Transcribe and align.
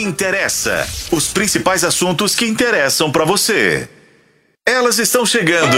Interessa. 0.00 0.88
Os 1.12 1.28
principais 1.28 1.84
assuntos 1.84 2.34
que 2.34 2.46
interessam 2.46 3.12
para 3.12 3.26
você. 3.26 3.86
Elas 4.66 4.98
estão 4.98 5.26
chegando 5.26 5.76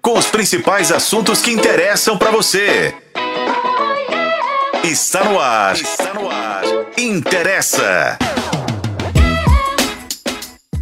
com 0.00 0.16
os 0.16 0.26
principais 0.26 0.90
assuntos 0.90 1.42
que 1.42 1.50
interessam 1.50 2.16
para 2.16 2.30
você. 2.30 2.94
Está 4.82 5.24
no 5.24 5.38
ar. 5.38 5.74
Está 5.74 6.14
no 6.14 6.30
ar. 6.30 6.62
Interessa. 6.96 8.16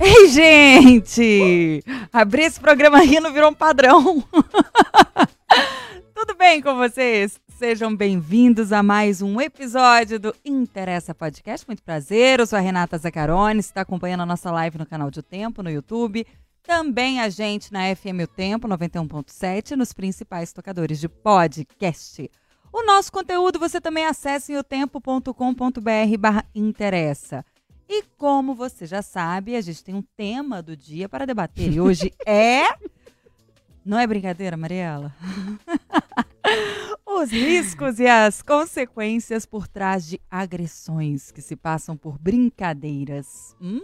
Ei, 0.00 0.28
gente! 0.28 1.82
Abrir 2.12 2.44
esse 2.44 2.60
programa 2.60 3.00
rindo 3.00 3.32
virou 3.32 3.50
um 3.50 3.54
padrão. 3.54 4.22
Tudo 6.14 6.36
bem 6.36 6.62
com 6.62 6.76
vocês? 6.76 7.40
Sejam 7.58 7.94
bem-vindos 7.94 8.72
a 8.72 8.82
mais 8.82 9.22
um 9.22 9.40
episódio 9.40 10.18
do 10.18 10.34
Interessa 10.44 11.14
Podcast. 11.14 11.66
Muito 11.66 11.82
prazer, 11.82 12.40
eu 12.40 12.46
sou 12.46 12.58
a 12.58 12.60
Renata 12.60 12.98
Zaccaroni, 12.98 13.62
você 13.62 13.68
está 13.68 13.82
acompanhando 13.82 14.22
a 14.22 14.26
nossa 14.26 14.50
live 14.50 14.78
no 14.78 14.86
canal 14.86 15.10
de 15.10 15.20
O 15.20 15.22
Tempo, 15.22 15.62
no 15.62 15.70
YouTube. 15.70 16.26
Também 16.62 17.20
a 17.20 17.28
gente 17.28 17.72
na 17.72 17.94
FM 17.94 18.24
O 18.24 18.26
Tempo 18.26 18.66
91.7, 18.66 19.76
nos 19.76 19.92
principais 19.92 20.52
tocadores 20.52 20.98
de 20.98 21.08
podcast. 21.08 22.30
O 22.72 22.84
nosso 22.84 23.12
conteúdo 23.12 23.58
você 23.58 23.80
também 23.80 24.06
acessa 24.06 24.50
em 24.52 24.56
otempo.com.br 24.56 26.18
barra 26.18 26.44
interessa. 26.54 27.44
E 27.88 28.02
como 28.16 28.54
você 28.54 28.86
já 28.86 29.02
sabe, 29.02 29.54
a 29.54 29.60
gente 29.60 29.84
tem 29.84 29.94
um 29.94 30.02
tema 30.16 30.62
do 30.62 30.76
dia 30.76 31.08
para 31.08 31.26
debater. 31.26 31.72
E 31.72 31.80
hoje 31.80 32.12
é. 32.26 32.64
Não 33.84 33.98
é 33.98 34.06
brincadeira, 34.06 34.56
Mariela? 34.56 35.14
Os 37.04 37.30
riscos 37.30 37.98
e 37.98 38.06
as 38.06 38.40
consequências 38.40 39.44
por 39.44 39.68
trás 39.68 40.06
de 40.06 40.20
agressões 40.30 41.30
que 41.30 41.42
se 41.42 41.56
passam 41.56 41.96
por 41.96 42.18
brincadeiras. 42.18 43.56
Hum? 43.60 43.80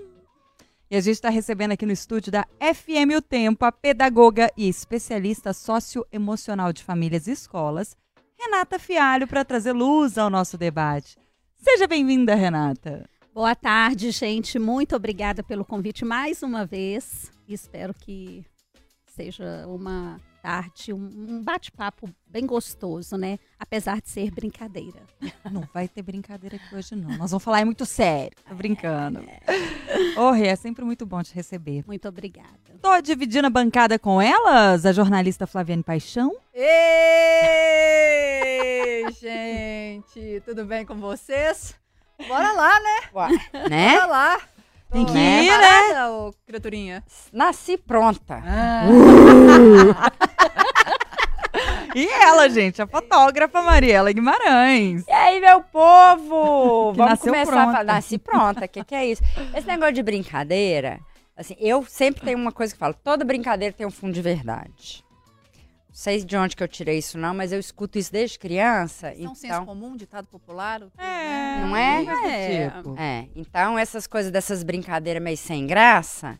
E 0.90 0.96
a 0.96 1.00
gente 1.00 1.14
está 1.14 1.28
recebendo 1.28 1.72
aqui 1.72 1.84
no 1.84 1.92
estúdio 1.92 2.32
da 2.32 2.46
FM 2.60 3.16
O 3.18 3.20
Tempo 3.20 3.64
a 3.64 3.72
pedagoga 3.72 4.50
e 4.56 4.68
especialista 4.68 5.52
socioemocional 5.52 6.72
de 6.72 6.82
famílias 6.82 7.26
e 7.26 7.32
escolas, 7.32 7.96
Renata 8.38 8.78
Fialho, 8.78 9.26
para 9.26 9.44
trazer 9.44 9.72
luz 9.72 10.16
ao 10.16 10.30
nosso 10.30 10.56
debate. 10.56 11.16
Seja 11.56 11.86
bem-vinda, 11.86 12.34
Renata. 12.34 13.04
Boa 13.34 13.54
tarde, 13.54 14.10
gente. 14.12 14.58
Muito 14.58 14.96
obrigada 14.96 15.42
pelo 15.42 15.64
convite 15.64 16.04
mais 16.04 16.42
uma 16.42 16.64
vez. 16.64 17.30
Espero 17.46 17.92
que 17.92 18.44
seja 19.18 19.66
uma 19.66 20.20
tarde, 20.40 20.92
um 20.92 21.42
bate-papo 21.42 22.08
bem 22.24 22.46
gostoso, 22.46 23.16
né? 23.16 23.36
Apesar 23.58 24.00
de 24.00 24.08
ser 24.08 24.30
brincadeira. 24.30 25.02
Não 25.50 25.68
vai 25.74 25.88
ter 25.88 26.02
brincadeira 26.02 26.54
aqui 26.54 26.72
hoje, 26.72 26.94
não. 26.94 27.08
Nós 27.16 27.32
vamos 27.32 27.42
falar 27.42 27.60
é 27.60 27.64
muito 27.64 27.84
sério. 27.84 28.36
Tô 28.48 28.54
brincando. 28.54 29.24
Ô, 30.16 30.30
Rê, 30.30 30.46
é 30.48 30.56
sempre 30.56 30.84
muito 30.84 31.04
bom 31.04 31.20
te 31.22 31.34
receber. 31.34 31.82
Muito 31.86 32.06
obrigada. 32.06 32.48
Tô 32.80 33.00
dividindo 33.00 33.48
a 33.48 33.50
bancada 33.50 33.98
com 33.98 34.22
elas, 34.22 34.86
a 34.86 34.92
jornalista 34.92 35.46
Flaviane 35.46 35.82
Paixão. 35.82 36.36
Ei, 36.54 36.66
gente, 39.18 40.40
tudo 40.44 40.64
bem 40.64 40.86
com 40.86 40.94
vocês? 40.96 41.74
Bora 42.28 42.52
lá, 42.52 42.78
né? 42.80 43.00
Né? 43.68 43.94
Bora 43.94 44.06
lá. 44.06 44.38
Tem 44.90 45.04
que 45.04 45.12
ir, 45.18 45.48
preparada, 45.48 46.12
ô 46.12 46.32
criaturinha? 46.46 47.04
Nasci 47.32 47.76
pronta. 47.76 48.42
Ah, 48.44 48.84
E 51.94 52.06
ela, 52.06 52.48
gente, 52.48 52.80
a 52.80 52.86
fotógrafa 52.86 53.62
Mariela 53.62 54.12
Guimarães. 54.12 55.04
E 55.08 55.12
aí, 55.12 55.40
meu 55.40 55.62
povo? 55.62 56.92
Que 56.94 56.98
Vamos 56.98 57.20
começar 57.20 57.50
pronta. 57.52 57.62
a 57.62 57.72
falar. 57.72 57.84
Nasci 57.84 58.18
pronta. 58.18 58.64
O 58.64 58.68
que, 58.68 58.84
que 58.84 58.94
é 58.94 59.06
isso? 59.06 59.22
Esse 59.54 59.66
negócio 59.66 59.94
de 59.94 60.02
brincadeira, 60.02 61.00
assim, 61.36 61.56
eu 61.58 61.84
sempre 61.84 62.22
tenho 62.22 62.38
uma 62.38 62.52
coisa 62.52 62.72
que 62.72 62.78
falo: 62.78 62.94
toda 62.94 63.24
brincadeira 63.24 63.74
tem 63.74 63.86
um 63.86 63.90
fundo 63.90 64.12
de 64.12 64.22
verdade. 64.22 65.04
Não 65.98 66.02
sei 66.04 66.24
de 66.24 66.36
onde 66.36 66.54
que 66.54 66.62
eu 66.62 66.68
tirei 66.68 66.98
isso, 66.98 67.18
não, 67.18 67.34
mas 67.34 67.50
eu 67.50 67.58
escuto 67.58 67.98
isso 67.98 68.12
desde 68.12 68.38
criança. 68.38 69.12
isso 69.14 69.26
é 69.26 69.28
um 69.28 69.34
senso 69.34 69.52
então, 69.54 69.66
comum, 69.66 69.96
ditado 69.96 70.28
popular. 70.28 70.80
o 70.80 70.90
que, 70.92 71.00
É, 71.00 71.04
né? 71.04 71.60
Não 71.66 71.76
é? 71.76 72.04
É. 72.04 72.70
tipo. 72.70 72.94
é, 72.96 73.28
então 73.34 73.76
essas 73.76 74.06
coisas 74.06 74.30
dessas 74.30 74.62
brincadeiras 74.62 75.20
meio 75.20 75.36
sem 75.36 75.66
graça. 75.66 76.38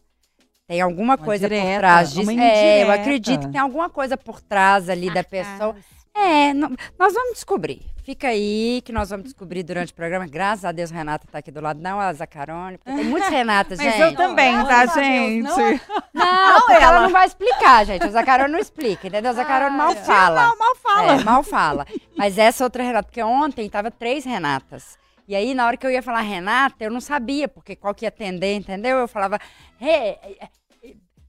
Tem 0.68 0.80
alguma 0.80 1.14
Uma 1.14 1.18
coisa 1.18 1.48
direta, 1.48 1.72
por 1.72 1.78
trás 1.78 2.12
disso. 2.12 2.30
É, 2.30 2.84
eu 2.84 2.92
acredito 2.92 3.46
que 3.46 3.52
tem 3.52 3.60
alguma 3.60 3.90
coisa 3.90 4.16
por 4.16 4.40
trás 4.40 4.88
ali 4.88 5.12
da 5.12 5.24
pessoa. 5.24 5.74
É, 6.20 6.52
não- 6.54 6.70
nós 6.98 7.12
vamos 7.14 7.34
descobrir. 7.34 7.82
Fica 8.04 8.28
aí 8.28 8.80
que 8.84 8.90
nós 8.90 9.10
vamos 9.10 9.24
descobrir 9.24 9.62
durante 9.62 9.92
o 9.92 9.94
programa. 9.94 10.26
Graças 10.26 10.64
a 10.64 10.72
Deus, 10.72 10.90
Renata 10.90 11.26
tá 11.30 11.38
aqui 11.38 11.50
do 11.50 11.60
lado. 11.60 11.78
Não 11.80 12.00
a 12.00 12.10
Zacarone, 12.12 12.78
porque 12.78 12.90
tem 12.92 13.04
muitas 13.04 13.28
Renatas, 13.28 13.78
Mas 13.82 13.92
gente. 13.94 14.00
eu 14.00 14.16
também, 14.16 14.56
Não, 14.56 14.66
tá, 14.66 14.84
Deus, 14.86 14.94
gente? 14.94 15.42
não. 15.42 15.56
Não, 16.14 16.60
porque 16.62 16.82
ela 16.82 17.00
não 17.02 17.10
vai 17.10 17.26
explicar, 17.26 17.86
gente. 17.86 18.04
A 18.04 18.08
Zacarone 18.08 18.50
não 18.52 18.58
explica, 18.58 19.06
entendeu? 19.06 19.30
A 19.30 19.34
Zacarone 19.34 19.76
mal 19.76 19.94
fala. 19.94 20.46
Mal, 20.46 20.56
mal 20.58 20.74
fala. 20.76 21.12
É, 21.12 21.24
mal 21.24 21.42
fala. 21.44 21.86
Mas 22.16 22.36
essa 22.38 22.64
outra 22.64 22.82
Renata, 22.82 23.04
porque 23.06 23.22
ontem 23.22 23.68
tava 23.70 23.90
três 23.90 24.24
Renatas. 24.24 24.98
E 25.28 25.36
aí, 25.36 25.54
na 25.54 25.66
hora 25.66 25.76
que 25.76 25.86
eu 25.86 25.90
ia 25.90 26.02
falar 26.02 26.22
Renata, 26.22 26.76
eu 26.82 26.90
não 26.90 27.00
sabia 27.02 27.46
porque 27.46 27.76
qual 27.76 27.94
que 27.94 28.04
ia 28.04 28.08
atender, 28.08 28.54
entendeu? 28.56 28.96
Eu 28.98 29.06
falava, 29.06 29.38
"Rê, 29.78 29.90
é, 29.90 30.18
é, 30.40 30.48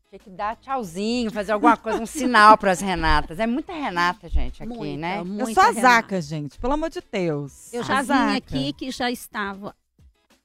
tinha 0.10 0.20
que 0.20 0.30
dar 0.32 0.56
tchauzinho, 0.56 1.30
fazer 1.32 1.52
alguma 1.52 1.78
coisa, 1.78 2.02
um 2.02 2.06
sinal 2.06 2.58
para 2.58 2.72
as 2.72 2.82
Renatas. 2.82 3.40
É 3.40 3.46
muita 3.46 3.74
Renata, 3.74 4.28
gente, 4.28 4.64
aqui, 4.64 4.74
Muita, 4.76 4.98
né? 4.98 5.20
Eu 5.20 5.26
muita 5.26 5.54
sou 5.54 5.64
a 5.64 5.68
Renata. 5.68 5.82
Zaca, 5.88 6.22
gente, 6.22 6.58
pelo 6.60 6.74
amor 6.74 6.90
de 6.90 7.00
Deus. 7.12 7.72
Eu 7.72 7.84
já 7.84 8.02
Zaca. 8.02 8.28
vim 8.32 8.36
aqui 8.38 8.74
que 8.74 8.90
já 8.92 9.12
estava 9.12 9.76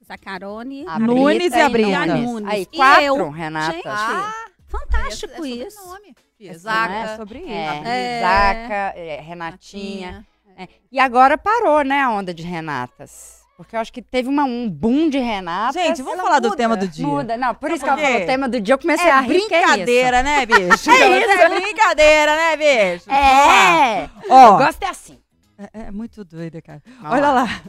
Zacarone, 0.06 0.84
A 0.86 0.98
Nunes 0.98 1.52
e 1.54 1.60
a 1.60 1.68
Brita. 1.70 1.88
Nunes. 2.06 2.10
A 2.12 2.16
Nunes. 2.18 2.48
Aí, 2.50 2.62
E 2.70 2.76
quatro 2.76 3.04
eu. 3.04 3.30
Renatas. 3.30 3.74
Gente, 3.76 3.88
Ah, 3.88 4.34
fantástico 4.66 5.32
é, 5.44 5.48
é 5.48 5.50
isso. 5.66 5.78
sobrenome, 5.80 6.14
filha. 6.36 6.50
É 6.50 6.54
Zaca, 6.58 7.16
sobre 7.16 7.38
isso. 7.38 7.48
É, 7.48 7.82
É. 7.86 8.20
Zaca, 8.20 8.98
é, 8.98 9.20
Renatinha. 9.22 10.26
É. 10.58 10.68
E 10.92 11.00
agora 11.00 11.38
parou, 11.38 11.82
né, 11.82 12.02
a 12.02 12.10
onda 12.10 12.34
de 12.34 12.42
Renatas. 12.42 13.42
Porque 13.56 13.76
eu 13.76 13.80
acho 13.80 13.92
que 13.92 14.02
teve 14.02 14.28
uma, 14.28 14.44
um 14.44 14.68
boom 14.68 15.08
de 15.08 15.18
Renatas. 15.18 15.80
Gente, 15.80 16.02
vamos 16.02 16.20
falar 16.22 16.40
do 16.40 16.48
muda, 16.48 16.56
tema 16.56 16.76
do 16.76 16.88
dia. 16.88 17.06
Muda. 17.06 17.36
Não, 17.36 17.54
por 17.54 17.70
isso 17.70 17.84
que 17.84 17.88
ela 17.88 18.00
falou 18.00 18.22
o 18.22 18.26
tema 18.26 18.48
do 18.48 18.60
dia, 18.60 18.74
eu 18.74 18.78
comecei 18.78 19.08
a 19.08 19.18
É 19.22 19.26
rir. 19.26 19.46
que 19.48 19.54
é 19.54 19.58
isso? 19.60 19.68
brincadeira, 19.68 20.22
né, 20.24 20.44
bicho? 20.46 20.90
É 20.90 21.18
isso. 21.20 21.30
É 21.40 21.60
brincadeira, 21.60 22.36
né, 22.36 22.56
bicho? 22.56 23.10
É! 23.10 24.10
Ó, 24.28 24.54
O 24.54 24.58
gosto 24.58 24.82
é 24.82 24.88
assim. 24.88 25.18
É, 25.56 25.82
é 25.86 25.90
muito 25.92 26.24
doida, 26.24 26.60
cara. 26.60 26.82
Vamos 27.00 27.12
Olha 27.12 27.30
lá. 27.30 27.42
lá. 27.44 27.62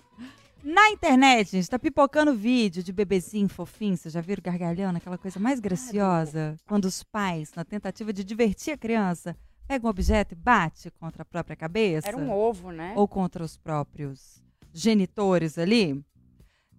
Na 0.63 0.90
internet, 0.90 1.51
gente, 1.51 1.69
tá 1.69 1.78
pipocando 1.78 2.34
vídeo 2.34 2.81
de 2.81 2.91
bebezinho 2.91 3.47
fofinho. 3.47 3.96
Vocês 3.96 4.12
já 4.12 4.22
viram 4.22 4.41
gargalhando? 4.44 4.97
Aquela 4.97 5.19
coisa 5.19 5.40
mais 5.40 5.59
graciosa. 5.59 6.56
Quando 6.67 6.85
os 6.85 7.03
pais, 7.03 7.52
na 7.56 7.63
tentativa 7.63 8.12
de 8.12 8.23
divertir 8.23 8.73
a 8.73 8.78
criança, 8.78 9.38
pegam 9.67 9.88
um 9.88 9.91
objeto 9.91 10.31
e 10.34 10.35
bate 10.35 10.90
contra 11.00 11.22
a 11.22 11.25
própria 11.25 11.56
cabeça. 11.56 12.07
Era 12.07 12.17
um 12.17 12.31
ovo, 12.31 12.72
né? 12.72 12.94
Ou 12.96 13.07
contra 13.07 13.44
os 13.44 13.56
próprios 13.56 14.44
genitores 14.75 15.57
ali. 15.57 16.03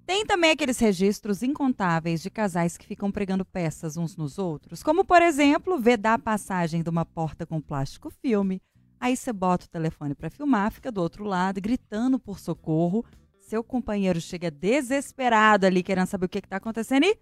Tem 0.07 0.25
também 0.25 0.53
aqueles 0.53 0.79
registros 0.79 1.43
incontáveis 1.43 2.23
de 2.23 2.31
casais 2.31 2.77
que 2.77 2.87
ficam 2.87 3.11
pregando 3.11 3.45
peças 3.45 3.97
uns 3.97 4.17
nos 4.17 4.39
outros, 4.39 4.83
como, 4.83 5.05
por 5.05 5.21
exemplo, 5.21 5.81
vedar 5.81 6.15
a 6.15 6.19
passagem 6.19 6.83
de 6.83 6.91
uma 6.91 7.05
porta 7.05 7.45
com 7.45 7.61
plástico 7.61 8.11
filme. 8.11 8.63
Aí 9.01 9.17
você 9.17 9.33
bota 9.33 9.65
o 9.65 9.69
telefone 9.69 10.15
para 10.15 10.31
filmar, 10.31 10.71
fica 10.71 10.93
do 10.93 11.01
outro 11.01 11.25
lado, 11.25 11.61
gritando 11.61 12.19
por 12.19 12.39
socorro. 12.39 13.05
Seu 13.41 13.65
companheiro 13.65 14.21
chega 14.21 14.51
desesperado 14.51 15.67
ali, 15.67 15.83
querendo 15.83 16.07
saber 16.07 16.27
o 16.27 16.29
que 16.29 16.39
está 16.39 16.57
acontecendo 16.57 17.05
e 17.05 17.19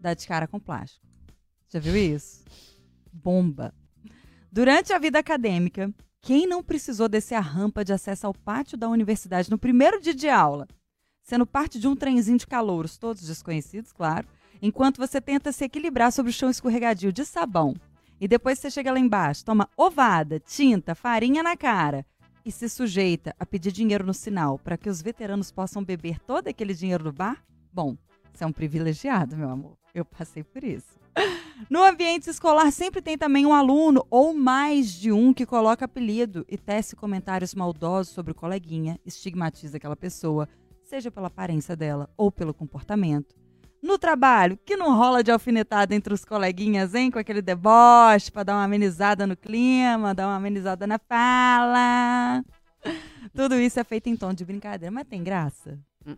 dá 0.00 0.12
de 0.12 0.26
cara 0.26 0.48
com 0.48 0.58
plástico. 0.58 1.06
Já 1.68 1.78
viu 1.78 1.96
isso? 1.96 2.44
Bomba. 3.12 3.72
Durante 4.50 4.92
a 4.92 4.98
vida 4.98 5.18
acadêmica, 5.18 5.92
quem 6.24 6.46
não 6.46 6.62
precisou 6.62 7.06
descer 7.06 7.34
a 7.34 7.40
rampa 7.40 7.84
de 7.84 7.92
acesso 7.92 8.26
ao 8.26 8.32
pátio 8.32 8.78
da 8.78 8.88
universidade 8.88 9.50
no 9.50 9.58
primeiro 9.58 10.00
dia 10.00 10.14
de 10.14 10.26
aula, 10.26 10.66
sendo 11.22 11.46
parte 11.46 11.78
de 11.78 11.86
um 11.86 11.94
trenzinho 11.94 12.38
de 12.38 12.46
calouros, 12.46 12.96
todos 12.96 13.26
desconhecidos, 13.26 13.92
claro, 13.92 14.26
enquanto 14.62 14.96
você 14.96 15.20
tenta 15.20 15.52
se 15.52 15.64
equilibrar 15.64 16.10
sobre 16.10 16.30
o 16.30 16.32
chão 16.32 16.48
escorregadio 16.48 17.12
de 17.12 17.26
sabão. 17.26 17.74
E 18.18 18.26
depois 18.26 18.58
você 18.58 18.70
chega 18.70 18.90
lá 18.90 18.98
embaixo, 18.98 19.44
toma 19.44 19.68
ovada, 19.76 20.40
tinta, 20.40 20.94
farinha 20.94 21.42
na 21.42 21.58
cara 21.58 22.06
e 22.42 22.50
se 22.50 22.70
sujeita 22.70 23.34
a 23.38 23.44
pedir 23.44 23.70
dinheiro 23.70 24.06
no 24.06 24.14
sinal 24.14 24.58
para 24.58 24.78
que 24.78 24.88
os 24.88 25.02
veteranos 25.02 25.52
possam 25.52 25.84
beber 25.84 26.18
todo 26.20 26.48
aquele 26.48 26.72
dinheiro 26.72 27.04
do 27.04 27.12
bar? 27.12 27.44
Bom, 27.70 27.98
você 28.32 28.44
é 28.44 28.46
um 28.46 28.52
privilegiado, 28.52 29.36
meu 29.36 29.50
amor. 29.50 29.76
Eu 29.94 30.06
passei 30.06 30.42
por 30.42 30.64
isso. 30.64 31.03
No 31.70 31.82
ambiente 31.82 32.28
escolar 32.28 32.70
sempre 32.70 33.00
tem 33.00 33.16
também 33.16 33.46
um 33.46 33.52
aluno 33.52 34.06
ou 34.10 34.34
mais 34.34 34.92
de 34.92 35.10
um 35.12 35.32
que 35.32 35.46
coloca 35.46 35.84
apelido 35.84 36.44
e 36.48 36.58
tece 36.58 36.94
comentários 36.94 37.54
maldosos 37.54 38.12
sobre 38.12 38.32
o 38.32 38.34
coleguinha, 38.34 38.98
estigmatiza 39.04 39.76
aquela 39.76 39.96
pessoa, 39.96 40.48
seja 40.82 41.10
pela 41.10 41.28
aparência 41.28 41.74
dela 41.74 42.10
ou 42.16 42.30
pelo 42.30 42.52
comportamento. 42.52 43.34
No 43.82 43.98
trabalho, 43.98 44.58
que 44.64 44.76
não 44.76 44.96
rola 44.96 45.22
de 45.22 45.30
alfinetada 45.30 45.94
entre 45.94 46.14
os 46.14 46.24
coleguinhas, 46.24 46.94
hein? 46.94 47.10
Com 47.10 47.18
aquele 47.18 47.42
deboche 47.42 48.32
pra 48.32 48.42
dar 48.42 48.54
uma 48.54 48.64
amenizada 48.64 49.26
no 49.26 49.36
clima, 49.36 50.14
dar 50.14 50.26
uma 50.26 50.36
amenizada 50.36 50.86
na 50.86 50.98
fala. 50.98 52.42
Tudo 53.34 53.56
isso 53.56 53.78
é 53.78 53.84
feito 53.84 54.08
em 54.08 54.16
tom 54.16 54.32
de 54.32 54.44
brincadeira, 54.44 54.90
mas 54.90 55.06
tem 55.06 55.22
graça? 55.22 55.78
Tem 56.02 56.16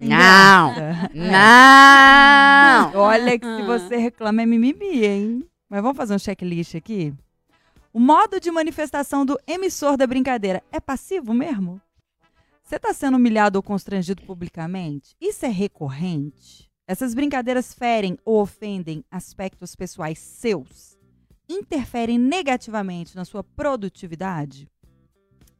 Não. 0.00 0.74
graça. 0.74 1.10
Não! 1.14 3.00
Olha 3.00 3.38
que 3.38 3.46
se 3.46 3.62
você 3.62 3.96
reclama 3.96 4.42
é 4.42 4.46
mimimi, 4.46 5.04
hein? 5.04 5.48
Mas 5.68 5.82
vamos 5.82 5.96
fazer 5.96 6.14
um 6.14 6.18
checklist 6.18 6.74
aqui? 6.74 7.12
O 7.92 7.98
modo 7.98 8.38
de 8.38 8.50
manifestação 8.50 9.26
do 9.26 9.38
emissor 9.46 9.96
da 9.96 10.06
brincadeira 10.06 10.62
é 10.70 10.78
passivo 10.78 11.34
mesmo? 11.34 11.80
Você 12.62 12.76
está 12.76 12.92
sendo 12.92 13.16
humilhado 13.16 13.58
ou 13.58 13.62
constrangido 13.62 14.22
publicamente? 14.22 15.16
Isso 15.20 15.46
é 15.46 15.48
recorrente? 15.48 16.70
Essas 16.86 17.14
brincadeiras 17.14 17.74
ferem 17.74 18.16
ou 18.24 18.40
ofendem 18.40 19.04
aspectos 19.10 19.74
pessoais 19.74 20.18
seus? 20.18 20.96
Interferem 21.48 22.18
negativamente 22.18 23.16
na 23.16 23.24
sua 23.24 23.42
produtividade? 23.42 24.68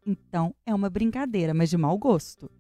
Então 0.07 0.55
é 0.65 0.75
uma 0.75 0.89
brincadeira, 0.89 1.53
mas 1.53 1.71
de 1.71 1.77
mau 1.77 1.97
gosto. 1.99 2.51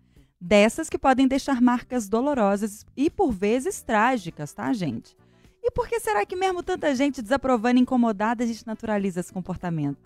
Dessas 0.40 0.88
que 0.88 0.99
podem 0.99 1.26
deixar 1.26 1.61
marcas 1.61 2.08
dolorosas 2.08 2.87
e 2.96 3.11
por 3.11 3.32
vezes 3.32 3.82
trágicas, 3.82 4.52
tá, 4.52 4.73
gente? 4.73 5.17
E 5.62 5.70
por 5.70 5.88
que 5.88 5.99
será 5.99 6.25
que 6.25 6.37
mesmo 6.37 6.62
tanta 6.62 6.94
gente 6.94 7.20
desaprovando 7.20 7.79
e 7.79 7.82
incomodada 7.82 8.44
a 8.44 8.46
gente 8.46 8.64
naturaliza 8.67 9.20
esse 9.20 9.32
comportamento? 9.32 9.99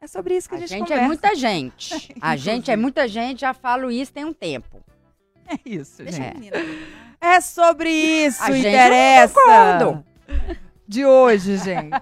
É 0.00 0.06
sobre 0.06 0.36
isso 0.36 0.48
que 0.48 0.54
a, 0.54 0.58
A 0.58 0.60
gente, 0.60 0.70
gente 0.70 0.80
conversa. 0.82 1.04
é 1.04 1.06
muita 1.06 1.34
gente. 1.34 2.14
A 2.20 2.36
gente 2.36 2.70
é 2.70 2.76
muita 2.76 3.08
gente, 3.08 3.40
já 3.40 3.52
falo 3.54 3.90
isso 3.90 4.12
tem 4.12 4.24
um 4.24 4.32
tempo. 4.32 4.80
É 5.46 5.58
isso, 5.64 6.02
Deixa 6.02 6.22
gente. 6.22 6.34
menina. 6.38 6.56
É 7.20 7.40
sobre 7.40 7.90
isso, 7.90 8.42
A 8.42 8.50
gente 8.52 8.66
interessa. 8.68 9.34
concordo. 9.34 10.04
De 10.86 11.04
hoje, 11.04 11.56
gente. 11.58 11.92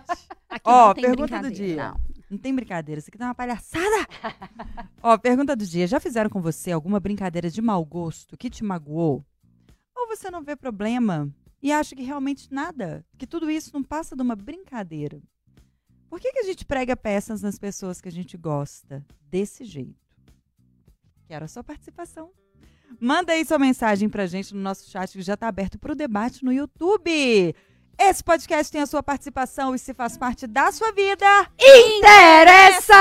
Aqui 0.48 0.62
Ó, 0.64 0.94
tem 0.94 1.04
pergunta 1.04 1.40
do 1.40 1.50
dia. 1.50 1.88
Não. 1.88 2.00
Não 2.30 2.36
tem 2.36 2.54
brincadeira, 2.54 2.98
isso 2.98 3.08
aqui 3.08 3.16
tá 3.16 3.26
uma 3.26 3.34
palhaçada. 3.34 4.06
Ó, 5.02 5.16
pergunta 5.16 5.56
do 5.56 5.66
dia. 5.66 5.86
Já 5.86 5.98
fizeram 5.98 6.28
com 6.28 6.42
você 6.42 6.72
alguma 6.72 7.00
brincadeira 7.00 7.50
de 7.50 7.62
mau 7.62 7.84
gosto 7.84 8.36
que 8.36 8.50
te 8.50 8.62
magoou? 8.62 9.24
Ou 9.96 10.08
você 10.08 10.30
não 10.30 10.42
vê 10.42 10.54
problema 10.54 11.32
e 11.62 11.72
acha 11.72 11.96
que 11.96 12.02
realmente 12.02 12.52
nada, 12.52 13.04
que 13.16 13.26
tudo 13.26 13.50
isso 13.50 13.70
não 13.72 13.82
passa 13.82 14.14
de 14.14 14.22
uma 14.22 14.36
brincadeira? 14.36 15.20
Por 16.08 16.20
que, 16.20 16.32
que 16.32 16.38
a 16.38 16.44
gente 16.44 16.64
prega 16.64 16.96
peças 16.96 17.42
nas 17.42 17.58
pessoas 17.58 18.00
que 18.00 18.08
a 18.08 18.12
gente 18.12 18.36
gosta 18.36 19.04
desse 19.22 19.64
jeito? 19.64 20.08
Quero 21.26 21.44
a 21.44 21.48
sua 21.48 21.64
participação. 21.64 22.30
Manda 23.00 23.32
aí 23.32 23.44
sua 23.44 23.58
mensagem 23.58 24.08
pra 24.08 24.26
gente 24.26 24.54
no 24.54 24.60
nosso 24.60 24.88
chat 24.90 25.12
que 25.12 25.22
já 25.22 25.36
tá 25.36 25.48
aberto 25.48 25.78
pro 25.78 25.94
debate 25.94 26.44
no 26.44 26.52
YouTube. 26.52 27.54
Esse 28.00 28.22
podcast 28.22 28.70
tem 28.72 28.80
a 28.80 28.86
sua 28.86 29.02
participação 29.02 29.74
e 29.74 29.78
se 29.78 29.92
faz 29.92 30.16
parte 30.16 30.46
da 30.46 30.70
sua 30.70 30.92
vida, 30.92 31.26
Interessa! 31.58 32.94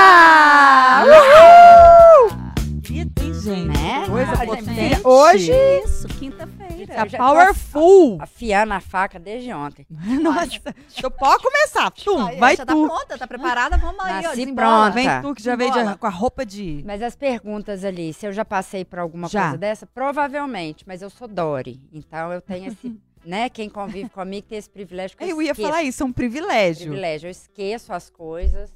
E 2.90 3.04
tem 3.04 3.32
gente. 3.34 3.68
Né? 3.68 4.06
Coisa 4.08 4.36
potente. 4.44 5.06
Hoje, 5.06 5.52
Isso, 5.84 6.08
quinta-feira. 6.08 6.94
Tá 6.94 7.04
Eu 7.04 7.08
já 7.08 7.18
powerful. 7.18 8.18
afiando 8.20 8.74
a 8.74 8.80
faca 8.80 9.18
desde 9.20 9.52
ontem. 9.52 9.86
Nossa. 9.90 10.58
Então 10.96 11.10
pode 11.10 11.42
começar. 11.44 11.90
Tum, 11.92 12.26
Aí, 12.26 12.36
vai 12.38 12.56
já 12.56 12.64
tá 12.66 12.72
tu. 12.72 12.86
pronta, 12.86 13.18
tá 13.18 13.26
preparada? 13.26 13.76
Vamos 13.76 14.00
aí, 14.00 14.10
ó. 14.18 14.22
Nasci 14.22 14.36
desembola. 14.36 14.90
pronta. 14.90 14.90
Vem 14.92 15.22
tu 15.22 15.34
que 15.34 15.42
já 15.42 15.54
veio 15.54 15.70
de- 15.72 15.96
com 15.98 16.06
a 16.06 16.10
roupa 16.10 16.44
de... 16.46 16.82
Mas 16.86 17.00
as 17.02 17.14
perguntas 17.14 17.84
ali, 17.84 18.12
se 18.12 18.26
eu 18.26 18.32
já 18.32 18.44
passei 18.44 18.84
por 18.84 18.98
alguma 18.98 19.28
Já. 19.28 19.42
coisa 19.42 19.58
dessa, 19.58 19.86
provavelmente, 19.86 20.84
mas 20.86 21.02
eu 21.02 21.10
sou 21.10 21.28
Dori. 21.28 21.80
Então 21.92 22.32
eu 22.32 22.40
tenho 22.40 22.68
esse, 22.72 22.98
né? 23.28 23.48
Quem 23.50 23.68
convive 23.68 24.08
comigo 24.08 24.46
tem 24.48 24.56
esse 24.56 24.70
privilégio 24.70 25.16
que 25.16 25.22
eu, 25.22 25.28
Eu 25.28 25.42
ia 25.42 25.50
esqueço. 25.52 25.68
falar 25.68 25.82
isso, 25.82 26.02
é 26.02 26.06
um 26.06 26.12
privilégio. 26.12 26.86
privilégio. 26.86 27.26
Eu 27.26 27.30
esqueço 27.30 27.92
as 27.92 28.08
coisas, 28.08 28.74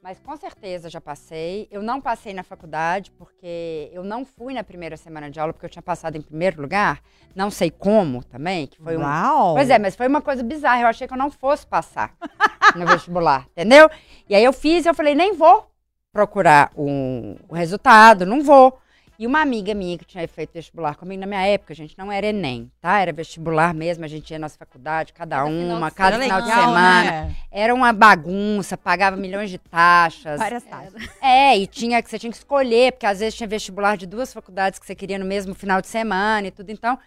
mas 0.00 0.20
com 0.20 0.36
certeza 0.36 0.88
já 0.88 1.00
passei. 1.00 1.66
Eu 1.72 1.82
não 1.82 2.00
passei 2.00 2.32
na 2.32 2.44
faculdade 2.44 3.10
porque 3.10 3.90
eu 3.92 4.04
não 4.04 4.24
fui 4.24 4.54
na 4.54 4.62
primeira 4.62 4.96
semana 4.96 5.28
de 5.28 5.40
aula 5.40 5.52
porque 5.52 5.66
eu 5.66 5.70
tinha 5.70 5.82
passado 5.82 6.16
em 6.16 6.22
primeiro 6.22 6.62
lugar. 6.62 7.02
Não 7.34 7.50
sei 7.50 7.68
como 7.68 8.22
também, 8.22 8.68
que 8.68 8.80
foi 8.80 8.96
um. 8.96 9.00
Uau. 9.02 9.54
Pois 9.54 9.68
é, 9.68 9.78
mas 9.78 9.96
foi 9.96 10.06
uma 10.06 10.22
coisa 10.22 10.42
bizarra. 10.44 10.82
Eu 10.82 10.86
achei 10.86 11.08
que 11.08 11.12
eu 11.12 11.18
não 11.18 11.30
fosse 11.30 11.66
passar 11.66 12.14
no 12.76 12.86
vestibular, 12.86 13.46
entendeu? 13.50 13.90
E 14.28 14.36
aí 14.36 14.44
eu 14.44 14.52
fiz 14.52 14.84
e 14.86 14.88
eu 14.88 14.94
falei, 14.94 15.16
nem 15.16 15.34
vou 15.34 15.68
procurar 16.12 16.70
o, 16.76 17.36
o 17.48 17.54
resultado, 17.54 18.24
não 18.24 18.40
vou. 18.42 18.78
E 19.20 19.26
uma 19.26 19.42
amiga 19.42 19.74
minha 19.74 19.98
que 19.98 20.06
tinha 20.06 20.26
feito 20.26 20.54
vestibular 20.54 20.94
comigo 20.96 21.20
na 21.20 21.26
minha 21.26 21.46
época, 21.46 21.74
a 21.74 21.76
gente 21.76 21.94
não 21.98 22.10
era 22.10 22.28
Enem, 22.28 22.72
tá? 22.80 23.00
Era 23.00 23.12
vestibular 23.12 23.74
mesmo, 23.74 24.02
a 24.02 24.08
gente 24.08 24.30
ia 24.30 24.38
na 24.38 24.46
nossa 24.46 24.56
faculdade, 24.56 25.12
cada 25.12 25.36
Cada 25.36 25.44
uma, 25.44 25.90
cada 25.90 26.18
final 26.18 26.40
de 26.40 26.48
legal, 26.48 26.64
semana. 26.64 27.04
né? 27.04 27.36
Era 27.50 27.74
uma 27.74 27.92
bagunça, 27.92 28.78
pagava 28.78 29.18
milhões 29.18 29.50
de 29.50 29.58
taxas. 29.58 30.38
Várias 30.38 30.64
taxas. 30.64 30.94
É, 31.20 31.54
e 31.58 31.66
tinha 31.66 32.02
que 32.02 32.08
você 32.08 32.18
tinha 32.18 32.30
que 32.30 32.38
escolher, 32.38 32.92
porque 32.92 33.04
às 33.04 33.20
vezes 33.20 33.34
tinha 33.34 33.46
vestibular 33.46 33.94
de 33.98 34.06
duas 34.06 34.32
faculdades 34.32 34.78
que 34.78 34.86
você 34.86 34.94
queria 34.94 35.18
no 35.18 35.26
mesmo 35.26 35.54
final 35.54 35.82
de 35.82 35.88
semana 35.88 36.46
e 36.46 36.50
tudo. 36.50 36.70
Então, 36.70 36.98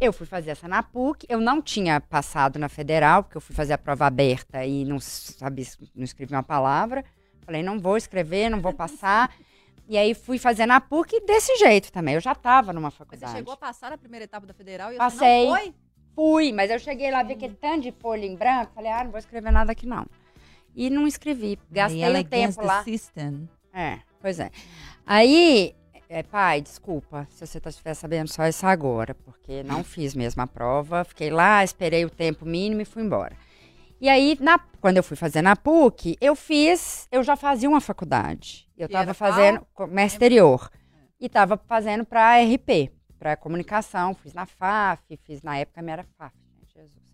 eu 0.00 0.10
fui 0.10 0.26
fazer 0.26 0.52
essa 0.52 0.66
na 0.66 0.82
PUC. 0.82 1.26
Eu 1.28 1.38
não 1.38 1.60
tinha 1.60 2.00
passado 2.00 2.58
na 2.58 2.70
federal, 2.70 3.24
porque 3.24 3.36
eu 3.36 3.42
fui 3.42 3.54
fazer 3.54 3.74
a 3.74 3.78
prova 3.78 4.06
aberta 4.06 4.64
e 4.64 4.86
não 4.86 4.98
sabia, 4.98 5.66
não 5.94 6.04
escrevi 6.04 6.32
uma 6.32 6.42
palavra. 6.42 7.04
Falei, 7.44 7.62
não 7.62 7.78
vou 7.78 7.98
escrever, 7.98 8.48
não 8.48 8.58
vou 8.58 8.72
passar. 8.72 9.30
E 9.88 9.96
aí 9.96 10.12
fui 10.14 10.38
fazer 10.38 10.66
na 10.66 10.80
PUC 10.80 11.20
desse 11.24 11.56
jeito 11.56 11.90
também. 11.90 12.14
Eu 12.14 12.20
já 12.20 12.32
estava 12.32 12.72
numa 12.74 12.88
Mas 12.88 12.92
você 12.94 12.98
faculdade. 12.98 13.32
chegou 13.32 13.54
a 13.54 13.56
passar 13.56 13.90
na 13.90 13.96
primeira 13.98 14.24
etapa 14.24 14.46
da 14.46 14.52
federal 14.52 14.92
e 14.92 14.96
Passei. 14.98 15.18
você 15.18 15.46
não 15.46 15.56
foi? 15.56 15.74
Fui, 16.14 16.52
mas 16.52 16.70
eu 16.70 16.78
cheguei 16.78 17.10
lá, 17.10 17.22
vi 17.22 17.32
aquele 17.34 17.54
tanto 17.54 17.82
de 17.82 17.92
folha 17.92 18.26
em 18.26 18.36
branco. 18.36 18.72
Falei, 18.74 18.90
ah, 18.92 19.04
não 19.04 19.10
vou 19.10 19.18
escrever 19.18 19.50
nada 19.50 19.72
aqui 19.72 19.86
não. 19.86 20.04
E 20.74 20.90
não 20.90 21.06
escrevi. 21.06 21.58
Gastei 21.70 22.02
o 22.04 22.16
é 22.16 22.22
tempo 22.24 22.60
lá. 22.62 22.82
system. 22.84 23.48
É, 23.72 24.00
pois 24.20 24.38
é. 24.40 24.50
Aí, 25.06 25.74
é, 26.08 26.22
pai, 26.22 26.60
desculpa 26.60 27.26
se 27.30 27.46
você 27.46 27.58
tá- 27.60 27.70
estiver 27.70 27.94
sabendo 27.94 28.28
só 28.28 28.46
isso 28.46 28.66
agora, 28.66 29.14
porque 29.14 29.62
não 29.62 29.82
fiz 29.82 30.14
mesmo 30.14 30.42
a 30.42 30.46
prova. 30.46 31.04
Fiquei 31.04 31.30
lá, 31.30 31.64
esperei 31.64 32.04
o 32.04 32.10
tempo 32.10 32.44
mínimo 32.44 32.82
e 32.82 32.84
fui 32.84 33.02
embora. 33.02 33.34
E 34.00 34.08
aí, 34.08 34.36
na- 34.40 34.58
quando 34.80 34.96
eu 34.96 35.02
fui 35.02 35.16
fazer 35.16 35.42
na 35.42 35.56
PUC, 35.56 36.16
eu 36.20 36.36
fiz, 36.36 37.08
eu 37.10 37.22
já 37.22 37.36
fazia 37.36 37.68
uma 37.68 37.80
faculdade. 37.80 38.68
Eu 38.76 38.86
estava 38.86 39.12
fazendo 39.14 39.66
comércio 39.74 40.16
exterior. 40.16 40.70
E 41.20 41.26
estava 41.26 41.56
fazendo 41.66 42.04
para 42.04 42.36
RP, 42.40 42.92
para 43.18 43.36
comunicação. 43.36 44.14
Fiz 44.14 44.32
na 44.32 44.46
FAF, 44.46 45.02
fiz 45.24 45.42
na 45.42 45.58
época 45.58 45.82
minha 45.82 45.94
era 45.94 46.04
FAF, 46.16 46.32
gente, 46.60 46.74
Jesus. 46.74 47.08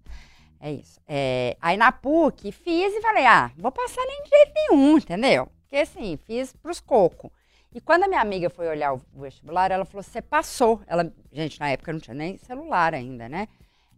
É 0.61 0.73
isso. 0.73 1.01
É, 1.09 1.57
aí 1.61 1.77
na 1.79 1.91
PUC, 1.91 2.53
fiz 2.53 2.93
e 2.95 3.01
falei, 3.01 3.25
ah, 3.25 3.51
vou 3.57 3.73
passar 3.73 4.03
nem 4.07 4.23
de 4.23 4.29
jeito 4.29 4.53
nenhum, 4.55 4.99
entendeu? 4.99 5.49
Porque 5.63 5.77
assim, 5.77 6.19
fiz 6.27 6.53
pros 6.53 6.81
cocos. 6.81 7.31
E 7.73 7.81
quando 7.81 8.05
a 8.05 8.09
minha 8.09 8.21
amiga 8.21 8.49
foi 8.51 8.69
olhar 8.69 8.93
o 8.95 9.01
vestibular, 9.15 9.71
ela 9.73 9.85
falou, 9.85 10.03
você 10.03 10.21
passou. 10.23 10.81
Ela, 10.87 11.13
gente, 11.33 11.59
na 11.59 11.71
época 11.71 11.93
não 11.93 11.99
tinha 12.01 12.15
nem 12.15 12.37
celular 12.37 12.95
ainda, 12.95 13.29
né? 13.29 13.49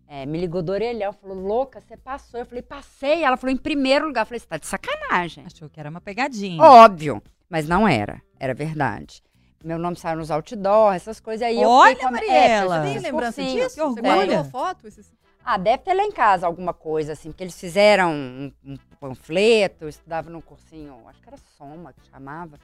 É, 0.09 0.25
me 0.25 0.39
ligou 0.39 0.63
do 0.63 0.71
orelhão, 0.73 1.13
falou, 1.13 1.37
louca, 1.37 1.81
você 1.81 1.97
passou. 1.97 2.39
Eu 2.41 2.47
falei, 2.47 2.63
passei. 2.63 3.25
Ela 3.25 3.37
falou, 3.37 3.53
em 3.53 3.59
primeiro 3.59 4.07
lugar. 4.07 4.23
Eu 4.23 4.27
falei, 4.27 4.39
você 4.41 4.47
tá 4.47 4.57
de 4.57 4.67
sacanagem. 4.67 5.45
Achou 5.45 5.69
que 5.69 5.81
era 5.81 5.91
uma 5.91 6.01
pegadinha. 6.01 6.63
Óbvio, 6.63 7.21
mas 7.51 7.67
não 7.69 7.89
era, 7.89 8.23
era 8.39 8.55
verdade. 8.55 9.23
Meu 9.65 9.79
nome 9.79 9.97
saiu 9.97 10.19
nos 10.19 10.31
outdoor, 10.31 10.95
essas 10.95 11.19
coisas 11.19 11.45
aí. 11.47 11.61
eu 11.61 11.69
Olha, 11.69 11.91
fiquei 11.97 12.07
com- 12.07 12.13
Mariela! 12.13 12.79
É, 12.79 12.83
Tem 12.83 12.93
fiz 12.95 13.03
lembrança 13.03 13.43
disso? 13.43 13.57
que 13.69 13.75
Você 13.75 13.81
orgulho. 13.83 14.03
guardou 14.05 14.45
foto? 14.45 14.87
Esses- 14.87 15.13
Ah, 15.45 15.57
deve 15.59 15.79
ter 15.79 15.95
lá 15.95 16.05
em 16.05 16.13
casa 16.13 16.47
alguma 16.47 16.73
coisa, 16.75 17.13
assim, 17.15 17.31
porque 17.31 17.43
eles 17.43 17.59
fizeram 17.59 18.13
um, 18.13 18.53
um 18.65 18.77
panfleto, 19.01 19.85
eu 19.85 19.89
estudava 19.89 20.29
num 20.31 20.41
cursinho, 20.41 20.97
acho 21.09 21.21
que 21.21 21.29
era 21.29 21.37
Soma 21.57 21.93
que 21.93 22.09
chamava. 22.11 22.59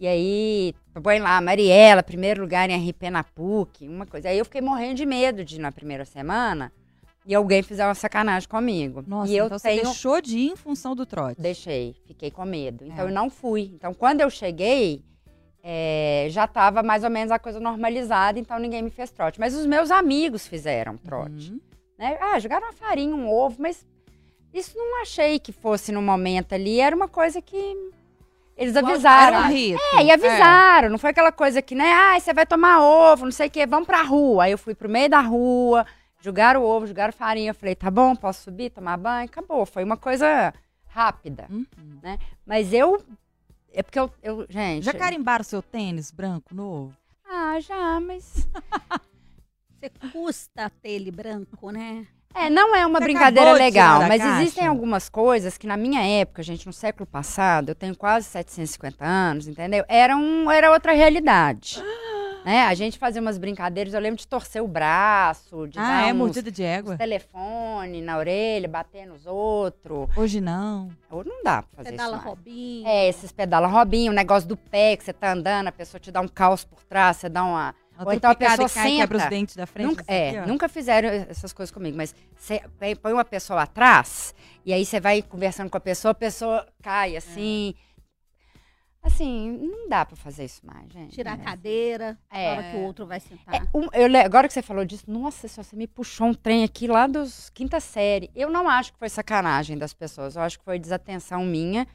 E 0.00 0.06
aí, 0.06 0.74
põe 1.02 1.18
lá, 1.18 1.40
Mariela, 1.40 2.02
primeiro 2.02 2.42
lugar 2.42 2.70
em 2.70 2.88
RP 2.90 3.10
na 3.10 3.24
PUC, 3.24 3.86
uma 3.88 4.06
coisa. 4.06 4.28
Aí 4.28 4.38
eu 4.38 4.44
fiquei 4.44 4.60
morrendo 4.60 4.94
de 4.94 5.06
medo 5.06 5.44
de 5.44 5.56
ir 5.56 5.58
na 5.58 5.72
primeira 5.72 6.04
semana 6.04 6.72
e 7.26 7.34
alguém 7.34 7.62
fizer 7.62 7.84
uma 7.84 7.94
sacanagem 7.94 8.48
comigo. 8.48 9.02
Nossa, 9.06 9.30
e 9.32 9.36
eu 9.36 9.46
então 9.46 9.58
tenho. 9.58 9.76
você 9.78 9.82
deixou 9.82 10.20
de 10.20 10.38
ir 10.38 10.50
em 10.50 10.56
função 10.56 10.94
do 10.94 11.04
trote. 11.04 11.40
Deixei, 11.40 11.96
fiquei 12.06 12.30
com 12.30 12.44
medo. 12.44 12.84
Então 12.84 13.04
É. 13.06 13.08
eu 13.10 13.12
não 13.12 13.28
fui. 13.28 13.70
Então 13.74 13.92
quando 13.92 14.20
eu 14.20 14.30
cheguei, 14.30 15.02
é, 15.62 16.28
já 16.30 16.44
estava 16.44 16.82
mais 16.82 17.02
ou 17.04 17.10
menos 17.10 17.30
a 17.32 17.38
coisa 17.38 17.58
normalizada, 17.60 18.38
então 18.38 18.58
ninguém 18.58 18.82
me 18.82 18.90
fez 18.90 19.10
trote. 19.10 19.40
Mas 19.40 19.54
os 19.54 19.66
meus 19.66 19.90
amigos 19.90 20.46
fizeram 20.46 20.96
trote. 20.96 21.50
Uhum. 21.50 21.60
né? 21.98 22.16
Ah, 22.20 22.38
jogaram 22.38 22.66
uma 22.68 22.72
farinha, 22.72 23.14
um 23.14 23.28
ovo, 23.28 23.56
mas 23.58 23.84
isso 24.54 24.78
não 24.78 25.02
achei 25.02 25.38
que 25.40 25.50
fosse 25.52 25.90
no 25.92 26.00
momento 26.00 26.52
ali. 26.54 26.78
Era 26.80 26.94
uma 26.94 27.08
coisa 27.08 27.42
que 27.42 27.56
eles 28.58 28.76
avisaram. 28.76 29.38
Era 29.38 29.46
um 29.46 29.50
rito. 29.52 29.80
É, 29.94 30.04
e 30.04 30.10
avisaram. 30.10 30.90
Não 30.90 30.98
foi 30.98 31.10
aquela 31.10 31.30
coisa 31.30 31.62
que, 31.62 31.76
né? 31.76 31.92
Ah, 31.92 32.18
você 32.18 32.34
vai 32.34 32.44
tomar 32.44 32.80
ovo, 32.82 33.24
não 33.24 33.32
sei 33.32 33.46
o 33.46 33.50
quê, 33.50 33.64
vamos 33.64 33.86
pra 33.86 34.02
rua. 34.02 34.44
Aí 34.44 34.52
eu 34.52 34.58
fui 34.58 34.74
pro 34.74 34.88
meio 34.88 35.08
da 35.08 35.20
rua, 35.20 35.86
jogaram 36.20 36.60
o 36.60 36.64
ovo, 36.64 36.86
jogaram 36.86 37.12
farinha. 37.12 37.50
Eu 37.50 37.54
falei, 37.54 37.76
tá 37.76 37.88
bom, 37.88 38.16
posso 38.16 38.42
subir, 38.42 38.70
tomar 38.70 38.96
banho? 38.96 39.26
Acabou. 39.26 39.64
Foi 39.64 39.84
uma 39.84 39.96
coisa 39.96 40.52
rápida. 40.88 41.46
Uhum. 41.48 41.66
Mas 42.44 42.72
eu. 42.72 43.00
É 43.72 43.82
porque 43.82 44.00
eu. 44.00 44.10
eu 44.22 44.46
gente. 44.50 44.84
Já 44.84 44.92
carimbaram 44.92 45.44
seu 45.44 45.62
tênis 45.62 46.10
branco 46.10 46.52
novo? 46.52 46.92
Ah, 47.24 47.60
já, 47.60 48.00
mas. 48.00 48.48
Você 49.78 49.90
custa 50.10 50.68
ter 50.82 50.90
ele 50.90 51.12
branco, 51.12 51.70
né? 51.70 52.04
É, 52.34 52.48
não 52.50 52.74
é 52.76 52.86
uma 52.86 52.98
Você 52.98 53.04
brincadeira 53.04 53.52
legal, 53.52 54.02
mas 54.06 54.22
caixa? 54.22 54.42
existem 54.42 54.66
algumas 54.66 55.08
coisas 55.08 55.56
que 55.58 55.66
na 55.66 55.76
minha 55.76 56.02
época, 56.20 56.42
gente, 56.42 56.66
no 56.66 56.72
século 56.72 57.06
passado, 57.06 57.70
eu 57.70 57.74
tenho 57.74 57.96
quase 57.96 58.26
750 58.26 59.04
anos, 59.04 59.48
entendeu? 59.48 59.84
Era, 59.88 60.16
um, 60.16 60.50
era 60.50 60.70
outra 60.72 60.92
realidade. 60.92 61.82
Né? 62.44 62.64
A 62.64 62.72
gente 62.72 62.98
fazia 62.98 63.20
umas 63.20 63.36
brincadeiras, 63.36 63.92
eu 63.92 64.00
lembro 64.00 64.16
de 64.16 64.26
torcer 64.26 64.62
o 64.62 64.68
braço, 64.68 65.66
de 65.66 65.78
Ah, 65.78 65.82
dar 65.82 66.08
é 66.08 66.12
uns, 66.12 66.16
mordida 66.16 66.50
de 66.50 66.62
uns 66.62 66.66
égua? 66.66 66.96
telefone 66.96 68.00
na 68.00 68.16
orelha, 68.16 68.66
bater 68.68 69.06
nos 69.06 69.26
outros. 69.26 70.08
Hoje 70.16 70.40
não. 70.40 70.88
Ou 71.10 71.24
não 71.24 71.42
dá 71.42 71.62
pra 71.62 71.76
fazer 71.78 71.90
Pedala 71.90 72.16
isso 72.16 72.24
mais. 72.24 72.38
Robinho. 72.38 72.86
É, 72.88 73.08
esses 73.08 73.32
pedala 73.32 73.66
robinho, 73.66 74.12
o 74.12 74.14
negócio 74.14 74.48
do 74.48 74.56
pé, 74.56 74.96
que 74.96 75.04
você 75.04 75.12
tá 75.12 75.32
andando, 75.32 75.66
a 75.66 75.72
pessoa 75.72 76.00
te 76.00 76.10
dá 76.10 76.22
um 76.22 76.28
caos 76.28 76.64
por 76.64 76.82
trás, 76.84 77.18
você 77.18 77.28
dá 77.28 77.44
uma... 77.44 77.74
Ela 77.98 78.06
Ou 78.06 78.12
então 78.12 78.30
a 78.30 78.34
pessoa 78.36 78.68
cai, 78.70 78.96
quebra 78.96 79.16
os 79.16 79.22
senta. 79.24 79.34
dentes 79.34 79.56
da 79.56 79.66
frente. 79.66 79.86
Nunca, 79.88 80.02
assim, 80.02 80.12
é, 80.12 80.28
aqui, 80.30 80.38
ó. 80.38 80.46
nunca 80.46 80.68
fizeram 80.68 81.08
essas 81.08 81.52
coisas 81.52 81.72
comigo, 81.72 81.96
mas 81.96 82.14
você 82.36 82.62
põe- 83.02 83.12
uma 83.12 83.24
pessoa 83.24 83.62
atrás 83.62 84.32
e 84.64 84.72
aí 84.72 84.84
você 84.86 85.00
vai 85.00 85.20
conversando 85.20 85.68
com 85.68 85.76
a 85.76 85.80
pessoa, 85.80 86.12
a 86.12 86.14
pessoa 86.14 86.64
cai 86.80 87.16
assim. 87.16 87.74
Assim, 89.02 89.50
não 89.62 89.88
dá 89.88 90.04
pra 90.04 90.16
fazer 90.16 90.44
isso 90.44 90.60
mais, 90.66 90.92
gente. 90.92 91.14
Tirar 91.14 91.32
a 91.38 91.40
É. 91.40 91.44
cadeira, 91.44 92.18
É. 92.30 92.50
hora 92.50 92.62
que 92.70 92.76
o 92.76 92.80
outro 92.82 93.06
vai 93.06 93.20
sentar. 93.20 93.54
É, 93.54 93.62
um- 93.74 93.88
eu 93.92 94.20
agora 94.24 94.46
que 94.48 94.52
você 94.54 94.60
falou 94.60 94.84
disso, 94.84 95.04
nossa 95.08 95.46
senhora, 95.48 95.62
você 95.68 95.76
me 95.76 95.86
puxou 95.86 96.26
um 96.28 96.34
trem 96.34 96.64
aqui 96.64 96.86
lá 96.86 97.06
dos 97.06 97.48
quinta 97.50 97.80
série. 97.80 98.30
Eu 98.34 98.50
não 98.50 98.68
acho 98.68 98.92
que 98.92 98.98
foi 98.98 99.08
sacanagem 99.08 99.78
das 99.78 99.94
pessoas, 99.94 100.36
eu 100.36 100.42
acho 100.42 100.58
que 100.58 100.64
foi 100.64 100.78
desatenção 100.78 101.44
minha. 101.44 101.86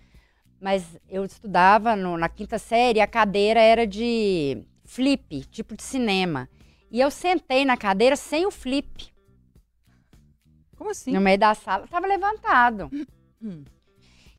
Mas 0.62 0.98
eu 1.10 1.26
estudava 1.26 1.94
no- 1.96 2.18
na 2.18 2.30
quinta 2.30 2.58
série, 2.58 3.02
a 3.02 3.08
cadeira 3.08 3.60
era 3.60 3.86
de 3.86 4.66
flip, 4.94 5.44
tipo 5.46 5.76
de 5.76 5.82
cinema. 5.84 6.48
E 6.92 7.00
eu 7.00 7.10
sentei 7.10 7.66
na 7.66 7.76
cadeira 7.76 8.16
sem 8.16 8.46
o 8.46 8.52
flip. 8.52 9.12
Como 10.78 10.92
assim? 10.92 11.12
No 11.12 11.22
meio 11.22 11.40
da 11.40 11.56
sala, 11.56 11.88
tava 11.88 12.06
levantado. 12.06 12.90
Hum. 13.42 13.64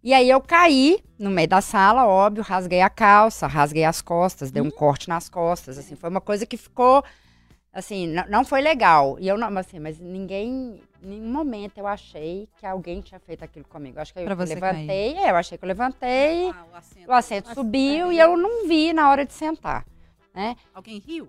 E 0.02 0.12
aí 0.12 0.28
eu 0.28 0.40
caí 0.40 1.02
no 1.18 1.30
meio 1.30 1.48
da 1.48 1.60
sala, 1.60 2.06
óbvio, 2.06 2.42
rasguei 2.44 2.82
a 2.82 2.90
calça, 2.90 3.46
rasguei 3.46 3.84
as 3.84 4.00
costas, 4.02 4.50
dei 4.50 4.62
um 4.62 4.70
corte 4.70 5.08
nas 5.08 5.28
costas, 5.28 5.78
assim, 5.78 5.96
foi 5.96 6.10
uma 6.10 6.20
coisa 6.20 6.44
que 6.44 6.58
ficou, 6.58 7.02
assim, 7.72 8.06
não, 8.08 8.24
não 8.28 8.44
foi 8.44 8.60
legal. 8.60 9.16
E 9.18 9.26
eu 9.26 9.38
não, 9.38 9.56
assim, 9.58 9.80
mas 9.80 9.98
ninguém, 9.98 10.80
em 11.02 11.06
nenhum 11.08 11.32
momento 11.32 11.78
eu 11.78 11.86
achei 11.86 12.46
que 12.58 12.66
alguém 12.66 13.00
tinha 13.00 13.18
feito 13.18 13.42
aquilo 13.42 13.64
comigo. 13.66 13.96
Eu 13.98 14.02
acho 14.02 14.12
que 14.12 14.18
eu 14.20 14.26
levantei, 14.28 15.16
é, 15.16 15.30
eu 15.30 15.36
achei 15.36 15.56
que 15.56 15.64
eu 15.64 15.68
levantei, 15.68 16.50
Ah, 16.50 16.64
o 16.70 16.76
assento. 16.76 17.08
o 17.08 17.12
assento 17.12 17.54
subiu 17.54 18.12
e 18.12 18.18
eu 18.18 18.36
não 18.36 18.68
vi 18.68 18.92
na 18.92 19.10
hora 19.10 19.24
de 19.24 19.32
sentar. 19.32 19.86
Alguém 20.74 20.98
riu? 20.98 21.28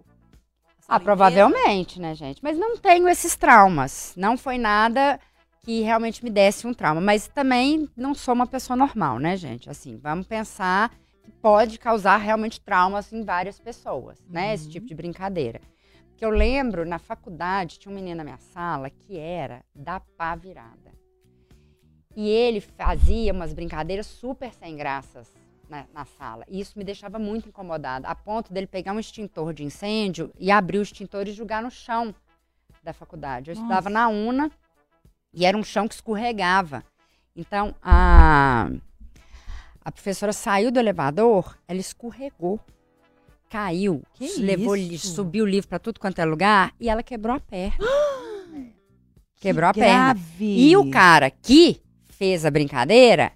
Ah, 0.88 1.00
provavelmente, 1.00 2.00
né, 2.00 2.14
gente? 2.14 2.44
Mas 2.44 2.58
não 2.58 2.78
tenho 2.78 3.08
esses 3.08 3.36
traumas. 3.36 4.14
Não 4.16 4.38
foi 4.38 4.58
nada 4.58 5.20
que 5.64 5.82
realmente 5.82 6.24
me 6.24 6.30
desse 6.30 6.68
um 6.68 6.74
trauma. 6.74 7.02
Mas 7.02 7.28
também 7.28 7.90
não 7.98 8.14
sou 8.14 8.34
uma 8.36 8.46
pessoa 8.46 8.78
normal, 8.78 9.18
né, 9.18 9.36
gente? 9.36 9.70
Assim, 9.70 9.98
vamos 9.98 10.28
pensar 10.28 10.92
que 11.24 11.32
pode 11.32 11.80
causar 11.80 12.18
realmente 12.18 12.62
traumas 12.62 13.12
em 13.12 13.24
várias 13.24 13.60
pessoas, 13.60 14.20
né? 14.30 14.54
Esse 14.54 14.66
Uhum. 14.66 14.72
tipo 14.72 14.86
de 14.86 14.94
brincadeira. 14.94 15.60
Que 16.16 16.24
eu 16.24 16.30
lembro, 16.30 16.86
na 16.86 17.00
faculdade, 17.00 17.80
tinha 17.80 17.92
um 17.92 17.96
menino 17.96 18.18
na 18.18 18.24
minha 18.24 18.38
sala 18.38 18.90
que 18.90 19.18
era 19.18 19.64
da 19.76 20.00
pá 20.00 20.36
virada. 20.36 20.94
E 22.16 22.30
ele 22.30 22.62
fazia 22.62 23.34
umas 23.34 23.54
brincadeiras 23.54 24.06
super 24.06 24.54
sem 24.54 24.78
graças 24.78 25.28
na, 25.70 25.86
na 25.94 26.06
sala. 26.06 26.46
E 26.48 26.60
isso 26.60 26.78
me 26.78 26.84
deixava 26.84 27.18
muito 27.20 27.50
incomodada, 27.50 28.08
a 28.08 28.16
ponto 28.16 28.54
dele 28.54 28.68
pegar 28.68 28.94
um 28.94 29.00
extintor 29.00 29.54
de 29.54 29.64
incêndio 29.64 30.32
e 30.40 30.52
abrir 30.52 30.80
o 30.80 30.82
extintor 30.82 31.28
e 31.28 31.32
jogar 31.34 31.62
no 31.64 31.72
chão 31.72 32.14
da 32.84 32.94
faculdade. 32.94 33.50
Eu 33.50 33.54
estudava 33.54 33.90
na 33.90 34.08
UNA 34.08 34.52
e 35.34 35.46
era 35.46 35.58
um 35.58 35.64
chão 35.64 35.88
que 35.88 35.96
escorregava. 35.96 36.84
Então, 37.36 37.76
a, 37.82 38.70
a 39.84 39.92
professora 39.92 40.32
saiu 40.32 40.72
do 40.72 40.80
elevador, 40.80 41.58
ela 41.68 41.80
escorregou, 41.80 42.60
caiu, 43.50 44.02
Que 44.14 44.40
levou, 44.40 44.76
isso? 44.76 45.14
subiu 45.16 45.44
o 45.44 45.48
livro 45.48 45.68
para 45.68 45.80
tudo 45.80 46.00
quanto 46.00 46.20
é 46.20 46.26
lugar 46.26 46.74
e 46.80 46.90
ela 46.90 47.04
quebrou 47.04 47.36
a 47.36 47.40
perna. 47.40 47.78
Quebrou 49.38 49.70
a 49.70 49.74
perna. 49.74 50.14
Grave. 50.14 50.70
E 50.70 50.76
o 50.78 50.90
cara 50.90 51.30
que 51.30 51.80
fez 52.10 52.46
a 52.46 52.50
brincadeira, 52.52 53.32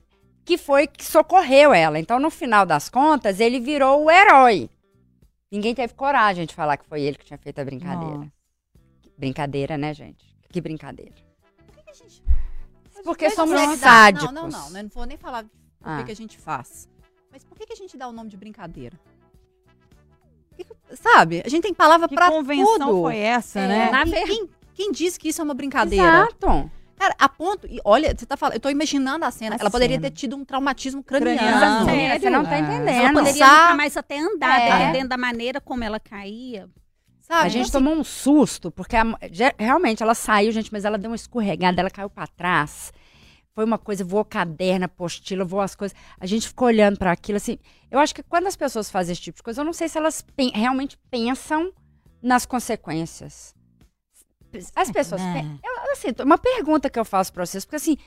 que 0.49 0.57
foi 0.57 0.87
que 0.87 1.05
socorreu 1.05 1.71
ela. 1.71 1.99
Então, 1.99 2.19
no 2.19 2.31
final 2.31 2.65
das 2.65 2.89
contas, 2.89 3.39
ele 3.39 3.59
virou 3.59 4.03
o 4.05 4.09
herói. 4.09 4.67
Ninguém 5.51 5.75
teve 5.75 5.93
coragem 5.93 6.47
de 6.47 6.55
falar 6.55 6.75
que 6.77 6.85
foi 6.85 7.01
ele 7.03 7.17
que 7.17 7.25
tinha 7.25 7.37
feito 7.37 7.59
a 7.59 7.63
brincadeira. 7.65 8.17
Nossa. 8.17 8.31
Brincadeira, 9.15 9.77
né, 9.77 9.93
gente? 9.93 10.25
Que 10.51 10.59
brincadeira. 10.59 11.13
Porque 11.67 13.03
por 13.03 13.15
que 13.17 13.29
somos 13.29 13.53
a 13.55 13.65
gente 13.65 13.79
dá- 13.79 13.87
sádicos. 13.89 14.31
Não, 14.33 14.49
não, 14.49 14.49
não. 14.49 14.67
Eu 14.77 14.83
não 14.83 14.89
vou 14.89 15.05
nem 15.05 15.17
falar 15.17 15.43
por 15.43 15.51
Ah. 15.83 15.97
que 15.99 16.05
que 16.05 16.11
a 16.11 16.15
gente 16.15 16.37
faz. 16.39 16.89
Mas 17.31 17.43
por 17.43 17.55
que, 17.55 17.67
que 17.67 17.73
a 17.73 17.75
gente 17.75 17.95
dá 17.95 18.07
o 18.07 18.11
nome 18.11 18.29
de 18.31 18.35
brincadeira? 18.37 18.99
Que 20.57 20.63
que- 20.63 20.95
Sabe? 20.95 21.43
A 21.45 21.49
gente 21.49 21.61
tem 21.61 21.73
palavra 21.75 22.07
Que 22.09 22.15
pra 22.15 22.29
convenção 22.31 22.79
tudo. 22.79 23.01
foi 23.03 23.17
essa, 23.17 23.59
É. 23.59 23.67
né? 23.67 23.91
Na 23.91 24.01
E 24.03 24.09
ver- 24.09 24.25
quem, 24.25 24.49
quem 24.73 24.91
disse 24.91 25.19
que 25.19 25.29
isso 25.29 25.41
é 25.41 25.43
uma 25.43 25.53
brincadeira? 25.53 26.27
Exato. 26.27 26.71
Cara, 26.99 27.15
a 27.17 27.29
ponto. 27.29 27.65
E 27.65 27.79
olha, 27.85 28.13
você 28.15 28.25
tá 28.25 28.35
falando, 28.35 28.55
eu 28.55 28.59
tô 28.59 28.69
imaginando 28.69 29.23
a 29.23 29.31
cena. 29.31 29.55
A 29.55 29.59
Ela 29.59 29.71
poderia 29.71 29.95
cena. 29.95 30.09
ter 30.09 30.15
tido 30.15 30.35
um 30.35 30.43
traumatismo 30.43 31.01
craniano. 31.01 31.37
Craniano. 31.39 31.85
Sério? 31.85 32.19
Você 32.21 32.29
não 32.29 32.43
tá 32.43 32.55
É. 32.55 32.59
Ela 32.59 32.73
entendendo. 32.75 33.13
poderia 33.13 33.45
Passar- 33.45 33.61
nunca 33.63 33.75
mais 33.75 33.97
até 33.97 34.19
andar, 34.19 34.59
É. 34.61 34.69
dependendo 34.77 35.07
da 35.09 35.17
maneira 35.17 35.61
como 35.61 35.83
ela 35.83 35.99
caía. 35.99 36.69
Sabe? 37.21 37.45
A 37.45 37.49
gente 37.49 37.69
Então, 37.69 37.81
tomou 37.81 37.97
um 37.97 38.03
susto, 38.03 38.69
porque 38.71 38.95
a- 38.97 39.05
realmente 39.57 40.03
ela 40.03 40.13
saiu, 40.13 40.51
gente, 40.51 40.71
mas 40.73 40.83
ela 40.83 40.97
deu 40.97 41.09
uma 41.09 41.15
escorregada, 41.15 41.79
ela 41.79 41.89
caiu 41.89 42.09
pra 42.09 42.27
trás. 42.27 42.91
Foi 43.55 43.63
uma 43.65 43.77
coisa, 43.77 44.03
voou 44.03 44.25
caderno, 44.25 44.85
apostila, 44.85 45.45
voou 45.45 45.61
as 45.61 45.75
coisas. 45.75 45.95
A 46.19 46.25
gente 46.25 46.47
ficou 46.47 46.67
olhando 46.67 46.97
pra 46.97 47.11
aquilo, 47.11 47.37
assim. 47.37 47.57
Eu 47.91 47.99
acho 47.99 48.13
que 48.15 48.23
quando 48.23 48.47
as 48.47 48.55
pessoas 48.55 48.89
fazem 48.91 49.13
esse 49.13 49.21
tipo 49.21 49.37
de 49.37 49.43
coisa, 49.43 49.61
eu 49.61 49.65
não 49.65 49.73
sei 49.73 49.87
se 49.87 49.97
elas 49.97 50.21
pen- 50.35 50.51
realmente 50.55 50.97
pensam 51.09 51.71
nas 52.21 52.45
consequências. 52.45 53.53
As 54.75 54.89
pessoas. 54.91 55.21
né? 55.21 55.57
eu, 55.63 55.78
assim, 55.93 56.07
uma 56.23 56.37
pergunta 56.37 56.89
que 56.89 56.99
eu 56.99 57.05
faço 57.05 57.31
pra 57.33 57.45
vocês, 57.45 57.65
porque 57.65 57.75
assim, 57.77 57.97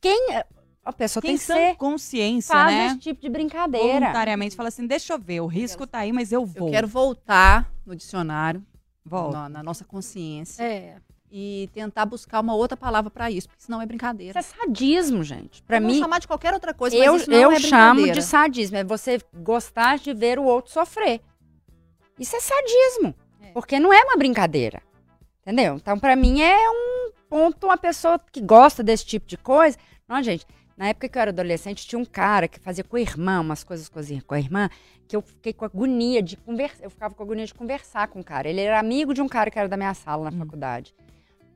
quem. 0.00 0.42
A 0.84 0.92
pessoa 0.92 1.20
Quem 1.20 1.32
tem 1.32 1.38
que 1.38 1.44
ser. 1.44 1.76
consciência, 1.76 2.54
Faz 2.54 2.72
né? 2.74 2.86
esse 2.86 2.98
tipo 2.98 3.20
de 3.20 3.28
brincadeira. 3.28 4.00
Voluntariamente 4.00 4.56
fala 4.56 4.70
assim, 4.70 4.86
deixa 4.86 5.12
eu 5.12 5.18
ver, 5.18 5.40
o 5.40 5.46
risco 5.46 5.86
tá 5.86 5.98
aí, 5.98 6.12
mas 6.12 6.32
eu 6.32 6.46
vou. 6.46 6.68
Eu 6.68 6.72
quero 6.72 6.88
voltar 6.88 7.70
no 7.84 7.94
dicionário, 7.94 8.64
Volta. 9.04 9.36
na, 9.36 9.48
na 9.50 9.62
nossa 9.62 9.84
consciência, 9.84 10.62
É. 10.62 10.96
e 11.30 11.68
tentar 11.74 12.06
buscar 12.06 12.40
uma 12.40 12.54
outra 12.54 12.74
palavra 12.74 13.10
pra 13.10 13.30
isso, 13.30 13.48
porque 13.50 13.62
senão 13.62 13.80
é 13.80 13.82
Isso 13.82 13.88
brincadeira. 13.88 14.38
é 14.38 14.42
sadismo, 14.42 15.22
gente. 15.22 15.62
Pra 15.64 15.78
Vamos 15.78 15.92
mim, 15.92 16.00
chamar 16.00 16.20
de 16.20 16.26
qualquer 16.26 16.54
outra 16.54 16.72
coisa, 16.72 16.96
eu, 16.96 17.12
mas 17.12 17.20
isso 17.22 17.30
não 17.30 17.36
eu 17.38 17.52
é 17.52 17.60
chamo 17.60 18.10
de 18.10 18.22
sadismo. 18.22 18.78
É 18.78 18.84
você 18.84 19.20
gostar 19.34 19.98
de 19.98 20.14
ver 20.14 20.38
o 20.38 20.44
outro 20.44 20.72
sofrer. 20.72 21.20
Isso 22.18 22.34
é 22.34 22.40
sadismo. 22.40 23.14
É. 23.42 23.48
Porque 23.52 23.78
não 23.78 23.92
é 23.92 24.02
uma 24.04 24.16
brincadeira. 24.16 24.80
Entendeu? 25.42 25.74
Então, 25.76 25.98
pra 25.98 26.16
mim, 26.16 26.40
é 26.40 26.70
um 26.70 27.07
ponto, 27.28 27.66
uma 27.66 27.76
pessoa 27.76 28.18
que 28.32 28.40
gosta 28.40 28.82
desse 28.82 29.04
tipo 29.06 29.26
de 29.26 29.36
coisa. 29.36 29.76
Não, 30.08 30.22
gente, 30.22 30.46
na 30.76 30.88
época 30.88 31.08
que 31.08 31.18
eu 31.18 31.22
era 31.22 31.30
adolescente, 31.30 31.86
tinha 31.86 31.98
um 31.98 32.04
cara 32.04 32.48
que 32.48 32.58
fazia 32.60 32.84
com 32.84 32.96
a 32.96 33.00
irmã, 33.00 33.40
umas 33.40 33.62
coisas 33.64 33.88
com 33.88 33.98
a- 33.98 34.02
com 34.26 34.34
a 34.34 34.38
irmã, 34.38 34.68
que 35.06 35.16
eu 35.16 35.22
fiquei 35.22 35.52
com 35.52 35.64
agonia 35.64 36.22
de 36.22 36.36
conversar. 36.36 36.84
Eu 36.84 36.90
ficava 36.90 37.14
com 37.14 37.22
agonia 37.22 37.46
de 37.46 37.54
conversar 37.54 38.08
com 38.08 38.20
o 38.20 38.24
cara. 38.24 38.48
Ele 38.48 38.60
era 38.60 38.78
amigo 38.78 39.12
de 39.14 39.20
um 39.22 39.28
cara 39.28 39.50
que 39.50 39.58
era 39.58 39.68
da 39.68 39.76
minha 39.76 39.94
sala 39.94 40.30
na 40.30 40.36
Hum. 40.36 40.38
faculdade. 40.40 40.94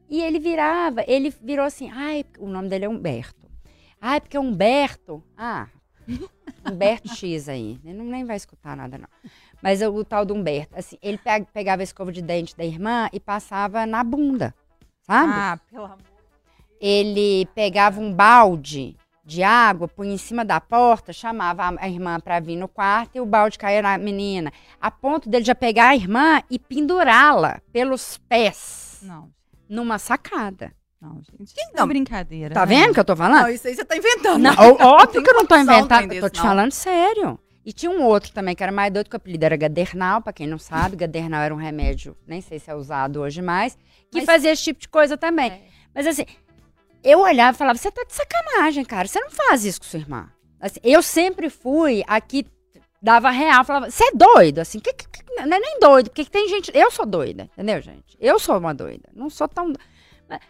E 0.09 0.21
ele 0.21 0.39
virava, 0.39 1.03
ele 1.07 1.31
virou 1.43 1.65
assim, 1.65 1.91
ai, 1.91 2.25
o 2.39 2.47
nome 2.49 2.69
dele 2.69 2.85
é 2.85 2.89
Humberto. 2.89 3.49
Ai, 4.01 4.21
porque 4.21 4.37
Humberto. 4.39 5.23
Ah, 5.37 5.69
Humberto 6.65 7.09
X 7.09 7.49
aí. 7.49 7.79
Ele 7.85 7.95
não 7.95 8.05
nem 8.05 8.25
vai 8.25 8.37
escutar 8.37 8.77
nada, 8.77 8.99
não. 8.99 9.09
Mas 9.63 9.81
o, 9.81 9.93
o 9.95 10.05
tal 10.05 10.25
do 10.25 10.35
Humberto, 10.35 10.75
assim, 10.77 10.97
ele 11.03 11.17
pe- 11.19 11.47
pegava 11.53 11.83
a 11.83 11.85
escova 11.85 12.11
de 12.13 12.21
dente 12.21 12.57
da 12.57 12.65
irmã 12.65 13.09
e 13.13 13.21
passava 13.21 13.87
na 13.87 14.03
bunda, 14.05 14.55
sabe? 15.13 15.33
Ah, 15.35 15.59
pelo 15.71 15.85
amor. 15.85 15.99
Ele 16.81 17.47
pegava 17.55 18.01
um 18.01 18.13
balde 18.13 18.97
de 19.25 19.43
água, 19.43 19.87
punha 19.87 20.13
em 20.15 20.19
cima 20.19 20.45
da 20.45 20.61
porta, 20.61 21.13
chamava 21.13 21.75
a, 21.79 21.89
irmã 21.89 22.19
pra 22.19 22.41
vir 22.41 22.57
no 22.57 22.67
quarto 22.67 23.17
e 23.17 23.21
o 23.21 23.27
balde 23.27 23.57
caía 23.57 23.81
na 23.81 23.97
menina. 23.97 24.53
A 24.81 24.91
ponto 24.91 25.29
dele 25.29 25.45
já 25.45 25.55
pegar 25.55 25.91
a 25.91 25.95
irmã 25.95 26.43
e 26.51 26.59
pendurá-la 26.59 27.61
pelos 27.73 28.19
pés 28.29 28.99
Não, 29.03 29.31
numa 29.69 29.99
sacada. 29.99 30.73
não, 31.01 31.21
gente. 31.23 31.55
Não? 31.73 31.85
é 31.85 31.87
brincadeira. 31.87 32.53
Tá 32.53 32.67
né? 32.67 32.75
vendo 32.75 32.91
o 32.91 32.95
que 32.95 33.01
eu 33.01 33.05
tô 33.05 33.15
falando? 33.15 33.43
Não, 33.43 33.49
isso 33.49 33.69
aí 33.69 33.75
você 33.77 33.85
tá 33.85 33.97
inventando. 33.97 34.43
Não, 34.43 34.55
ó- 34.57 35.03
óbvio 35.03 35.23
que 35.23 35.31
eu 35.31 35.35
não 35.35 35.47
tô 35.47 35.55
Não 35.55 35.63
inventando, 35.63 36.13
eu 36.13 36.21
tô 36.21 36.29
te 36.29 36.39
não. 36.39 36.45
falando 36.45 36.73
sério. 36.73 37.39
E 37.65 37.73
tinha 37.73 37.93
um 37.93 38.03
outro 38.03 38.33
também 38.33 38.57
que 38.57 38.63
era 38.63 38.73
mais 38.73 38.93
doido 38.93 39.09
que 39.09 39.15
o 39.15 39.19
apelido 39.19 39.45
era 39.45 39.57
Gadernal, 39.57 40.21
pra 40.21 40.33
quem 40.33 40.49
não 40.49 40.59
sabe, 40.59 40.97
Gadernal 40.97 41.43
era 41.43 41.55
um 41.55 41.59
remédio, 41.59 42.17
nem 42.27 42.41
sei 42.41 42.59
se 42.59 42.69
é 42.69 42.75
usado 42.75 43.21
hoje 43.21 43.41
mais, 43.41 43.79
que 44.13 44.19
Mas- 44.19 44.27
fazia 44.27 44.53
esse 44.53 44.63
tipo 44.63 44.79
de 44.81 44.89
coisa 44.89 45.17
também. 45.17 45.51
É. 45.51 45.63
Mas 45.95 46.07
assim, 46.07 46.25
eu 47.03 47.19
olhava 47.21 47.57
e 47.57 47.59
falava, 47.59 47.79
você 47.79 47.91
tá 47.91 48.05
de 48.05 48.13
sacanagem, 48.15 48.85
cara, 48.85 49.09
você 49.09 49.19
não 49.21 49.31
faz 49.31 49.65
isso 49.65 49.81
com 49.81 49.87
sua 49.87 49.99
irmã. 49.99 50.31
Assim, 50.61 50.79
eu 50.85 51.03
sempre 51.03 51.51
fui 51.51 52.05
a 52.07 52.21
que 52.21 52.47
dava 53.03 53.31
real, 53.31 53.65
falava, 53.65 53.91
você 53.91 54.05
é 54.05 54.13
doido, 54.13 54.61
assim, 54.61 54.79
que, 54.79 54.93
que- 54.93 55.09
que- 55.09 55.25
não 55.35 55.57
é 55.57 55.59
nem 55.59 55.81
doido, 55.81 56.11
porque 56.11 56.25
tem 56.25 56.47
gente, 56.49 56.71
eu 56.73 56.91
sou 56.91 57.05
doida, 57.05 57.51
entendeu, 57.53 57.81
gente? 57.81 58.17
Eu 58.21 58.39
sou 58.39 58.57
uma 58.59 58.73
doida, 58.73 59.09
não 59.13 59.29
sou 59.29 59.49
tão... 59.49 59.73
mas- 60.29 60.41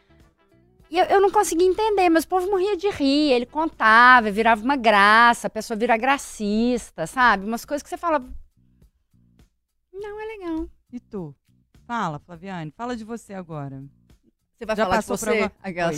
E 0.91 0.99
eu, 0.99 1.07
eu 1.07 1.21
não 1.23 1.31
conseguia 1.31 1.67
entender, 1.67 2.11
mas 2.11 2.25
o 2.25 2.29
povo 2.29 2.51
morria 2.51 2.77
de 2.77 2.91
rir, 2.91 3.33
ele 3.33 3.47
contava, 3.47 4.31
virava 4.31 4.63
uma 4.63 4.77
graça, 4.77 5.47
a 5.47 5.51
pessoa 5.51 5.77
vira 5.79 5.97
gracista, 5.97 7.07
sabe? 7.07 7.47
Umas 7.47 7.65
coisas 7.65 7.83
que 7.83 7.89
você 7.89 7.97
fala... 7.97 8.19
Não, 9.93 10.21
é 10.21 10.25
legal. 10.27 10.67
E 10.93 11.01
tu? 11.01 11.35
Fala, 11.87 12.19
Flaviane. 12.19 12.71
Fala 12.77 12.97
de 12.97 13.05
você 13.05 13.35
agora. 13.35 13.83
Você 14.57 14.65
vai 14.67 14.77
Já 14.77 14.85
falar 14.85 15.01
de 15.01 15.07
você? 15.07 15.51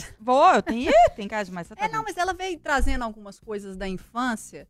Oi. 0.08 0.14
Vou, 0.18 0.54
eu 0.54 0.62
tenho. 0.62 0.90
Tem 1.16 1.28
demais. 1.48 1.66
Você 1.66 1.76
tá 1.76 1.84
É, 1.84 1.88
não, 1.88 2.02
doido. 2.02 2.04
mas 2.06 2.16
ela 2.16 2.32
veio 2.32 2.58
trazendo 2.58 3.02
algumas 3.04 3.38
coisas 3.38 3.76
da 3.76 3.86
infância 3.86 4.66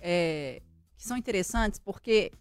é, 0.00 0.62
que 0.96 1.04
são 1.04 1.16
interessantes, 1.16 1.78
porque. 1.78 2.32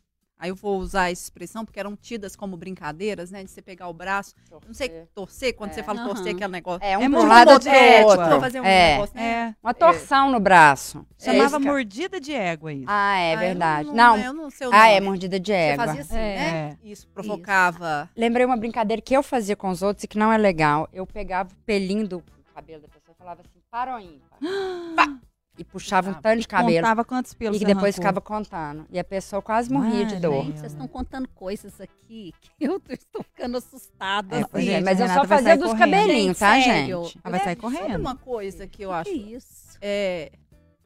Aí 0.43 0.49
eu 0.49 0.55
vou 0.57 0.77
usar 0.77 1.09
essa 1.09 1.21
expressão, 1.23 1.63
porque 1.63 1.79
eram 1.79 1.95
tidas 1.95 2.35
como 2.35 2.57
brincadeiras, 2.57 3.31
né? 3.31 3.45
De 3.45 3.49
você 3.49 3.61
pegar 3.61 3.87
o 3.87 3.93
braço. 3.93 4.35
Não 4.67 4.73
sei, 4.73 4.89
torcer, 5.15 5.53
quando 5.55 5.69
É. 5.69 5.73
você 5.75 5.83
fala 5.83 6.01
Aham. 6.01 6.09
torcer, 6.09 6.35
aquele 6.35 6.51
negócio. 6.51 6.83
É, 6.85 6.97
um 6.97 7.03
É 7.03 7.09
pro 7.09 7.23
lado 7.25 7.47
bom 7.47 7.53
outro 7.53 7.69
ética. 7.69 8.05
outro. 8.07 8.29
Vou 8.29 8.39
fazer 8.41 8.59
um 8.59 8.65
é. 8.65 8.91
negócio, 8.91 9.15
né? 9.15 9.23
É. 9.23 9.55
Uma 9.65 9.73
torção 9.73 10.29
no 10.29 10.41
braço. 10.41 11.05
Chamava 11.17 11.43
É 11.55 11.59
isso 11.59 11.59
mordida 11.61 12.19
de 12.19 12.33
égua 12.33 12.73
isso. 12.73 12.83
Ah, 12.87 13.17
é 13.19 13.35
Ah, 13.35 13.39
verdade. 13.39 13.87
Não, 13.87 13.95
Não, 13.95 14.17
eu 14.17 14.33
não 14.33 14.49
sei 14.49 14.67
o 14.67 14.71
ah, 14.73 14.89
é 14.89 14.99
mordida 14.99 15.39
de 15.39 15.53
Você 15.53 15.57
égua. 15.57 15.85
fazia 15.85 16.01
assim, 16.01 16.17
É. 16.17 16.35
né? 16.35 16.77
Isso 16.83 17.07
provocava. 17.07 18.09
Lembrei 18.13 18.45
uma 18.45 18.57
brincadeira 18.57 19.01
que 19.01 19.15
eu 19.15 19.23
fazia 19.23 19.55
com 19.55 19.69
os 19.69 19.81
outros 19.81 20.03
e 20.03 20.07
que 20.09 20.17
não 20.19 20.29
é 20.29 20.37
legal. 20.37 20.89
Eu 20.91 21.07
pegava 21.07 21.53
o 21.53 21.55
pelinho 21.65 22.05
do 22.05 22.21
cabelo 22.53 22.81
da 22.81 22.89
pessoa 22.89 23.15
e 23.15 23.17
falava 23.17 23.39
assim, 23.39 23.61
para 23.71 23.93
ou 23.93 24.01
ímpar? 24.01 25.19
E 25.57 25.63
puxava 25.63 26.09
um 26.09 26.13
Ah, 26.13 26.19
tanto 26.21 26.41
de 26.41 26.47
cabelo. 26.47 26.77
Contava 26.77 27.05
quantos 27.05 27.33
pelos 27.35 27.57
E 27.57 27.59
depois 27.59 27.75
arrancou. 27.77 27.93
ficava 27.93 28.21
contando. 28.21 28.87
E 28.89 28.97
a 28.97 29.03
pessoa 29.03 29.39
quase 29.41 29.71
morria 29.71 30.03
de 30.05 30.15
dor. 30.15 30.45
gente. 30.45 30.59
Vocês 30.59 30.71
estão 30.71 30.87
contando 30.87 31.27
coisas 31.29 31.79
aqui 31.79 32.33
que 32.41 32.63
eu 32.65 32.81
estou 32.89 33.21
ficando 33.23 33.57
assustada. 33.57 34.35
É, 34.37 34.39
assim. 34.41 34.49
É, 34.57 34.61
Gente, 34.61 34.83
mas 34.83 34.99
a 34.99 35.03
eu 35.03 35.07
Renata 35.07 35.21
só 35.21 35.35
fazia 35.35 35.55
dos 35.57 35.71
correndo. 35.73 35.79
cabelinhos, 35.91 36.39
tá, 36.39 36.55
Gente, 36.55 36.65
sério. 36.65 37.03
gente? 37.03 37.19
Ela 37.23 37.31
vai 37.31 37.39
sair 37.39 37.59
Sabe 37.61 37.61
correndo. 37.61 37.99
uma 37.99 38.15
coisa 38.15 38.65
que 38.67 38.81
eu 38.83 38.89
Que 38.89 38.95
acho? 38.95 39.09
isso? 39.11 39.77
É, 39.79 40.31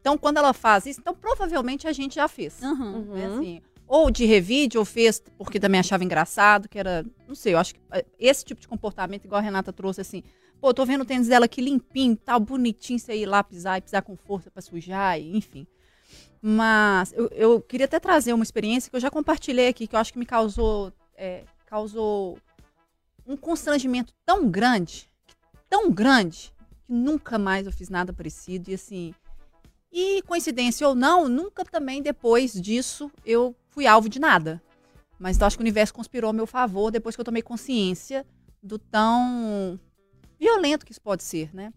então, 0.01 0.17
quando 0.17 0.38
ela 0.38 0.51
faz 0.53 0.86
isso, 0.86 1.00
então 1.00 1.15
provavelmente 1.15 1.88
a 1.88 1.93
gente 1.93 2.15
já 2.15 2.27
fez. 2.27 2.59
Né, 2.59 2.67
Uhum. 2.67 3.38
assim. 3.38 3.62
ou 3.89 4.12
de 4.12 4.25
revide, 4.25 4.77
ou 4.77 4.83
fez 4.83 5.21
porque 5.38 5.62
também 5.62 5.79
achava 5.79 6.03
engraçado, 6.03 6.67
que 6.67 6.77
era, 6.77 7.05
não 7.25 7.33
sei, 7.36 7.53
eu 7.53 7.57
acho 7.57 7.74
que 7.74 7.79
eh, 7.93 8.05
esse 8.19 8.43
tipo 8.43 8.59
de 8.59 8.67
comportamento, 8.67 9.24
igual 9.24 9.39
a 9.39 9.41
Renata 9.41 9.71
trouxe, 9.71 10.01
assim, 10.01 10.24
pô, 10.60 10.74
tô 10.74 10.86
vendo 10.86 11.02
o 11.02 11.06
tênis 11.06 11.28
dela 11.28 11.46
aqui 11.46 11.62
limpinho, 11.62 12.16
tal, 12.16 12.40
bonitinho, 12.40 13.00
você 13.00 13.16
ir 13.16 13.26
lá 13.26 13.44
pisar 13.44 13.78
e 13.78 13.82
pisar 13.82 14.02
com 14.02 14.16
força 14.16 14.52
pra 14.52 14.62
sujar, 14.62 15.20
e, 15.20 15.36
enfim. 15.36 15.68
Mas 16.42 17.14
eu, 17.14 17.28
eu 17.30 17.62
queria 17.62 17.86
até 17.86 18.00
trazer 18.00 18.34
uma 18.34 18.44
experiência 18.44 18.90
que 18.90 18.96
eu 18.96 19.00
já 19.00 19.10
compartilhei 19.10 19.68
aqui, 19.68 19.88
que 19.88 19.96
eu 19.96 20.00
acho 20.00 20.14
que 20.14 20.20
me 20.20 20.26
causou, 20.26 20.94
eh, 21.16 21.44
causou 21.66 22.38
um 23.26 23.36
constrangimento 23.36 24.14
tão 24.26 24.50
grande, 24.50 25.10
tão 25.70 25.92
grande, 25.92 26.54
que 26.86 26.94
nunca 26.94 27.38
mais 27.38 27.66
eu 27.66 27.72
fiz 27.72 27.90
nada 27.90 28.14
parecido, 28.14 28.72
e 28.72 28.76
assim, 28.76 29.14
e 29.92 30.22
coincidência 30.24 30.88
ou 30.88 30.96
não, 30.96 31.28
nunca 31.28 31.66
também 31.66 32.02
depois 32.02 32.54
disso 32.54 33.12
eu 33.26 33.56
fui 33.70 33.88
alvo 33.88 34.08
de 34.10 34.20
nada. 34.20 34.62
Mas 35.20 35.40
eu 35.40 35.48
acho 35.48 35.58
que 35.58 35.62
o 35.62 35.66
universo 35.66 35.94
conspirou 35.94 36.30
a 36.30 36.34
meu 36.34 36.46
favor 36.46 36.92
depois 36.92 37.16
que 37.16 37.22
eu 37.22 37.26
tomei 37.26 37.42
consciência 37.42 38.26
do 38.62 38.78
tão 38.78 39.80
violento 40.39 40.86
que 40.86 40.91
isso 40.91 41.01
pode 41.01 41.24
ser, 41.24 41.53
né? 41.53 41.72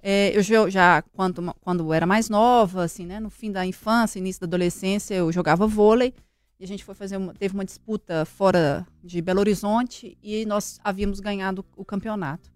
É, 0.00 0.36
eu 0.36 0.42
já, 0.42 0.70
já 0.70 1.02
quando, 1.02 1.54
quando 1.60 1.92
era 1.92 2.06
mais 2.06 2.28
nova, 2.28 2.84
assim, 2.84 3.04
né, 3.04 3.18
no 3.18 3.30
fim 3.30 3.50
da 3.50 3.66
infância, 3.66 4.18
início 4.18 4.40
da 4.40 4.46
adolescência, 4.46 5.14
eu 5.14 5.32
jogava 5.32 5.66
vôlei 5.66 6.14
e 6.60 6.64
a 6.64 6.66
gente 6.66 6.84
foi 6.84 6.94
fazer 6.94 7.16
uma, 7.16 7.34
teve 7.34 7.54
uma 7.54 7.64
disputa 7.64 8.24
fora 8.24 8.86
de 9.02 9.20
Belo 9.20 9.40
Horizonte 9.40 10.16
e 10.22 10.44
nós 10.46 10.80
havíamos 10.82 11.20
ganhado 11.20 11.64
o 11.76 11.84
campeonato. 11.84 12.50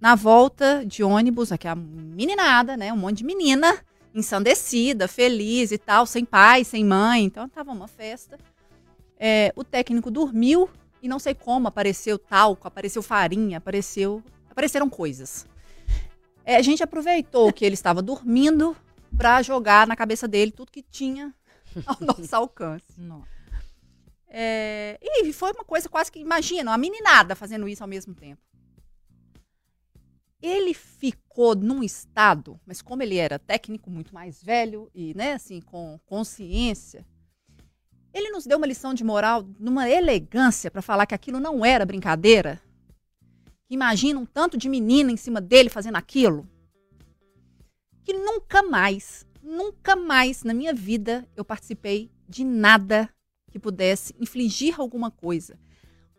Na 0.00 0.14
volta 0.14 0.84
de 0.84 1.02
ônibus, 1.02 1.52
aqui 1.52 1.68
a 1.68 1.74
meninada, 1.74 2.76
né, 2.76 2.92
um 2.92 2.96
monte 2.96 3.18
de 3.18 3.24
menina, 3.24 3.78
ensandecida, 4.14 5.06
feliz 5.06 5.72
e 5.72 5.78
tal, 5.78 6.06
sem 6.06 6.24
pai, 6.24 6.64
sem 6.64 6.84
mãe. 6.84 7.24
Então 7.24 7.48
tava 7.48 7.72
uma 7.72 7.88
festa. 7.88 8.38
É, 9.18 9.52
o 9.54 9.62
técnico 9.62 10.10
dormiu 10.10 10.68
e 11.02 11.08
não 11.08 11.18
sei 11.18 11.34
como 11.34 11.68
apareceu 11.68 12.18
talco, 12.18 12.66
apareceu 12.66 13.02
farinha, 13.02 13.58
apareceu, 13.58 14.22
apareceram 14.50 14.90
coisas. 14.90 15.46
É, 16.44 16.56
a 16.56 16.62
gente 16.62 16.82
aproveitou 16.82 17.52
que 17.52 17.64
ele 17.64 17.74
estava 17.74 18.02
dormindo 18.02 18.76
para 19.16 19.42
jogar 19.42 19.86
na 19.86 19.96
cabeça 19.96 20.26
dele 20.26 20.50
tudo 20.50 20.72
que 20.72 20.82
tinha 20.82 21.34
ao 21.86 21.96
nosso 22.04 22.34
alcance. 22.34 23.00
É, 24.28 24.98
e 25.00 25.32
foi 25.32 25.52
uma 25.52 25.64
coisa 25.64 25.88
quase 25.88 26.10
que, 26.10 26.18
imagina, 26.18 26.70
uma 26.70 26.78
meninada 26.78 27.34
fazendo 27.34 27.68
isso 27.68 27.82
ao 27.82 27.88
mesmo 27.88 28.14
tempo. 28.14 28.42
Ele 30.40 30.72
ficou 30.72 31.54
num 31.54 31.82
estado, 31.82 32.58
mas 32.64 32.80
como 32.80 33.02
ele 33.02 33.16
era 33.16 33.38
técnico 33.38 33.90
muito 33.90 34.14
mais 34.14 34.42
velho 34.42 34.90
e, 34.94 35.12
né, 35.14 35.34
assim, 35.34 35.60
com 35.60 36.00
consciência, 36.06 37.04
ele 38.12 38.30
nos 38.30 38.46
deu 38.46 38.56
uma 38.56 38.66
lição 38.66 38.94
de 38.94 39.04
moral 39.04 39.46
numa 39.58 39.88
elegância 39.88 40.70
para 40.70 40.82
falar 40.82 41.06
que 41.06 41.14
aquilo 41.14 41.38
não 41.38 41.64
era 41.64 41.84
brincadeira. 41.84 42.60
Imagina 43.70 44.18
um 44.18 44.26
tanto 44.26 44.56
de 44.56 44.68
menina 44.68 45.12
em 45.12 45.16
cima 45.16 45.40
dele 45.40 45.68
fazendo 45.68 45.94
aquilo. 45.94 46.46
Que 48.02 48.12
nunca 48.12 48.64
mais, 48.64 49.24
nunca 49.40 49.94
mais 49.94 50.42
na 50.42 50.52
minha 50.52 50.74
vida 50.74 51.24
eu 51.36 51.44
participei 51.44 52.10
de 52.28 52.42
nada 52.42 53.08
que 53.52 53.60
pudesse 53.60 54.12
infligir 54.18 54.80
alguma 54.80 55.10
coisa. 55.10 55.56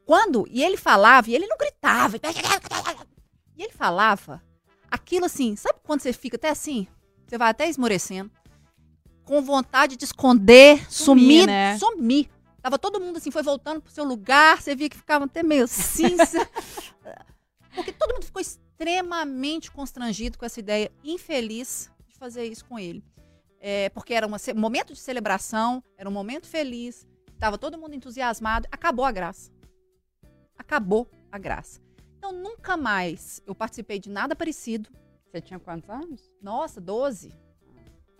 Quando, 0.05 0.47
e 0.49 0.63
ele 0.63 0.77
falava, 0.77 1.29
e 1.29 1.35
ele 1.35 1.47
não 1.47 1.57
gritava, 1.57 2.17
e 3.57 3.63
ele 3.63 3.71
falava 3.73 4.41
aquilo 4.89 5.25
assim, 5.25 5.55
sabe 5.55 5.79
quando 5.83 6.01
você 6.01 6.11
fica 6.11 6.37
até 6.37 6.49
assim? 6.49 6.87
Você 7.25 7.37
vai 7.37 7.49
até 7.49 7.69
esmorecendo, 7.69 8.31
com 9.23 9.41
vontade 9.41 9.95
de 9.95 10.03
esconder, 10.03 10.85
Sumir, 10.91 11.23
sumir, 11.23 11.47
né? 11.47 11.77
sumir. 11.77 12.29
Tava 12.61 12.77
todo 12.77 12.99
mundo 12.99 13.17
assim, 13.17 13.31
foi 13.31 13.43
voltando 13.43 13.81
pro 13.81 13.91
seu 13.91 14.03
lugar, 14.03 14.61
você 14.61 14.75
via 14.75 14.89
que 14.89 14.97
ficava 14.97 15.25
até 15.25 15.43
meio 15.43 15.67
cinza. 15.67 16.47
Porque 17.75 17.91
todo 17.91 18.13
mundo 18.13 18.25
ficou 18.25 18.41
extremamente 18.41 19.71
constrangido 19.71 20.37
com 20.37 20.45
essa 20.45 20.59
ideia 20.59 20.91
infeliz 21.03 21.89
de 22.07 22.15
fazer 22.17 22.45
isso 22.45 22.65
com 22.65 22.77
ele. 22.77 23.03
É, 23.59 23.89
porque 23.89 24.13
era 24.13 24.25
um 24.27 24.31
momento 24.55 24.93
de 24.93 24.99
celebração, 24.99 25.83
era 25.97 26.09
um 26.09 26.11
momento 26.11 26.47
feliz, 26.47 27.05
estava 27.31 27.57
todo 27.57 27.77
mundo 27.77 27.93
entusiasmado, 27.93 28.67
acabou 28.71 29.05
a 29.05 29.11
graça. 29.11 29.51
Acabou 30.57 31.09
a 31.31 31.37
graça. 31.37 31.79
Então, 32.17 32.31
nunca 32.31 32.75
mais 32.75 33.41
eu 33.45 33.55
participei 33.55 33.99
de 33.99 34.09
nada 34.09 34.35
parecido. 34.35 34.89
Você 35.25 35.41
tinha 35.41 35.59
quantos 35.59 35.89
anos? 35.89 36.31
Nossa, 36.41 36.81
12. 36.81 37.31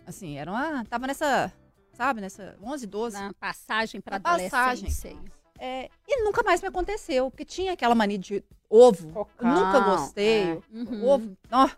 Assim, 0.06 0.38
era 0.38 0.50
uma. 0.50 0.84
Tava 0.84 1.06
nessa. 1.06 1.52
Sabe, 1.92 2.20
nessa. 2.20 2.56
11, 2.62 2.86
12. 2.86 3.16
Na 3.16 3.34
passagem 3.34 4.00
para 4.00 4.18
Na 4.18 4.22
passagem. 4.22 4.88
adolescência. 4.88 5.32
É, 5.58 5.88
e 6.08 6.24
nunca 6.24 6.42
mais 6.42 6.60
me 6.60 6.68
aconteceu, 6.68 7.30
porque 7.30 7.44
tinha 7.44 7.72
aquela 7.72 7.94
mania 7.94 8.18
de 8.18 8.42
ovo. 8.78 9.08
Cocão, 9.12 9.54
nunca 9.66 9.80
gostei. 9.80 10.42
é. 10.52 10.58
Uhum. 10.72 11.04
Ovo. 11.06 11.36
ó, 11.50 11.68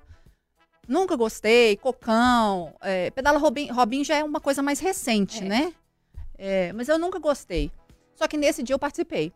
nunca 0.86 1.16
gostei. 1.16 1.76
Cocão. 1.76 2.74
É, 2.80 3.10
pedala 3.10 3.38
Robin, 3.38 3.70
Robin 3.70 4.04
já 4.04 4.16
é 4.16 4.24
uma 4.24 4.40
coisa 4.40 4.62
mais 4.62 4.78
recente, 4.80 5.42
É. 5.42 5.48
né? 5.48 5.74
É, 6.36 6.72
mas 6.72 6.88
eu 6.88 6.98
nunca 6.98 7.18
gostei. 7.18 7.70
Só 8.14 8.26
que 8.28 8.36
nesse 8.36 8.62
dia 8.62 8.74
eu 8.74 8.78
participei. 8.78 9.32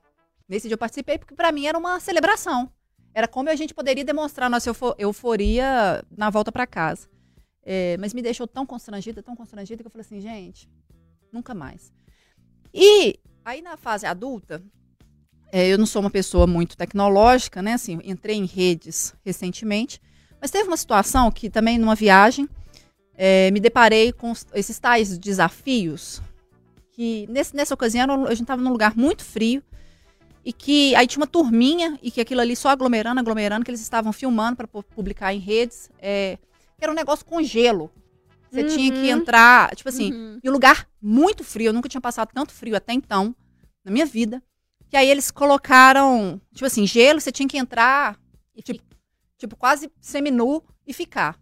Nesse 0.48 0.66
dia 0.68 0.74
eu 0.74 0.78
participei 0.78 1.18
porque 1.18 1.34
pra 1.34 1.52
mim 1.52 1.66
era 1.66 1.76
uma 1.78 2.00
celebração. 2.00 2.70
Era 3.14 3.26
como 3.26 3.48
a 3.48 3.54
gente 3.56 3.74
poderia 3.74 4.04
demonstrar 4.04 4.48
nossa 4.50 4.68
eufo- 4.70 4.94
euforia 4.98 6.04
na 6.16 6.30
volta 6.30 6.52
pra 6.52 6.66
casa. 6.66 7.08
É, 7.64 7.96
mas 7.98 8.14
me 8.14 8.22
deixou 8.22 8.46
tão 8.46 8.64
constrangida, 8.64 9.22
tão 9.22 9.34
constrangida, 9.36 9.82
que 9.82 9.86
eu 9.86 9.90
falei 9.90 10.06
assim, 10.06 10.20
gente, 10.20 10.68
nunca 11.32 11.54
mais. 11.54 11.92
E 12.72 13.18
aí 13.44 13.60
na 13.62 13.76
fase 13.76 14.06
adulta, 14.06 14.62
é, 15.52 15.68
eu 15.68 15.78
não 15.78 15.86
sou 15.86 16.00
uma 16.00 16.10
pessoa 16.10 16.46
muito 16.46 16.76
tecnológica, 16.76 17.62
né? 17.62 17.74
Assim, 17.74 17.98
entrei 18.04 18.36
em 18.36 18.44
redes 18.46 19.14
recentemente, 19.24 20.00
mas 20.40 20.50
teve 20.50 20.68
uma 20.68 20.76
situação 20.76 21.30
que 21.30 21.48
também 21.50 21.78
numa 21.78 21.94
viagem 21.94 22.48
é, 23.16 23.50
me 23.50 23.58
deparei 23.60 24.12
com 24.12 24.32
esses 24.54 24.78
tais 24.78 25.18
desafios 25.18 26.22
que 26.92 27.26
nesse- 27.28 27.54
nessa 27.56 27.74
ocasião 27.74 28.26
a 28.26 28.30
gente 28.30 28.42
estava 28.42 28.60
num 28.62 28.70
lugar 28.70 28.96
muito 28.96 29.24
frio 29.24 29.62
e 30.44 30.52
que 30.52 30.94
aí 30.94 31.06
tinha 31.06 31.20
uma 31.20 31.26
turminha 31.26 31.98
e 32.02 32.10
que 32.10 32.20
aquilo 32.20 32.40
ali 32.40 32.54
só 32.56 32.68
aglomerando, 32.68 33.18
aglomerando, 33.20 33.64
que 33.64 33.70
eles 33.70 33.80
estavam 33.80 34.12
filmando 34.12 34.56
para 34.56 34.66
publicar 34.68 35.32
em 35.34 35.38
redes, 35.38 35.90
é, 36.00 36.38
que 36.76 36.84
era 36.84 36.92
um 36.92 36.94
negócio 36.94 37.24
com 37.24 37.42
gelo. 37.42 37.90
Você 38.50 38.64
tinha 38.64 38.90
que 38.92 38.98
Uhum. 39.12 39.18
entrar, 39.18 39.74
tipo 39.76 39.88
assim, 39.88 40.12
Uhum. 40.12 40.40
e 40.42 40.48
o 40.48 40.52
lugar 40.52 40.88
muito 41.02 41.44
frio, 41.44 41.66
eu 41.68 41.72
nunca 41.72 41.88
tinha 41.88 42.00
passado 42.00 42.30
tanto 42.32 42.52
frio 42.52 42.76
até 42.76 42.92
então, 42.92 43.34
na 43.84 43.90
minha 43.92 44.06
vida. 44.06 44.42
Que 44.88 44.96
aí 44.96 45.08
eles 45.10 45.30
colocaram, 45.30 46.40
tipo 46.52 46.64
assim, 46.66 46.86
gelo, 46.86 47.20
você 47.20 47.30
tinha 47.32 47.48
que 47.48 47.58
entrar, 47.58 48.18
E 48.54 48.62
tipo, 48.62 48.82
tipo 49.36 49.56
quase 49.56 49.90
seminu 50.00 50.62
e 50.86 50.92
ficar. 50.92 51.38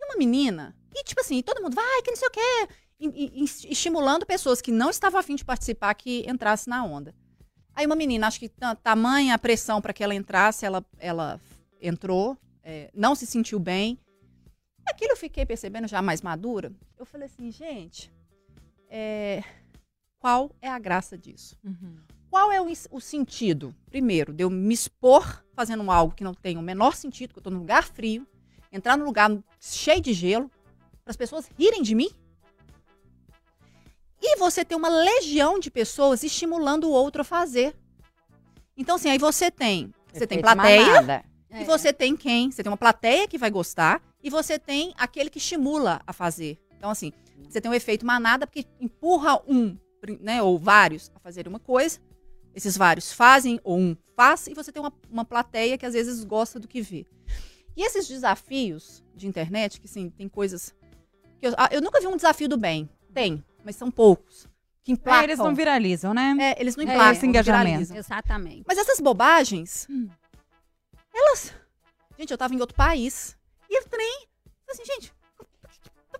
E 0.00 0.04
uma 0.04 0.16
menina, 0.16 0.76
e 0.94 1.02
tipo 1.04 1.20
assim, 1.20 1.40
todo 1.42 1.62
mundo, 1.62 1.74
vai, 1.74 2.02
que 2.02 2.10
não 2.10 2.16
sei 2.16 2.28
o 2.28 2.30
quê, 2.30 2.68
e, 3.00 3.42
e- 3.42 3.44
estimulando 3.44 4.26
pessoas 4.26 4.60
que 4.60 4.72
não 4.72 4.90
estavam 4.90 5.18
afim 5.20 5.34
de 5.36 5.44
participar 5.44 5.94
que 5.94 6.24
entrasse 6.28 6.68
na 6.68 6.84
onda. 6.84 7.14
Aí 7.74 7.86
uma 7.86 7.94
menina, 7.94 8.26
acho 8.26 8.40
que 8.40 8.48
ta- 8.48 8.74
tamanha 8.74 9.34
a 9.34 9.38
pressão 9.38 9.80
para 9.80 9.92
que 9.92 10.02
ela 10.02 10.14
entrasse, 10.14 10.66
ela, 10.66 10.84
ela 10.98 11.40
entrou, 11.80 12.36
é, 12.62 12.90
não 12.92 13.14
se 13.14 13.24
sentiu 13.24 13.58
bem. 13.60 13.96
Aquilo 14.84 15.12
eu 15.12 15.16
fiquei 15.16 15.46
percebendo 15.46 15.86
já 15.86 16.02
mais 16.02 16.20
madura. 16.20 16.72
Eu 16.98 17.06
falei 17.06 17.26
assim, 17.26 17.50
gente, 17.52 18.12
é, 18.90 19.44
Qual 20.18 20.50
é 20.60 20.68
a 20.68 20.78
graça 20.78 21.16
disso? 21.16 21.56
Uhum. 21.64 21.96
Qual 22.30 22.52
é 22.52 22.60
o, 22.60 22.66
o 22.90 23.00
sentido, 23.00 23.74
primeiro, 23.86 24.32
de 24.32 24.44
eu 24.44 24.50
me 24.50 24.74
expor 24.74 25.44
fazendo 25.54 25.90
algo 25.90 26.14
que 26.14 26.24
não 26.24 26.34
tem 26.34 26.58
o 26.58 26.62
menor 26.62 26.94
sentido, 26.94 27.32
que 27.32 27.38
eu 27.38 27.42
tô 27.42 27.50
num 27.50 27.60
lugar 27.60 27.84
frio, 27.84 28.26
entrar 28.70 28.96
num 28.96 29.04
lugar 29.04 29.30
cheio 29.58 30.00
de 30.00 30.12
gelo, 30.12 30.50
para 31.04 31.10
as 31.12 31.16
pessoas 31.16 31.48
rirem 31.58 31.82
de 31.82 31.94
mim? 31.94 32.10
E 34.20 34.36
você 34.36 34.64
ter 34.64 34.74
uma 34.74 34.88
legião 34.88 35.58
de 35.58 35.70
pessoas 35.70 36.22
estimulando 36.22 36.84
o 36.84 36.90
outro 36.90 37.22
a 37.22 37.24
fazer. 37.24 37.74
Então, 38.76 38.96
assim, 38.96 39.08
aí 39.08 39.18
você 39.18 39.50
tem. 39.50 39.92
Você 40.12 40.26
tem 40.26 40.38
Efeito 40.38 40.54
plateia, 40.54 40.86
manada. 40.86 41.24
É. 41.50 41.62
e 41.62 41.64
você 41.64 41.92
tem 41.92 42.16
quem? 42.16 42.50
Você 42.50 42.62
tem 42.62 42.70
uma 42.70 42.76
plateia 42.76 43.26
que 43.26 43.38
vai 43.38 43.50
gostar 43.50 44.02
e 44.22 44.28
você 44.28 44.58
tem 44.58 44.92
aquele 44.98 45.30
que 45.30 45.38
estimula 45.38 46.00
a 46.06 46.12
fazer. 46.12 46.58
Então, 46.76 46.90
assim, 46.90 47.12
você 47.48 47.60
tem 47.60 47.70
um 47.70 47.74
efeito 47.74 48.04
manada 48.04 48.46
porque 48.46 48.66
empurra 48.80 49.40
um, 49.46 49.78
né, 50.20 50.42
ou 50.42 50.58
vários 50.58 51.10
a 51.14 51.18
fazer 51.20 51.46
uma 51.48 51.58
coisa. 51.60 52.00
Esses 52.54 52.76
vários 52.76 53.12
fazem, 53.12 53.60
ou 53.62 53.78
um 53.78 53.96
faz, 54.16 54.46
e 54.48 54.54
você 54.54 54.72
tem 54.72 54.82
uma, 54.82 54.92
uma 55.10 55.24
plateia 55.24 55.78
que 55.78 55.86
às 55.86 55.94
vezes 55.94 56.24
gosta 56.24 56.58
do 56.58 56.66
que 56.66 56.80
vê. 56.82 57.06
E 57.76 57.82
esses 57.86 58.08
desafios 58.08 59.04
de 59.14 59.28
internet, 59.28 59.80
que 59.80 59.86
sim, 59.86 60.10
tem 60.10 60.28
coisas. 60.28 60.74
Que 61.38 61.46
eu, 61.46 61.54
ah, 61.56 61.68
eu 61.70 61.80
nunca 61.80 62.00
vi 62.00 62.08
um 62.08 62.16
desafio 62.16 62.48
do 62.48 62.56
bem. 62.56 62.88
Tem, 63.14 63.44
mas 63.64 63.76
são 63.76 63.90
poucos. 63.90 64.48
Que 64.82 64.92
É, 64.92 64.94
emplacam. 64.94 65.22
eles 65.24 65.38
não 65.38 65.54
viralizam, 65.54 66.12
né? 66.14 66.34
É, 66.40 66.60
eles 66.60 66.74
não 66.74 66.82
É, 66.82 66.86
emplacam, 66.86 67.12
esse 67.12 67.26
engajamento. 67.26 67.64
viralizam. 67.66 67.96
Exatamente. 67.96 68.64
Mas 68.66 68.78
essas 68.78 68.98
bobagens, 69.00 69.86
Hum. 69.88 70.08
elas. 71.14 71.52
Gente, 72.18 72.30
eu 72.32 72.38
tava 72.38 72.54
em 72.54 72.60
outro 72.60 72.74
país. 72.76 73.36
E 73.70 73.80
o 73.80 73.84
trem. 73.88 74.26
Assim, 74.68 74.84
gente, 74.84 75.12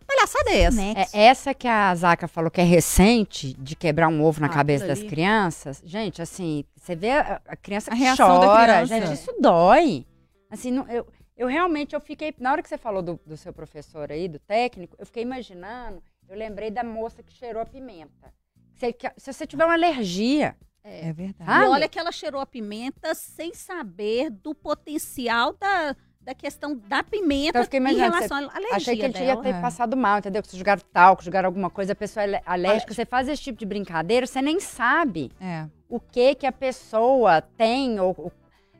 palhaçada 0.08 0.50
é 0.50 0.60
essa? 0.62 0.80
Next. 0.82 1.16
É 1.16 1.22
essa 1.24 1.54
que 1.54 1.68
a 1.68 1.94
Zaca 1.94 2.26
falou 2.26 2.50
que 2.50 2.60
é 2.60 2.64
recente, 2.64 3.52
de 3.54 3.76
quebrar 3.76 4.08
um 4.08 4.22
ovo 4.24 4.40
na 4.40 4.46
Ah, 4.46 4.50
cabeça 4.50 4.86
das 4.86 5.02
crianças. 5.02 5.80
Gente, 5.84 6.20
assim, 6.22 6.64
você 6.76 6.96
vê 6.96 7.10
a, 7.12 7.40
a 7.46 7.56
criança 7.56 7.90
A 7.90 7.94
que 7.94 8.00
reação 8.00 8.40
da 8.40 8.46
chora. 8.46 8.72
criança. 8.86 8.86
Gente, 9.06 9.12
isso 9.14 9.34
dói. 9.40 10.06
Assim, 10.50 10.70
não- 10.70 10.88
eu, 10.88 11.06
eu 11.36 11.46
realmente, 11.46 11.94
eu 11.94 12.00
fiquei... 12.00 12.34
Na 12.38 12.52
hora 12.52 12.62
que 12.62 12.68
você 12.68 12.78
falou 12.78 13.02
do, 13.02 13.20
do 13.26 13.36
seu 13.36 13.52
professor 13.52 14.10
aí, 14.10 14.26
do 14.28 14.38
técnico, 14.38 14.96
eu 14.98 15.04
fiquei 15.06 15.22
imaginando, 15.22 16.02
eu 16.28 16.36
lembrei 16.36 16.70
da 16.70 16.82
moça 16.82 17.22
que 17.22 17.32
cheirou 17.32 17.60
a 17.62 17.66
pimenta. 17.66 18.32
Se, 18.74 18.92
que- 18.92 19.12
se 19.16 19.32
você 19.32 19.46
tiver 19.46 19.64
uma 19.66 19.74
alergia, 19.74 20.56
É 20.82 21.12
verdade. 21.12 21.50
Ah, 21.50 21.64
E 21.66 21.68
olha 21.68 21.88
que 21.88 21.98
ela 21.98 22.10
cheirou 22.12 22.40
a 22.40 22.46
pimenta 22.46 23.14
sem 23.14 23.52
saber 23.52 24.30
do 24.30 24.54
potencial 24.54 25.52
da, 25.52 25.94
da 26.28 26.34
questão 26.34 26.76
da 26.76 27.02
pimenta 27.02 27.48
Então, 27.48 27.60
eu 27.62 27.64
fiquei 27.64 27.78
em 27.78 27.82
imaginando, 27.82 28.12
relação 28.14 28.36
à 28.36 28.56
alergia 28.56 28.76
achei 28.76 28.96
que 28.96 29.02
ele 29.02 29.12
dela. 29.14 29.36
devia 29.36 29.42
ter 29.52 29.58
É. 29.58 29.60
passado 29.62 29.96
mal, 29.96 30.18
entendeu? 30.18 30.42
Que 30.42 30.48
se 30.48 30.58
jogaram 30.58 30.82
talco, 30.92 31.22
jogaram 31.24 31.46
alguma 31.46 31.70
coisa, 31.70 31.92
a 31.92 31.96
pessoa 31.96 32.22
é 32.26 32.42
alérgica, 32.44 32.92
você 32.92 33.06
faz 33.06 33.28
esse 33.28 33.42
tipo 33.42 33.58
de 33.58 33.64
brincadeira, 33.64 34.26
você 34.26 34.42
nem 34.42 34.60
sabe. 34.60 35.30
É. 35.40 35.66
o 35.88 35.98
que 35.98 36.34
que 36.34 36.46
a 36.46 36.52
pessoa 36.52 37.40
tem, 37.40 37.98
ou, 37.98 38.14
ou- 38.18 38.32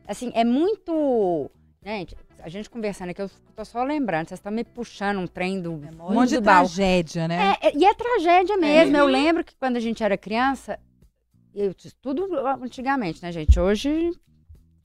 assim, 0.07 0.31
é 0.35 0.43
muito... 0.43 1.49
Gente, 1.83 2.15
a 2.43 2.49
gente 2.49 2.69
conversando 2.69 3.09
aqui, 3.09 3.21
eu 3.23 3.31
tô 3.55 3.65
só 3.65 3.83
lembrando, 3.83 4.27
vocês 4.27 4.37
estão 4.37 4.51
me 4.51 4.63
puxando 4.63 5.17
um 5.17 5.25
trem 5.25 5.59
do... 5.59 5.71
Memória. 5.73 6.11
Um 6.11 6.19
monte 6.21 6.29
de 6.29 6.41
tragédia, 6.41 7.27
né? 7.27 7.55
É, 7.61 7.69
é, 7.69 7.71
e 7.75 7.83
é 7.83 7.93
tragédia 7.95 8.57
mesmo. 8.57 8.93
Uhum. 8.93 8.99
Eu 8.99 9.07
lembro 9.07 9.43
que 9.43 9.55
quando 9.55 9.77
a 9.77 9.79
gente 9.79 10.03
era 10.03 10.15
criança, 10.15 10.77
eu, 11.55 11.73
tudo 11.99 12.29
antigamente, 12.61 13.23
né, 13.23 13.31
gente? 13.31 13.59
Hoje, 13.59 14.11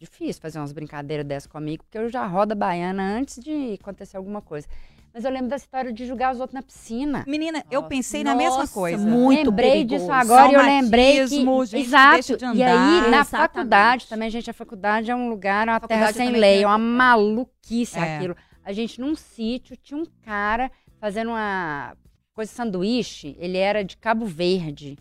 difícil 0.04 0.40
fazer 0.40 0.58
umas 0.58 0.72
brincadeiras 0.72 1.26
dessas 1.26 1.46
comigo, 1.50 1.84
porque 1.84 1.98
eu 1.98 2.08
já 2.08 2.26
rodo 2.26 2.52
a 2.52 2.56
baiana 2.56 3.02
antes 3.02 3.42
de 3.42 3.76
acontecer 3.80 4.16
alguma 4.16 4.40
coisa. 4.40 4.66
Mas 5.12 5.24
eu 5.24 5.30
lembro 5.30 5.48
da 5.48 5.54
história 5.56 5.92
de 5.92 6.06
jogar 6.06 6.32
os 6.34 6.40
outros 6.40 6.54
na 6.54 6.62
piscina. 6.62 7.24
Menina, 7.26 7.64
eu 7.70 7.82
Nossa. 7.82 7.88
pensei 7.88 8.24
na 8.24 8.34
mesma 8.34 8.58
Nossa, 8.58 8.74
coisa. 8.74 8.98
muito 8.98 9.48
lembrei 9.50 9.70
perigoso. 9.70 10.00
disso 10.00 10.12
agora 10.12 10.50
e 10.50 10.54
eu 10.54 10.62
lembrei 10.62 11.12
que... 11.28 11.28
Gente 11.66 11.76
Exato. 11.76 12.14
deixa 12.14 12.36
de 12.36 12.44
E 12.58 12.62
aí, 12.64 12.72
andar. 12.72 13.00
na 13.10 13.20
Exatamente. 13.20 13.30
faculdade 13.30 14.06
também, 14.08 14.28
gente, 14.30 14.50
a 14.50 14.54
faculdade 14.54 15.10
é 15.12 15.14
um 15.14 15.28
lugar, 15.28 15.68
uma 15.68 15.78
terra 15.80 16.12
sem 16.12 16.30
lei, 16.32 16.54
tem- 16.56 16.62
é 16.64 16.66
uma 16.66 16.78
maluquice 16.78 17.96
É. 17.96 18.16
aquilo. 18.16 18.36
A 18.64 18.72
gente, 18.72 19.00
num 19.00 19.14
sítio, 19.14 19.76
tinha 19.76 19.96
um 20.00 20.06
cara 20.22 20.68
fazendo 20.98 21.28
uma 21.30 21.96
coisa 22.32 22.50
de 22.50 22.56
sanduíche, 22.56 23.36
ele 23.38 23.56
era 23.56 23.84
de 23.84 23.96
Cabo 23.96 24.26
Verde 24.26 24.96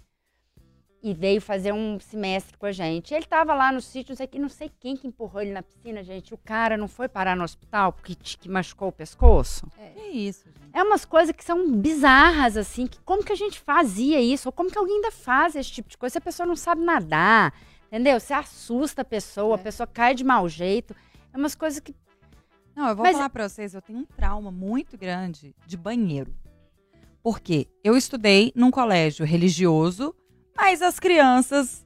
e 1.03 1.13
veio 1.13 1.41
fazer 1.41 1.73
um 1.73 1.99
semestre 1.99 2.57
com 2.57 2.65
a 2.65 2.71
gente. 2.71 3.13
Ele 3.13 3.25
tava 3.25 3.53
lá 3.53 3.73
no 3.73 3.81
sítio, 3.81 4.11
não 4.13 4.15
sei, 4.15 4.25
que- 4.27 4.39
não 4.39 4.47
sei 4.47 4.71
quem 4.79 4.95
que 4.95 5.05
empurrou 5.05 5.41
ele 5.41 5.51
na 5.51 5.61
piscina, 5.61 6.01
gente. 6.01 6.33
O 6.33 6.37
cara 6.37 6.77
não 6.77 6.87
foi 6.87 7.09
parar 7.09 7.35
no 7.35 7.43
hospital 7.43 7.91
porque 7.91 8.15
que 8.15 8.47
machucou 8.47 8.87
o 8.87 8.91
pescoço. 8.91 9.67
Que 9.95 10.01
isso, 10.07 10.45
gente. 10.45 10.69
É 10.71 10.81
umas 10.81 11.03
coisas 11.03 11.35
que 11.35 11.43
são 11.43 11.69
bizarras, 11.71 12.55
assim, 12.55 12.87
que 12.87 12.99
como 13.01 13.21
que 13.23 13.33
a 13.33 13.35
gente 13.35 13.59
fazia 13.59 14.21
isso? 14.21 14.47
Ou 14.47 14.53
como 14.53 14.71
que 14.71 14.77
alguém 14.77 14.95
ainda 14.95 15.11
faz 15.11 15.55
esse 15.57 15.69
tipo 15.71 15.89
de 15.89 15.97
coisa 15.97 16.13
se 16.13 16.17
a 16.19 16.21
pessoa 16.21 16.47
não 16.47 16.55
sabe 16.55 16.81
nadar, 16.81 17.53
entendeu? 17.87 18.17
Você 18.19 18.33
assusta 18.33 19.01
a 19.01 19.05
pessoa, 19.05 19.57
a 19.57 19.59
É. 19.59 19.63
pessoa 19.63 19.85
cai 19.85 20.15
de 20.15 20.23
mau 20.23 20.47
jeito. 20.47 20.95
É 21.33 21.37
umas 21.37 21.53
coisas 21.53 21.81
que... 21.81 21.93
Não, 22.75 22.87
eu 22.87 22.95
vou 22.95 23.03
Mas- 23.05 23.17
falar 23.17 23.29
pra 23.29 23.49
vocês, 23.49 23.73
eu 23.73 23.81
tenho 23.81 23.99
um 23.99 24.05
trauma 24.05 24.51
muito 24.51 24.97
grande 24.97 25.53
de 25.67 25.75
banheiro. 25.75 26.33
Por 27.21 27.39
quê? 27.39 27.67
Eu 27.83 27.95
estudei 27.97 28.51
num 28.55 28.71
colégio 28.71 29.25
religioso, 29.25 30.15
mas 30.55 30.81
as 30.81 30.99
crianças, 30.99 31.85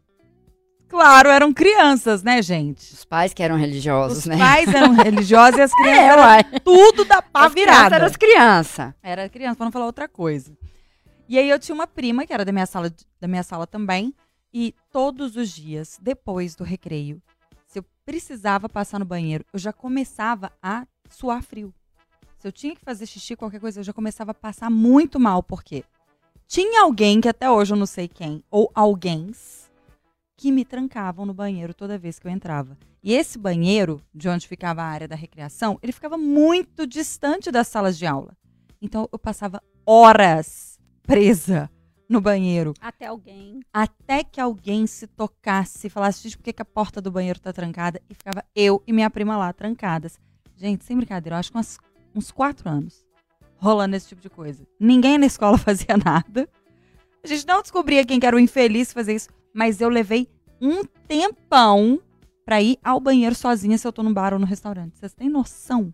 claro, 0.88 1.30
eram 1.30 1.53
crianças, 1.53 2.23
né, 2.23 2.41
gente? 2.41 2.93
Os 2.93 3.06
pais 3.06 3.34
que 3.34 3.41
eram 3.43 3.58
religiosos, 3.58 4.19
Os 4.19 4.25
né? 4.25 4.38
pais 4.38 4.67
eram 4.73 4.93
religiosos 4.95 5.58
e 5.58 5.62
as 5.62 5.71
crianças 5.73 5.99
É, 5.99 6.08
eram 6.08 6.60
tudo 6.63 7.06
da 7.06 7.21
pá 7.21 7.45
As 7.45 7.53
crianças 7.53 7.75
virada. 7.75 7.95
eram 7.95 8.06
as 8.06 8.15
crianças. 8.15 8.93
Era 9.01 9.30
criança, 9.30 9.56
pra 9.56 9.65
não 9.65 9.71
falar 9.71 9.86
outra 9.86 10.08
coisa. 10.08 10.58
E 11.30 11.38
aí 11.38 11.49
eu 11.49 11.60
tinha 11.60 11.75
uma 11.75 11.88
prima, 11.88 12.25
que 12.25 12.34
era 12.34 12.45
da 12.45 12.51
minha 12.51 12.65
sala, 12.65 12.91
da 13.19 13.27
minha 13.27 13.43
sala 13.43 13.67
também, 13.67 14.13
e 14.53 14.73
todos 14.91 15.36
os 15.36 15.49
dias, 15.49 15.99
depois 16.01 16.56
do 16.56 16.63
recreio, 16.63 17.21
se 17.67 17.80
eu 17.80 17.86
precisava 18.06 18.69
passar 18.69 18.97
no 18.97 19.06
banheiro, 19.06 19.43
eu 19.51 19.60
já 19.60 19.73
começava 19.73 20.51
a 20.63 20.86
suar 21.10 21.43
frio. 21.43 21.73
Se 22.39 22.47
eu 22.47 22.51
tinha 22.51 22.73
que 22.75 22.82
fazer 22.82 23.06
xixi, 23.06 23.36
qualquer 23.36 23.60
coisa, 23.60 23.80
eu 23.82 23.84
já 23.84 23.91
começava 23.91 24.32
a 24.32 24.34
passar 24.34 24.69
muito 24.69 25.19
mal, 25.19 25.43
porque 25.43 25.84
tinha 26.48 26.84
alguém, 26.84 27.20
que 27.20 27.28
até 27.28 27.50
hoje 27.50 27.74
eu 27.74 27.78
não 27.78 27.86
sei 27.86 28.08
quem, 28.08 28.44
ou 28.50 28.72
alguém 28.74 29.32
que 30.38 30.52
me 30.52 30.64
trancavam 30.64 31.26
no 31.26 31.34
banheiro 31.34 31.74
toda 31.74 31.98
vez 31.98 32.20
que 32.20 32.28
eu 32.28 32.32
entrava. 32.32 32.78
E 33.04 33.14
esse 33.14 33.38
banheiro, 33.38 34.02
de 34.14 34.30
onde 34.30 34.48
ficava 34.48 34.82
a 34.82 34.86
área 34.86 35.08
da 35.08 35.16
recreação, 35.16 35.78
ele 35.82 35.92
ficava 35.92 36.18
muito 36.18 36.86
distante 36.86 37.52
das 37.52 37.68
salas 37.68 37.98
de 37.98 38.06
aula. 38.06 38.36
Então 38.82 39.08
eu 39.12 39.18
passava 39.20 39.62
horas 39.86 40.80
presa 41.04 41.70
no 42.08 42.22
banheiro, 42.22 42.74
Até 42.80 43.08
alguém. 43.08 43.60
até 43.74 44.24
que 44.24 44.40
alguém 44.40 44.88
se 44.88 45.08
tocasse 45.08 45.88
e 45.88 45.90
falasse, 45.90 46.24
gente, 46.24 46.38
por 46.38 46.44
que, 46.44 46.54
que 46.54 46.62
a 46.62 46.66
porta 46.66 47.02
do 47.02 47.12
banheiro 47.12 47.40
tá 47.40 47.52
trancada? 47.52 48.02
E 48.10 48.14
ficava 48.14 48.44
eu 48.56 48.82
e 48.88 48.94
minha 48.94 49.10
prima 49.10 49.36
lá 49.36 49.52
trancadas. 49.52 50.18
Gente, 50.56 50.86
sem 50.86 50.96
brincadeira, 50.96 51.36
eu 51.36 51.40
acho 51.40 51.52
que 51.52 51.58
umas- 51.58 51.78
uns 52.16 52.32
quatro 52.32 52.70
anos 52.70 53.06
rolando 53.58 53.96
esse 53.96 54.08
tipo 54.10 54.22
de 54.22 54.30
coisa. 54.30 54.65
Ninguém 54.80 55.17
na 55.17 55.26
escola 55.26 55.58
fazia 55.60 55.98
nada. 55.98 56.48
A 57.24 57.28
gente 57.28 57.46
não 57.48 57.62
descobria 57.62 58.06
quem 58.06 58.20
que 58.20 58.26
era 58.26 58.36
o 58.36 58.39
infeliz 58.39 58.93
fazia 58.93 59.15
isso, 59.15 59.30
mas 59.54 59.82
eu 59.82 59.89
levei 59.89 60.28
um 60.62 60.84
tempão 61.08 62.00
pra 62.46 62.62
ir 62.62 62.78
ao 62.84 63.00
banheiro 63.00 63.36
sozinha 63.36 63.78
se 63.78 63.86
eu 63.88 63.91
tô 63.91 64.02
no 64.04 64.13
bar 64.13 64.34
ou 64.34 64.39
no 64.39 64.46
restaurante. 64.46 64.98
Vocês 64.98 65.13
têm 65.13 65.30
noção? 65.30 65.93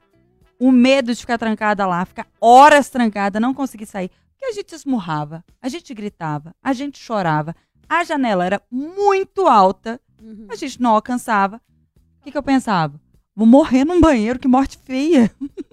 O 0.59 0.71
medo 0.71 1.13
de 1.13 1.19
ficar 1.19 1.37
trancada 1.37 1.85
lá, 1.87 2.05
ficar 2.05 2.27
horas 2.39 2.89
trancada, 2.89 3.39
não 3.39 3.53
conseguir 3.53 3.85
sair. 3.85 4.09
Porque 4.29 4.45
a 4.45 4.51
gente 4.51 4.73
esmurrava, 4.75 5.43
a 5.61 5.67
gente 5.67 5.93
gritava, 5.93 6.53
a 6.61 6.71
gente 6.73 6.99
chorava, 6.99 7.55
a 7.89 8.03
janela 8.03 8.45
era 8.45 8.61
muito 8.69 9.47
alta, 9.47 9.99
Uhum. 10.21 10.47
a 10.49 10.55
gente 10.55 10.81
não 10.81 10.91
alcançava. 10.91 11.59
O 12.21 12.23
que, 12.23 12.31
que 12.31 12.37
eu 12.37 12.43
pensava? 12.43 12.97
Vou 13.35 13.45
morrer 13.47 13.83
num 13.83 13.99
banheiro, 13.99 14.39
que 14.39 14.47
morte 14.47 14.77
feia. 14.77 15.29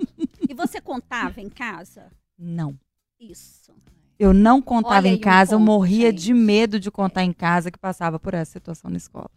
Você 0.61 0.81
contava 0.81 1.40
em 1.40 1.49
casa? 1.49 2.11
Não. 2.38 2.77
Isso. 3.18 3.73
Eu 4.18 4.33
não 4.35 4.61
contava 4.61 4.96
Olha 4.96 5.09
em 5.09 5.12
aí 5.12 5.16
um 5.16 5.20
casa, 5.20 5.55
eu 5.55 5.59
ponto, 5.59 5.66
morria 5.66 6.11
gente. 6.11 6.23
de 6.23 6.35
medo 6.35 6.79
de 6.79 6.90
contar 6.90 7.25
em 7.25 7.33
casa 7.33 7.70
que 7.70 7.79
passava 7.79 8.18
por 8.18 8.35
essa 8.35 8.53
situação 8.53 8.90
na 8.90 8.96
escola. 8.99 9.31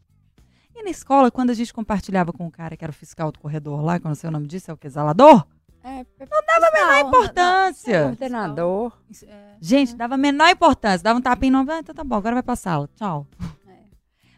E 0.75 0.83
na 0.83 0.89
escola, 0.89 1.31
quando 1.31 1.51
a 1.51 1.53
gente 1.53 1.73
compartilhava 1.73 2.33
com 2.33 2.45
o 2.47 2.51
cara 2.51 2.75
que 2.75 2.83
era 2.83 2.91
o 2.91 2.95
fiscal 2.95 3.31
do 3.31 3.39
corredor 3.39 3.81
lá, 3.81 3.99
que 3.99 4.05
eu 4.05 4.09
não 4.09 4.15
sei 4.15 4.27
o 4.29 4.31
nome 4.33 4.47
disso, 4.47 4.69
é 4.71 4.73
o 4.73 4.77
que? 4.77 4.89
Zelador? 4.89 5.45
É, 5.85 5.97
Não 6.19 6.45
dava 6.47 6.67
a 6.67 6.71
menor 6.71 7.07
Importância. 7.07 8.03
coordenador. 8.03 8.97
É, 9.27 9.55
Gente, 9.59 9.95
dava 9.95 10.15
a 10.15 10.17
menor 10.17 10.49
importância. 10.49 11.03
Dava 11.03 11.19
um 11.19 11.21
tapinha 11.21 11.51
no 11.61 11.69
ah, 11.71 11.79
então 11.79 11.93
tá 11.93 12.03
bom, 12.03 12.15
agora 12.15 12.35
vai 12.35 12.43
pra 12.43 12.55
sala. 12.55 12.89
Tchau. 12.95 13.27
É. 13.67 13.73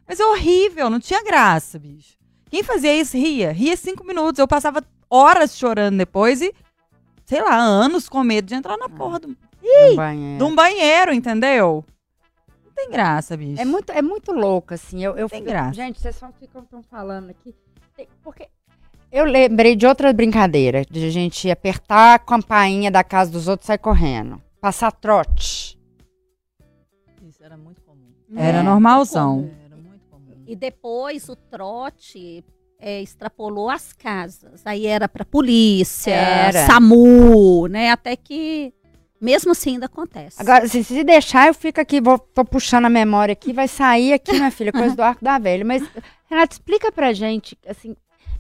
Mas 0.08 0.20
é 0.20 0.26
horrível, 0.26 0.90
não 0.90 1.00
tinha 1.00 1.24
graça, 1.24 1.78
bicho. 1.80 2.18
Quem 2.50 2.64
fazia 2.64 2.96
isso 3.00 3.16
ria. 3.16 3.52
Ria 3.52 3.78
cinco 3.78 4.04
minutos. 4.04 4.40
Eu 4.40 4.48
passava 4.48 4.84
horas 5.10 5.56
chorando 5.56 5.98
depois 5.98 6.42
e, 6.42 6.54
sei 7.26 7.42
lá, 7.42 7.56
anos 7.58 8.08
com 8.08 8.24
medo 8.24 8.46
de 8.46 8.56
entrar 8.56 8.78
na 8.78 8.88
porra 8.90 9.20
do, 9.20 9.28
no 9.30 9.96
banheiro. 9.96 10.38
de 10.38 10.44
um 10.44 10.56
banheiro, 10.56 11.14
entendeu? 11.14 11.84
Não 12.66 12.72
tem 12.74 12.90
graça, 12.90 13.36
bicho. 13.38 13.62
É 13.62 13.66
muito, 13.66 13.92
é 13.92 14.02
muito 14.02 14.32
louco, 14.32 14.74
assim. 14.74 15.04
Eu, 15.04 15.16
eu 15.18 15.28
Tem 15.30 15.40
fico- 15.40 15.52
graça. 15.52 15.74
Gente, 15.74 16.00
vocês 16.00 16.16
só 16.16 16.30
ficam 16.40 16.64
tão 16.66 16.84
falando 16.84 17.30
aqui. 17.30 17.56
Porque 18.22 18.50
eu 19.12 19.24
lembrei 19.26 19.76
de 19.78 19.88
outra 19.88 20.12
brincadeira, 20.12 20.84
de 20.90 21.06
a 21.06 21.10
gente 21.10 21.50
apertar 21.50 22.16
a 22.16 22.20
campainha 22.20 22.92
da 22.92 23.04
casa 23.04 23.32
dos 23.32 23.48
outros 23.48 23.66
e 23.66 23.68
sair 23.68 23.78
correndo. 23.78 24.42
Passar 24.60 24.92
trote. 24.92 25.80
isso 27.28 27.42
era 27.44 27.56
muito 27.58 27.82
comum. 27.82 28.12
Era 28.36 28.58
É, 28.58 28.62
normalzão. 28.64 29.50
Era 29.66 29.76
muito 29.78 30.06
comum. 30.10 30.44
E 30.46 30.56
depois 30.56 31.30
o 31.30 31.36
trote 31.36 32.44
é, 32.86 33.02
extrapolou 33.02 33.68
as 33.68 33.92
casas. 33.92 34.62
Aí 34.64 34.86
era 34.86 35.10
para 35.10 35.26
polícia, 35.26 36.14
Era. 36.14 36.68
SAMU, 36.68 37.68
né? 37.68 37.90
Até 37.90 38.16
que, 38.16 38.72
mesmo 39.20 39.54
assim, 39.54 39.72
ainda 39.72 39.88
acontece. 39.88 40.40
Agora, 40.40 40.68
se, 40.68 40.84
se 40.84 41.04
deixar, 41.04 41.48
eu 41.48 41.56
fico 41.56 41.82
aqui, 41.82 42.00
vou, 42.00 42.20
tô 42.20 42.46
puxando 42.46 42.86
a 42.86 42.90
memória 42.90 43.34
aqui, 43.34 43.52
vai 43.52 43.68
sair 43.68 44.14
aqui, 44.14 44.34
minha 44.34 44.52
filha, 44.52 44.72
coisa 44.72 44.96
do 44.96 45.02
arco 45.02 45.26
da 45.26 45.40
velha. 45.40 45.66
Mas, 45.66 45.82
Renata, 46.30 46.54
explica 46.54 46.92
pra 46.92 47.12
gente, 47.12 47.58
assim, 47.68 47.96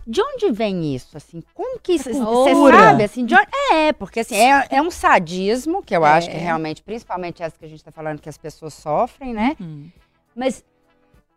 de 0.06 0.22
onde 0.22 0.52
vem 0.52 0.94
isso? 0.94 1.18
Assim, 1.18 1.42
como 1.56 1.80
que 1.80 1.94
isso. 1.94 2.14
Você 2.14 2.54
sabe, 2.54 3.04
assim, 3.04 3.26
de 3.26 3.34
onde. 3.34 3.48
É, 3.74 3.94
porque 3.94 4.20
assim, 4.20 4.36
é, 4.36 4.68
é 4.70 4.80
um 4.80 4.92
sadismo, 4.92 5.82
que 5.82 5.96
eu 5.96 6.06
acho 6.06 6.30
que 6.30 6.36
É. 6.38 6.40
realmente, 6.40 6.84
principalmente 6.84 7.42
essa 7.42 7.58
que 7.58 7.66
a 7.66 7.68
gente 7.68 7.84
tá 7.84 7.92
falando, 7.92 8.22
que 8.22 8.30
as 8.30 8.38
pessoas 8.38 8.76
sofrem, 8.76 9.34
né? 9.34 9.58
Hum. 9.60 9.90
Mas 10.36 10.64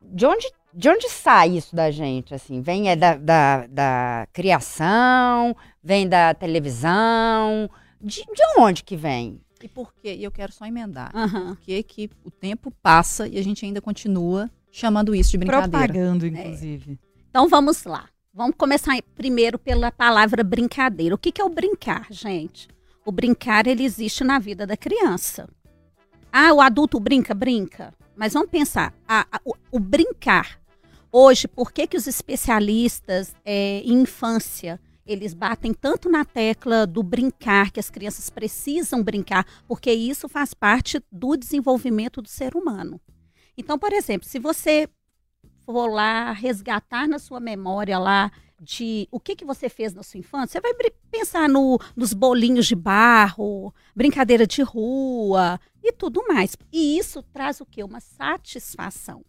de 0.03 0.27
onde, 0.27 0.47
de 0.73 0.89
onde 0.89 1.09
sai 1.09 1.57
isso 1.57 1.75
da 1.75 1.91
gente? 1.91 2.35
Assim, 2.35 2.61
vem 2.61 2.91
é 2.91 2.97
da, 2.97 3.17
da, 3.17 3.67
da 3.67 4.29
criação, 4.33 5.57
vem 5.83 6.09
da 6.09 6.35
televisão. 6.35 7.71
De, 8.01 8.23
de 8.23 8.43
onde 8.59 8.85
que 8.85 8.97
vem? 8.97 9.41
E 9.63 9.69
por 9.69 9.93
quê? 9.95 10.15
E 10.15 10.25
eu 10.25 10.31
quero 10.31 10.53
só 10.53 10.67
emendar. 10.67 11.11
Aham. 11.15 11.55
Por 11.57 11.65
que 11.65 11.83
que 11.83 12.11
o 12.25 12.31
tempo 12.31 12.71
passa 12.83 13.27
e 13.27 13.39
a 13.39 13.43
gente 13.43 13.65
ainda 13.65 13.81
continua 13.81 14.51
chamando 14.71 15.15
isso 15.15 15.33
de 15.33 15.39
brincadeira? 15.39 15.71
Propagando, 15.71 16.27
inclusive. 16.27 16.99
Então 17.29 17.49
vamos 17.49 17.85
lá. 17.85 18.09
Vamos 18.33 18.55
começar 18.57 18.97
primeiro 19.17 19.59
pela 19.59 19.91
palavra 19.91 20.45
brincadeira. 20.45 21.15
O 21.15 21.19
que, 21.19 21.33
que 21.33 21.41
é 21.41 21.45
o 21.45 21.49
brincar, 21.49 22.07
gente? 22.11 22.69
O 23.05 23.11
brincar, 23.11 23.67
ele 23.67 23.83
existe 23.83 24.23
na 24.23 24.39
vida 24.39 24.67
da 24.67 24.77
criança. 24.77 25.49
Ah, 26.33 26.53
o 26.53 26.61
adulto 26.61 27.01
brinca, 27.01 27.35
brinca. 27.35 27.95
Mas 28.17 28.33
vamos 28.33 28.51
pensar, 28.51 28.93
a- 29.07 29.27
a- 29.31 29.41
o, 29.45 29.55
o 29.73 29.79
brincar. 29.79 30.61
Hoje, 31.11 31.49
por 31.49 31.73
que, 31.73 31.87
que 31.87 31.97
os 31.97 32.07
especialistas 32.07 33.35
é, 33.45 33.81
em 33.81 34.03
infância, 34.03 34.79
eles 35.07 35.33
batem 35.33 35.73
tanto 35.73 36.11
na 36.11 36.25
tecla 36.25 36.87
do 36.87 37.03
brincar, 37.03 37.71
que 37.71 37.81
as 37.81 37.89
crianças 37.89 38.29
precisam 38.29 39.03
brincar, 39.03 39.47
porque 39.67 39.91
isso 39.91 40.29
faz 40.29 40.53
parte 40.53 41.03
do 41.11 41.37
desenvolvimento 41.37 42.21
do 42.21 42.29
ser 42.29 42.55
humano. 42.55 43.01
Então, 43.57 43.79
por 43.79 43.93
exemplo, 43.93 44.29
se 44.29 44.39
você 44.39 44.89
for 45.65 45.87
lá 45.87 46.33
resgatar 46.33 47.09
na 47.09 47.19
sua 47.19 47.41
memória 47.41 47.99
lá 47.99 48.31
de 48.61 49.07
o 49.11 49.21
que, 49.21 49.37
que 49.37 49.45
você 49.45 49.69
fez 49.69 49.95
na 49.95 50.03
sua 50.03 50.19
infância, 50.19 50.61
você 50.61 50.61
vai 50.61 50.91
pensar 51.11 51.49
no, 51.49 51.79
nos 51.97 52.13
bolinhos 52.13 52.67
de 52.67 52.75
barro, 52.75 53.73
brincadeira 53.95 54.47
de 54.47 54.63
rua 54.63 55.61
e 55.83 55.93
tudo 55.93 56.25
mais. 56.27 56.57
E 56.73 56.99
isso 56.99 57.23
traz 57.23 57.61
o 57.61 57.67
quê? 57.67 57.83
Uma 57.85 58.01
satisfação. 58.01 59.25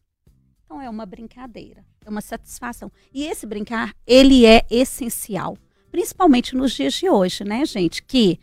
Então 0.65 0.82
é 0.82 0.89
uma 0.89 1.06
brincadeira, 1.06 1.86
é 2.06 2.10
uma 2.10 2.22
satisfação. 2.22 2.92
E 3.13 3.26
esse 3.26 3.46
brincar, 3.46 3.94
ele 4.06 4.46
é 4.46 4.65
essencial, 4.70 5.58
principalmente 5.92 6.56
nos 6.56 6.74
dias 6.74 6.94
de 6.94 7.10
hoje, 7.10 7.44
né, 7.44 7.65
gente? 7.65 8.04
Que 8.04 8.39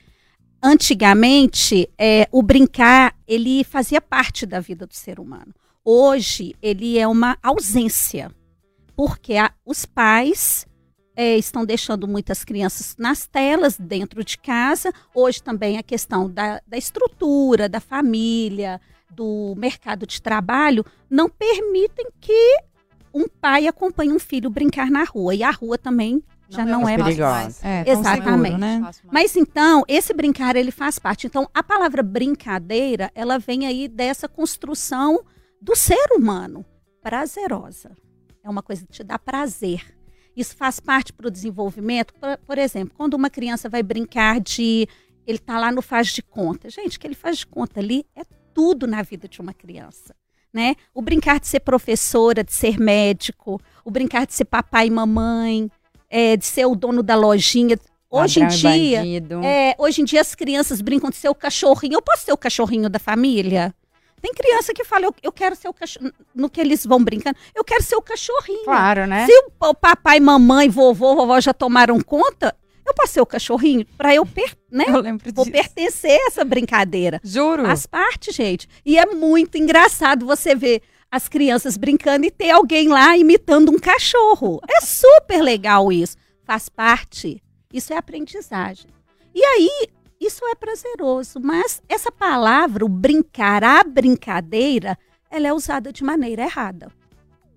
antigamente 0.63 1.89
é, 1.99 2.29
o 2.33 2.43
brincar 2.43 3.17
ele 3.27 3.63
fazia 3.65 4.01
parte 4.01 4.45
da 4.47 4.61
vida 4.61 4.87
do 4.87 4.95
ser 4.95 5.21
humano. 5.21 5.55
Hoje 5.85 6.55
ele 6.61 6.99
é 6.99 7.07
uma 7.07 7.39
ausência, 7.43 8.33
porque 8.97 9.35
a- 9.37 9.53
os 9.65 9.85
pais 9.87 10.67
é, 11.17 11.37
estão 11.39 11.65
deixando 11.65 12.07
muitas 12.07 12.45
crianças 12.45 12.95
nas 12.99 13.27
telas 13.27 13.77
dentro 13.79 14.23
de 14.23 14.37
casa. 14.37 14.93
Hoje 15.15 15.43
também 15.43 15.79
a 15.79 15.83
questão 15.83 16.29
da, 16.31 16.61
da 16.67 16.77
estrutura, 16.77 17.69
da 17.69 17.81
família, 17.81 18.79
do 19.11 19.55
mercado 19.57 20.07
de 20.07 20.21
trabalho 20.21 20.85
não 21.09 21.29
permitem 21.29 22.07
que 22.21 22.59
um 23.15 23.27
pai 23.27 23.67
acompanhe 23.67 24.13
um 24.13 24.19
filho 24.19 24.51
brincar 24.51 24.91
na 24.91 25.05
rua. 25.05 25.35
E 25.35 25.43
a 25.43 25.51
rua 25.51 25.79
também 25.79 26.23
já 26.51 26.65
não, 26.67 26.83
um 26.83 26.89
é 26.89 26.93
espaço 26.93 27.05
perigosa. 27.05 27.33
mais- 27.33 27.65
É, 27.65 27.85
Exatamente. 27.91 28.45
seguro, 28.45 28.59
né? 28.59 28.91
mas 29.11 29.35
então, 29.37 29.83
esse 29.89 30.13
brincar, 30.13 30.55
ele 30.55 30.71
faz 30.71 30.99
parte. 30.99 31.27
Então, 31.27 31.49
a 31.55 31.63
palavra 31.63 32.03
brincadeira, 32.03 33.11
ela 33.15 33.39
vem 33.39 33.67
aí 33.67 33.89
dessa 33.89 34.29
construção 34.29 35.25
do 35.63 35.75
ser 35.75 36.13
humano. 36.13 36.63
Prazerosa. 37.03 37.93
É 38.45 38.51
uma 38.51 38.63
coisa 38.63 38.85
que 38.85 38.93
te 38.93 39.03
dá 39.03 39.19
prazer. 39.19 39.96
Isso 40.37 40.55
faz 40.55 40.79
parte 40.79 41.13
para 41.13 41.29
o 41.29 41.31
desenvolvimento. 41.31 42.13
Por, 42.15 42.37
por 42.39 42.59
exemplo, 42.59 42.95
quando 42.97 43.15
uma 43.15 43.31
criança 43.31 43.69
vai 43.69 43.83
brincar 43.83 44.41
de... 44.41 44.87
Ele 45.27 45.39
tá 45.39 45.59
lá 45.59 45.73
no 45.73 45.83
faz 45.83 46.09
de 46.09 46.23
conta. 46.23 46.69
Gente, 46.69 46.97
o 46.97 47.01
que 47.01 47.07
ele 47.07 47.15
faz 47.15 47.39
de 47.39 47.47
conta 47.47 47.81
ali 47.81 48.05
é 48.15 48.23
tudo 48.55 48.87
na 48.87 49.03
vida 49.03 49.27
de 49.27 49.41
uma 49.41 49.55
criança. 49.55 50.15
Né? 50.53 50.77
O 50.95 51.03
brincar 51.03 51.41
de 51.41 51.49
ser 51.49 51.61
professora, 51.61 52.45
de 52.45 52.53
ser 52.53 52.79
médico, 52.79 53.61
o 53.85 53.91
brincar 53.91 54.27
de 54.27 54.35
ser 54.35 54.45
papai 54.45 54.87
e 54.87 54.91
mamãe, 54.91 55.71
é, 56.09 56.37
de 56.37 56.47
ser 56.47 56.67
o 56.67 56.75
dono 56.75 57.03
da 57.03 57.17
lojinha. 57.17 57.79
Hoje 58.09 58.41
em 58.41 58.45
Ladrão 58.45 58.73
dia, 58.73 59.03
é, 59.45 59.75
hoje 59.79 60.01
em 60.01 60.05
dia 60.05 60.21
as 60.21 60.35
crianças 60.35 60.81
brincam 60.81 61.11
de 61.11 61.17
ser 61.17 61.29
o 61.29 61.35
cachorrinho. 61.35 61.95
Eu 61.95 62.03
posso 62.03 62.25
ser 62.25 62.33
o 62.33 62.37
cachorrinho 62.37 62.89
da 62.89 62.99
família? 62.99 63.75
Tem 64.21 64.33
criança 64.33 64.73
que 64.73 64.85
fala, 64.85 65.07
eu, 65.07 65.15
eu 65.23 65.33
quero 65.33 65.55
ser 65.55 65.69
o 65.69 65.75
cachorro. 65.75 66.11
No 66.35 66.49
que 66.49 66.61
eles 66.61 66.85
vão 66.85 67.03
brincando, 67.03 67.37
eu 67.55 67.63
quero 67.63 67.83
ser 67.83 67.97
o 67.97 68.03
cachorrinho. 68.03 68.65
Claro, 68.65 69.07
né? 69.07 69.27
Se 69.27 69.33
o, 69.61 69.75
papai, 69.75 70.21
mamãe, 70.21 70.69
vovô, 70.69 71.15
vovó 71.15 71.41
já 71.41 71.53
tomaram 71.53 72.01
conta, 72.01 72.57
eu 72.87 72.95
posso 72.95 73.15
ser 73.15 73.21
o 73.21 73.27
cachorrinho 73.27 73.85
para 73.97 74.15
eu, 74.15 74.25
per, 74.25 74.57
né? 74.71 74.87
Eu 74.89 75.33
Vou 75.35 75.45
disso. 75.45 75.53
pertencer 75.53 76.13
a 76.13 76.27
essa 76.29 76.45
brincadeira. 76.45 77.21
Juro. 77.23 77.65
Faz 77.65 77.87
parte, 77.87 78.33
gente. 78.33 78.69
E 78.85 78.99
é 78.99 79.07
muito 79.07 79.59
engraçado 79.59 80.25
você 80.25 80.55
ver 80.55 80.83
as 81.11 81.29
crianças 81.29 81.77
brincando 81.77 82.27
e 82.27 82.31
ter 82.31 82.51
alguém 82.51 82.89
lá 82.89 83.17
imitando 83.17 83.71
um 83.71 83.79
cachorro. 83.79 84.61
É 84.69 84.81
super 84.81 85.43
legal 85.43 85.93
isso. 85.93 86.17
Faz 86.45 86.69
parte. 86.69 87.43
Isso 87.73 87.93
é 87.93 87.97
aprendizagem. 87.97 88.87
E 89.35 89.45
aí, 89.45 89.89
isso 90.21 90.45
é 90.47 90.55
prazeroso. 90.55 91.41
Mas 91.41 91.83
essa 91.89 92.11
palavra, 92.11 92.85
o 92.85 92.89
brincar, 92.89 93.63
a 93.63 93.85
brincadeira, 93.85 94.99
ela 95.31 95.49
é 95.49 95.53
usada 95.53 95.93
de 95.93 96.03
maneira 96.05 96.43
errada. 96.43 96.93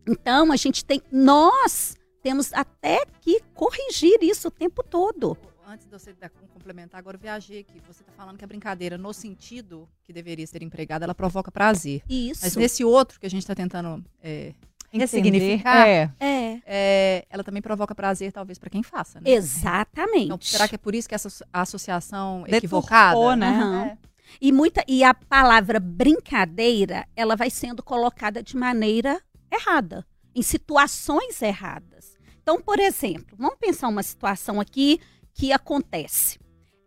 Então, 0.08 0.52
a 0.52 0.56
gente 0.56 0.84
tem. 0.84 1.02
Nós 1.12 1.96
temos 2.22 2.52
até 2.54 3.06
que 3.22 3.42
corrigir 3.54 4.18
isso 4.22 4.48
o 4.48 4.52
tempo 4.52 4.84
todo. 4.84 5.38
Antes 5.66 5.86
de 5.86 5.92
você 5.92 6.16
complementar, 6.52 6.98
agora 7.00 7.16
eu 7.16 7.22
viajei 7.22 7.60
aqui. 7.60 7.80
Você 7.88 8.02
está 8.02 8.12
falando 8.14 8.38
que 8.38 8.44
a 8.44 8.48
brincadeira, 8.48 8.98
no 8.98 9.14
sentido 9.14 9.88
que 10.04 10.12
deveria 10.12 10.48
ser 10.48 10.64
empregada, 10.64 11.06
ela 11.06 11.14
provoca 11.14 11.52
prazer. 11.52 12.02
Isso. 12.10 12.42
Mas 12.44 12.56
nesse 12.56 12.84
outro 12.84 13.20
que 13.20 13.28
a 13.28 13.30
gente 13.30 13.44
está 13.44 13.54
tentando 13.54 14.04
é, 14.20 14.56
Entender. 14.92 15.02
ressignificar, 15.02 15.88
É. 15.88 16.12
É, 16.20 16.62
é, 16.66 17.26
ela 17.30 17.44
também 17.44 17.62
provoca 17.62 17.94
prazer, 17.94 18.32
talvez, 18.32 18.58
para 18.58 18.70
quem 18.70 18.82
faça, 18.84 19.20
né? 19.20 19.30
exatamente. 19.30 20.26
Então, 20.26 20.40
será 20.42 20.68
que 20.68 20.76
é 20.76 20.78
por 20.78 20.96
isso 20.96 21.08
que 21.08 21.16
essa 21.16 21.30
associação 21.54 22.44
Deturpou, 22.44 22.58
equivocada? 22.58 23.36
né? 23.36 23.48
Aham. 23.48 23.86
É. 23.86 23.98
E, 24.40 24.52
muita, 24.52 24.84
e 24.88 25.04
a 25.04 25.14
palavra 25.14 25.80
brincadeira, 25.80 27.08
ela 27.16 27.36
vai 27.36 27.50
sendo 27.50 27.82
colocada 27.82 28.44
de 28.44 28.56
maneira 28.56 29.20
errada, 29.52 30.06
em 30.36 30.42
situações 30.42 31.42
erradas. 31.42 32.18
Então, 32.42 32.62
por 32.62 32.80
exemplo, 32.80 33.36
vamos 33.38 33.58
pensar 33.60 33.88
uma 33.88 34.04
situação 34.04 34.60
aqui 34.60 35.00
que 35.34 35.52
acontece. 35.52 36.40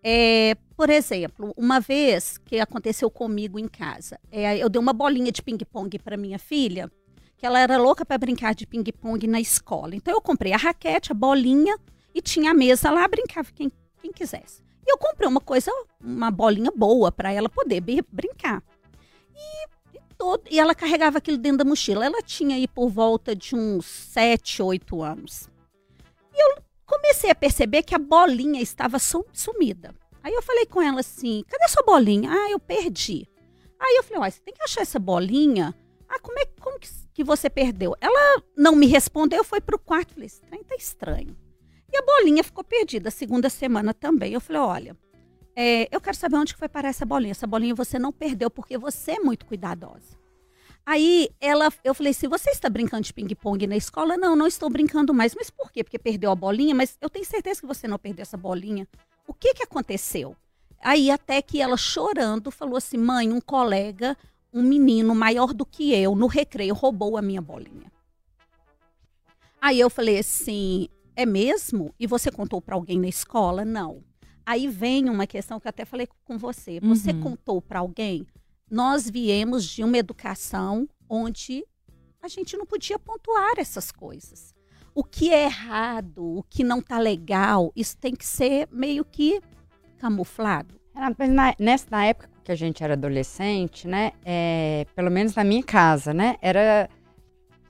É, 0.04 0.56
por 0.76 0.90
exemplo, 0.90 1.52
uma 1.56 1.78
vez 1.78 2.36
que 2.38 2.58
aconteceu 2.58 3.08
comigo 3.10 3.58
em 3.58 3.68
casa, 3.68 4.18
é, 4.30 4.58
eu 4.58 4.68
dei 4.68 4.80
uma 4.80 4.92
bolinha 4.92 5.30
de 5.30 5.40
ping-pong 5.40 5.96
para 6.00 6.16
minha 6.16 6.38
filha, 6.38 6.90
que 7.42 7.46
ela 7.46 7.58
era 7.58 7.76
louca 7.76 8.06
para 8.06 8.16
brincar 8.18 8.54
de 8.54 8.64
ping-pong 8.64 9.26
na 9.26 9.40
escola. 9.40 9.96
Então, 9.96 10.14
eu 10.14 10.20
comprei 10.20 10.52
a 10.52 10.56
raquete, 10.56 11.10
a 11.10 11.14
bolinha, 11.14 11.76
e 12.14 12.22
tinha 12.22 12.52
a 12.52 12.54
mesa 12.54 12.88
lá, 12.88 13.08
brincava 13.08 13.50
quem, 13.52 13.68
quem 14.00 14.12
quisesse. 14.12 14.62
E 14.86 14.92
eu 14.92 14.96
comprei 14.96 15.26
uma 15.28 15.40
coisa, 15.40 15.68
uma 16.00 16.30
bolinha 16.30 16.70
boa 16.70 17.10
para 17.10 17.32
ela 17.32 17.48
poder 17.48 17.80
br- 17.80 18.06
brincar. 18.12 18.62
E, 19.34 19.64
e, 19.96 20.00
todo, 20.16 20.44
e 20.48 20.60
ela 20.60 20.72
carregava 20.72 21.18
aquilo 21.18 21.36
dentro 21.36 21.58
da 21.58 21.64
mochila. 21.64 22.06
Ela 22.06 22.22
tinha 22.22 22.54
aí 22.54 22.68
por 22.68 22.88
volta 22.88 23.34
de 23.34 23.56
uns 23.56 23.86
7, 23.86 24.62
8 24.62 25.02
anos. 25.02 25.48
E 26.32 26.40
eu 26.40 26.62
comecei 26.86 27.28
a 27.28 27.34
perceber 27.34 27.82
que 27.82 27.92
a 27.96 27.98
bolinha 27.98 28.62
estava 28.62 29.00
sum- 29.00 29.24
sumida. 29.32 29.92
Aí 30.22 30.32
eu 30.32 30.42
falei 30.42 30.64
com 30.66 30.80
ela 30.80 31.00
assim: 31.00 31.42
cadê 31.48 31.66
sua 31.66 31.82
bolinha? 31.82 32.30
Ah, 32.30 32.50
eu 32.52 32.60
perdi. 32.60 33.28
Aí 33.80 33.96
eu 33.96 34.04
falei: 34.04 34.20
uai, 34.20 34.30
você 34.30 34.40
tem 34.42 34.54
que 34.54 34.62
achar 34.62 34.82
essa 34.82 35.00
bolinha. 35.00 35.74
Ah, 36.08 36.20
como 36.20 36.38
é 36.38 36.46
como 36.60 36.78
que, 36.78 36.86
que 37.12 37.22
você 37.22 37.50
perdeu? 37.50 37.94
Ela 38.00 38.42
não 38.56 38.74
me 38.74 38.86
respondeu, 38.86 39.44
foi 39.44 39.60
pro 39.60 39.78
quarto. 39.78 40.14
Falei: 40.14 40.30
trem 40.48 40.62
tá 40.64 40.74
estranho. 40.74 41.36
E 41.92 41.96
a 41.96 42.02
bolinha 42.02 42.42
ficou 42.42 42.64
perdida 42.64 43.10
segunda 43.10 43.50
semana 43.50 43.92
também. 43.92 44.32
Eu 44.32 44.40
falei: 44.40 44.62
olha, 44.62 44.96
é, 45.54 45.88
eu 45.94 46.00
quero 46.00 46.16
saber 46.16 46.36
onde 46.36 46.54
que 46.54 46.58
foi 46.58 46.68
parar 46.68 46.88
essa 46.88 47.04
bolinha. 47.04 47.32
Essa 47.32 47.46
bolinha 47.46 47.74
você 47.74 47.98
não 47.98 48.12
perdeu 48.12 48.50
porque 48.50 48.78
você 48.78 49.12
é 49.12 49.20
muito 49.20 49.44
cuidadosa. 49.44 50.20
Aí 50.84 51.28
ela, 51.40 51.70
eu 51.84 51.94
falei: 51.94 52.12
se 52.12 52.26
você 52.26 52.50
está 52.50 52.68
brincando 52.68 53.02
de 53.02 53.12
ping-pong 53.12 53.66
na 53.66 53.76
escola, 53.76 54.16
não, 54.16 54.34
não 54.34 54.46
estou 54.46 54.70
brincando 54.70 55.12
mais. 55.12 55.34
Mas 55.34 55.50
por 55.50 55.70
quê? 55.70 55.84
Porque 55.84 55.98
perdeu 55.98 56.30
a 56.30 56.34
bolinha, 56.34 56.74
mas 56.74 56.96
eu 57.00 57.10
tenho 57.10 57.24
certeza 57.24 57.60
que 57.60 57.66
você 57.66 57.86
não 57.86 57.98
perdeu 57.98 58.22
essa 58.22 58.36
bolinha. 58.36 58.88
O 59.26 59.34
que 59.34 59.54
que 59.54 59.62
aconteceu? 59.62 60.34
Aí 60.80 61.10
até 61.10 61.40
que 61.40 61.60
ela 61.60 61.76
chorando 61.76 62.50
falou 62.50 62.76
assim: 62.76 62.96
mãe, 62.96 63.30
um 63.30 63.40
colega 63.40 64.16
um 64.52 64.62
menino 64.62 65.14
maior 65.14 65.52
do 65.54 65.64
que 65.64 65.92
eu 65.94 66.14
no 66.14 66.26
recreio 66.26 66.74
roubou 66.74 67.16
a 67.16 67.22
minha 67.22 67.40
bolinha. 67.40 67.90
Aí 69.60 69.78
eu 69.80 69.88
falei 69.88 70.18
assim: 70.18 70.88
é 71.16 71.24
mesmo? 71.24 71.94
E 71.98 72.06
você 72.06 72.30
contou 72.30 72.60
para 72.60 72.74
alguém 72.74 72.98
na 72.98 73.08
escola? 73.08 73.64
Não. 73.64 74.02
Aí 74.44 74.66
vem 74.68 75.08
uma 75.08 75.26
questão 75.26 75.60
que 75.60 75.66
eu 75.66 75.70
até 75.70 75.84
falei 75.84 76.08
com 76.24 76.36
você. 76.36 76.80
Você 76.80 77.12
Uhum. 77.12 77.20
contou 77.20 77.62
para 77.62 77.78
alguém? 77.78 78.26
Nós 78.70 79.08
viemos 79.08 79.64
de 79.64 79.84
uma 79.84 79.98
educação 79.98 80.88
onde 81.08 81.64
a 82.20 82.26
gente 82.28 82.56
não 82.56 82.66
podia 82.66 82.98
pontuar 82.98 83.52
essas 83.58 83.92
coisas. 83.92 84.54
O 84.94 85.04
que 85.04 85.30
é 85.32 85.44
errado, 85.44 86.22
o 86.38 86.42
que 86.42 86.64
não 86.64 86.80
tá 86.80 86.98
legal, 86.98 87.72
isso 87.76 87.96
tem 87.96 88.14
que 88.14 88.26
ser 88.26 88.68
meio 88.70 89.04
que 89.04 89.40
camuflado. 89.98 90.74
Renato, 90.94 91.16
mas 91.18 91.30
na, 91.30 91.54
nessa, 91.58 91.86
na 91.90 92.04
época 92.04 92.28
que 92.44 92.52
a 92.52 92.54
gente 92.54 92.82
era 92.82 92.94
adolescente, 92.94 93.86
né? 93.86 94.12
é, 94.24 94.86
pelo 94.94 95.10
menos 95.10 95.34
na 95.34 95.44
minha 95.44 95.62
casa, 95.62 96.12
né? 96.12 96.36
Era. 96.42 96.88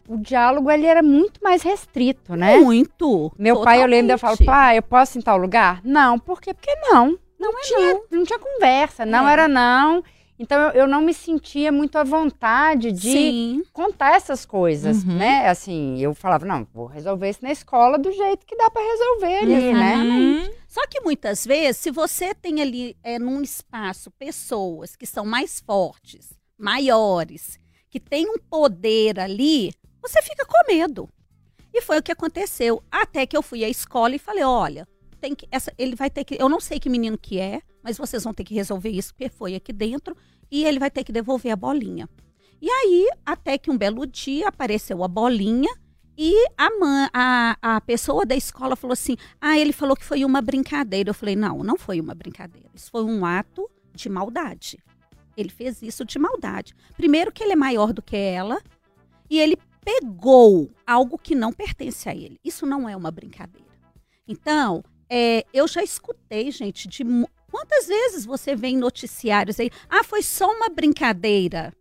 O 0.09 0.17
diálogo 0.19 0.69
ali 0.69 0.85
era 0.87 1.03
muito 1.03 1.41
mais 1.43 1.63
restrito, 1.63 2.35
né? 2.35 2.57
Muito. 2.57 3.33
Meu 3.39 3.63
pai, 3.63 3.83
eu 3.83 3.87
lembro, 3.87 4.13
eu 4.13 4.19
falo, 4.19 4.37
totalmente. 4.37 4.59
pai, 4.61 4.79
eu 4.79 4.83
posso 4.83 5.17
ir 5.17 5.21
em 5.21 5.23
tal 5.23 5.37
lugar? 5.39 5.81
Não, 5.85 6.19
por 6.19 6.41
quê? 6.41 6.53
Porque 6.53 6.75
não. 6.91 7.17
Não 7.39 7.51
é 7.59 7.63
tinha, 7.63 7.95
não. 7.95 8.03
não 8.11 8.25
tinha 8.25 8.39
conversa, 8.39 9.07
não 9.07 9.29
É. 9.29 9.33
era 9.33 9.49
não. 9.49 10.03
Então 10.39 10.61
eu, 10.61 10.71
eu 10.83 10.89
não 10.89 11.03
me 11.03 11.15
sentia 11.15 11.71
muito 11.71 11.97
à 11.97 12.03
vontade 12.05 12.91
de 12.91 13.13
Sim. 13.13 13.63
contar 13.73 14.17
essas 14.17 14.45
coisas, 14.45 15.05
Uhum. 15.05 15.17
né? 15.19 15.49
Assim, 15.49 15.99
eu 16.01 16.15
falava, 16.15 16.45
não, 16.45 16.67
vou 16.73 16.87
resolver 16.87 17.31
isso 17.31 17.41
na 17.43 17.53
escola 17.53 17.99
do 17.99 18.11
jeito 18.11 18.45
que 18.47 18.57
dá 18.57 18.69
pra 18.71 18.83
resolver 18.83 19.37
ali, 19.39 19.73
né? 19.73 19.93
Exatamente. 19.95 20.51
Hum, 20.51 20.55
Só 20.67 20.87
que 20.89 21.01
muitas 21.01 21.47
vezes, 21.47 21.77
se 21.77 21.91
você 21.91 22.35
tem 22.35 22.61
ali 22.63 22.97
é, 23.03 23.19
num 23.19 23.43
espaço 23.43 24.11
pessoas 24.11 24.97
que 24.97 25.07
são 25.07 25.25
mais 25.25 25.61
fortes, 25.61 26.31
maiores, 26.59 27.59
que 27.91 28.01
têm 28.01 28.27
um 28.29 28.39
poder 28.39 29.21
ali, 29.21 29.71
você 30.01 30.21
fica 30.23 30.45
com 30.47 30.67
medo. 30.67 31.09
E 31.75 31.81
foi 31.81 31.99
o 31.99 32.03
que 32.03 32.13
aconteceu. 32.13 32.83
Até 32.91 33.27
que 33.27 33.37
eu 33.37 33.43
fui 33.43 33.65
à 33.65 33.69
escola 33.69 34.15
e 34.15 34.19
falei: 34.19 34.43
olha, 34.45 34.87
tem 35.23 35.37
que, 35.37 35.47
essa, 35.53 35.73
ele 35.79 35.95
vai 35.95 36.11
ter 36.11 36.25
que. 36.25 36.37
Eu 36.39 36.49
não 36.49 36.59
sei 36.59 36.81
que 36.81 36.91
menino 36.91 37.17
que 37.17 37.39
é, 37.39 37.63
mas 37.81 37.97
vocês 37.97 38.25
vão 38.25 38.35
ter 38.35 38.43
que 38.43 38.55
resolver 38.55 38.91
isso, 38.91 39.15
porque 39.15 39.29
foi 39.29 39.55
aqui 39.55 39.73
dentro, 39.73 40.17
e 40.51 40.65
ele 40.65 40.81
vai 40.81 40.91
ter 40.91 41.05
que 41.05 41.13
devolver 41.13 41.53
a 41.53 41.57
bolinha. 41.57 42.09
E 42.61 42.69
aí, 42.69 43.09
até 43.25 43.57
que 43.57 43.71
um 43.71 43.79
belo 43.79 44.05
dia 44.05 44.49
apareceu 44.49 45.05
a 45.05 45.09
bolinha. 45.09 45.73
E 46.19 46.35
a, 46.59 46.69
a, 47.15 47.77
a 47.77 47.81
pessoa 47.81 48.27
da 48.27 48.35
escola 48.35 48.75
falou 48.77 48.93
assim: 48.93 49.17
ah, 49.41 49.57
ele 49.57 49.73
falou 49.73 49.97
que 49.97 50.05
foi 50.05 50.25
uma 50.25 50.43
brincadeira. 50.43 51.11
Eu 51.11 51.15
falei: 51.15 51.37
não, 51.37 51.63
não 51.63 51.79
foi 51.79 52.01
uma 52.01 52.15
brincadeira. 52.15 52.69
Isso 52.75 52.91
foi 52.91 53.05
um 53.05 53.25
ato 53.25 53.71
de 53.95 54.09
maldade. 54.09 54.79
Ele 55.37 55.49
fez 55.49 55.81
isso 55.83 56.05
de 56.05 56.19
maldade. 56.19 56.75
Primeiro, 56.97 57.33
que 57.33 57.43
ele 57.43 57.53
é 57.53 57.57
maior 57.57 57.93
do 57.93 58.03
que 58.03 58.17
ela, 58.17 58.61
e 59.31 59.39
ele 59.41 59.57
pegou 59.85 60.71
algo 60.87 61.17
que 61.17 61.35
não 61.35 61.53
pertence 61.53 62.09
a 62.09 62.15
ele. 62.15 62.39
Isso 62.45 62.67
não 62.67 62.89
é 62.89 62.95
uma 62.95 63.11
brincadeira. 63.11 63.73
Então, 64.29 64.85
é, 65.15 65.45
eu 65.53 65.69
já 65.69 65.83
escutei, 65.83 66.51
gente, 66.51 66.89
de. 66.89 67.05
Quantas 67.51 67.87
vezes 67.87 68.25
você 68.25 68.57
vê 68.57 68.69
em 68.69 68.79
noticiários 68.79 69.61
aí? 69.61 69.71
Ah, 69.91 70.03
foi 70.03 70.23
só 70.23 70.51
uma 70.51 70.71
brincadeira. 70.71 71.73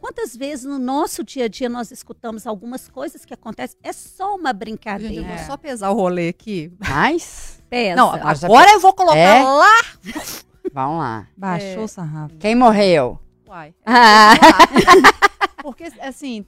Quantas 0.00 0.34
vezes 0.34 0.64
no 0.64 0.78
nosso 0.78 1.22
dia 1.22 1.44
a 1.44 1.48
dia 1.48 1.68
nós 1.68 1.90
escutamos 1.90 2.46
algumas 2.46 2.88
coisas 2.88 3.24
que 3.26 3.34
acontecem? 3.34 3.78
É 3.82 3.92
só 3.92 4.36
uma 4.36 4.50
Gente, 4.50 4.52
eu 4.52 4.58
brincadeira. 4.58 5.22
vou 5.36 5.38
só 5.46 5.56
pesar 5.56 5.90
o 5.90 5.94
rolê 5.94 6.28
aqui. 6.28 6.72
Mas, 6.78 7.60
Pesa. 7.68 7.96
Não, 7.96 8.10
agora 8.14 8.70
eu 8.70 8.80
vou 8.80 8.94
colocar 8.94 9.18
É? 9.18 9.42
lá. 9.42 9.80
vamos 10.72 10.98
lá. 11.00 11.26
baixou 11.36 11.84
o 11.84 11.88
sarrafo. 11.88 12.36
Quem 12.38 12.54
morreu? 12.54 13.20
Uai. 13.48 13.74
Ah. 13.84 14.32
Porque, 15.68 15.84
assim, 16.00 16.46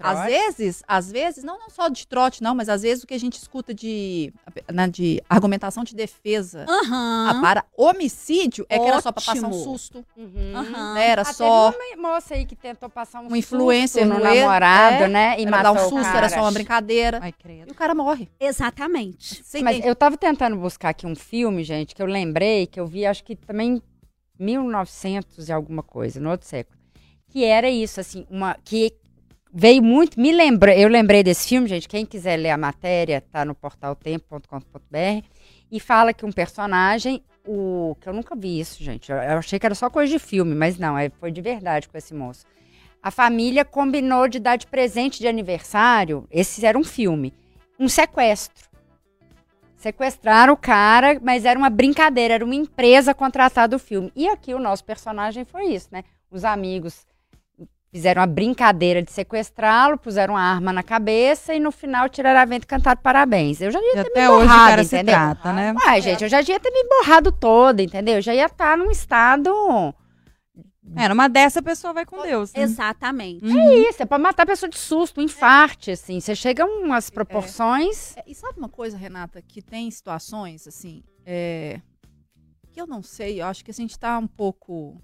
às 0.00 0.24
vezes, 0.26 0.82
às 0.86 1.12
vezes, 1.12 1.44
não, 1.44 1.58
não 1.58 1.70
só 1.70 1.88
de 1.88 2.06
trote, 2.06 2.42
não, 2.42 2.54
mas 2.54 2.68
às 2.68 2.82
vezes 2.82 3.04
o 3.04 3.06
que 3.06 3.14
a 3.14 3.18
gente 3.18 3.34
escuta 3.34 3.72
de, 3.72 4.32
né, 4.72 4.88
de 4.88 5.22
argumentação 5.28 5.84
de 5.84 5.94
defesa 5.94 6.66
ah, 6.68 7.38
para 7.40 7.64
homicídio 7.76 8.66
é 8.68 8.78
que 8.78 8.84
era 8.84 9.00
só 9.00 9.12
para 9.12 9.22
passar 9.24 9.46
um 9.46 9.50
Ótimo. 9.50 9.64
susto, 9.64 10.04
Uhum. 10.16 10.94
Né? 10.94 11.08
Era 11.08 11.22
Ah, 11.22 11.32
só 11.32 11.70
Teve 11.72 11.94
uma 11.96 12.12
moça 12.14 12.34
aí 12.34 12.44
que 12.44 12.56
tentou 12.56 12.88
passar 12.90 13.20
um 13.20 13.28
Uma 13.28 13.38
influencer 13.38 14.06
no 14.06 14.18
namorado, 14.18 15.04
é, 15.04 15.08
né? 15.08 15.36
E 15.38 15.46
era 15.46 15.62
dar 15.62 15.72
um 15.72 15.78
susto, 15.78 16.02
cara. 16.02 16.18
era 16.18 16.28
só 16.28 16.40
uma 16.40 16.52
brincadeira. 16.52 17.20
Ai, 17.22 17.32
E 17.66 17.70
o 17.70 17.74
cara 17.74 17.94
morre. 17.94 18.28
Exatamente. 18.40 19.42
Você 19.44 19.62
Mas 19.62 19.76
entende? 19.76 19.88
eu 19.88 19.94
tava 19.96 20.16
tentando 20.16 20.56
buscar 20.56 20.88
aqui 20.90 21.06
um 21.06 21.14
filme, 21.14 21.62
gente, 21.62 21.94
que 21.94 22.02
eu 22.02 22.06
lembrei, 22.06 22.66
que 22.66 22.80
eu 22.80 22.86
vi, 22.86 23.06
acho 23.06 23.22
que 23.22 23.36
também 23.36 23.80
1900 24.38 25.48
e 25.48 25.52
alguma 25.52 25.82
coisa, 25.82 26.20
no 26.20 26.30
outro 26.30 26.46
século. 26.46 26.77
Que 27.28 27.44
era 27.44 27.68
isso, 27.68 28.00
assim, 28.00 28.26
uma 28.30 28.56
que 28.64 28.92
veio 29.52 29.82
muito, 29.82 30.20
me 30.20 30.32
lembra, 30.32 30.76
eu 30.76 30.88
lembrei 30.88 31.22
desse 31.22 31.48
filme, 31.48 31.68
gente, 31.68 31.88
quem 31.88 32.04
quiser 32.04 32.36
ler 32.36 32.50
a 32.50 32.56
matéria, 32.56 33.20
tá 33.20 33.44
no 33.44 33.54
portal 33.54 33.94
tempo.com.br, 33.94 35.24
e 35.70 35.80
fala 35.80 36.12
que 36.12 36.24
um 36.24 36.32
personagem, 36.32 37.22
o 37.46 37.96
que 38.00 38.08
eu 38.08 38.12
nunca 38.12 38.36
vi 38.36 38.60
isso, 38.60 38.82
gente, 38.82 39.10
eu, 39.10 39.16
eu 39.18 39.38
achei 39.38 39.58
que 39.58 39.66
era 39.66 39.74
só 39.74 39.88
coisa 39.90 40.12
de 40.12 40.18
filme, 40.18 40.54
mas 40.54 40.78
não, 40.78 40.96
é, 40.96 41.10
foi 41.10 41.30
de 41.30 41.40
verdade 41.40 41.88
com 41.88 41.96
esse 41.96 42.14
moço. 42.14 42.46
A 43.02 43.10
família 43.10 43.64
combinou 43.64 44.28
de 44.28 44.38
dar 44.38 44.56
de 44.56 44.66
presente 44.66 45.20
de 45.20 45.28
aniversário, 45.28 46.26
esse 46.30 46.64
era 46.64 46.78
um 46.78 46.84
filme, 46.84 47.32
um 47.78 47.88
sequestro. 47.88 48.68
Sequestraram 49.76 50.54
o 50.54 50.56
cara, 50.56 51.20
mas 51.22 51.44
era 51.44 51.56
uma 51.56 51.70
brincadeira, 51.70 52.34
era 52.34 52.44
uma 52.44 52.54
empresa 52.56 53.14
contratada 53.14 53.76
do 53.76 53.78
filme. 53.78 54.12
E 54.16 54.28
aqui 54.28 54.52
o 54.52 54.58
nosso 54.58 54.84
personagem 54.84 55.44
foi 55.44 55.66
isso, 55.66 55.88
né? 55.92 56.02
Os 56.32 56.44
amigos 56.44 57.06
fizeram 57.90 58.20
a 58.22 58.26
brincadeira 58.26 59.02
de 59.02 59.10
sequestrá-lo, 59.10 59.98
puseram 59.98 60.34
uma 60.34 60.42
arma 60.42 60.72
na 60.72 60.82
cabeça 60.82 61.54
e 61.54 61.60
no 61.60 61.70
final 61.72 62.08
tiraram 62.08 62.40
a 62.40 62.44
vento 62.44 62.64
e 62.64 62.66
cantaram 62.66 63.00
parabéns. 63.00 63.60
Eu 63.60 63.70
já 63.70 63.80
ia 63.80 63.90
E 63.90 63.92
ter 63.94 64.00
até 64.00 64.20
me 64.20 64.28
hoje 64.28 64.44
o 64.44 64.48
borrado, 64.48 64.68
cara 64.70 64.84
se 64.84 64.96
entendeu? 64.96 65.14
trata, 65.14 65.52
né? 65.52 65.74
Uai, 65.74 66.00
gente, 66.02 66.22
eu 66.22 66.28
já 66.28 66.40
ia 66.42 66.60
ter 66.60 66.70
me 66.70 66.84
borrado 66.88 67.32
toda, 67.32 67.82
entendeu? 67.82 68.16
Eu 68.16 68.22
já 68.22 68.34
ia 68.34 68.46
estar 68.46 68.76
num 68.76 68.90
estado... 68.90 69.50
É, 70.96 71.06
numa 71.06 71.28
dessa 71.28 71.60
a 71.60 71.62
pessoa 71.62 71.92
vai 71.92 72.06
com 72.06 72.22
Deus. 72.22 72.50
né? 72.54 72.62
Exatamente. 72.62 73.44
Uhum. 73.44 73.72
Isso, 73.90 74.02
é 74.02 74.06
pra 74.06 74.18
matar 74.18 74.44
a 74.44 74.46
pessoa 74.46 74.70
de 74.70 74.78
susto, 74.78 75.20
um 75.20 75.22
infarte, 75.22 75.90
assim. 75.90 76.18
Você 76.18 76.34
chega 76.34 76.62
a 76.62 76.66
umas 76.66 77.10
proporções... 77.10 78.16
É, 78.16 78.24
E 78.26 78.34
sabe 78.34 78.58
uma 78.58 78.70
coisa, 78.70 78.96
Renata, 78.96 79.42
que 79.42 79.60
tem 79.60 79.90
situações, 79.90 80.66
assim, 80.66 81.02
é, 81.26 81.78
que 82.72 82.80
eu 82.80 82.86
não 82.86 83.02
sei, 83.02 83.42
eu 83.42 83.46
acho 83.46 83.62
que 83.62 83.70
a 83.70 83.74
gente 83.74 83.98
tá 83.98 84.16
um 84.18 84.26
pouco. 84.26 84.98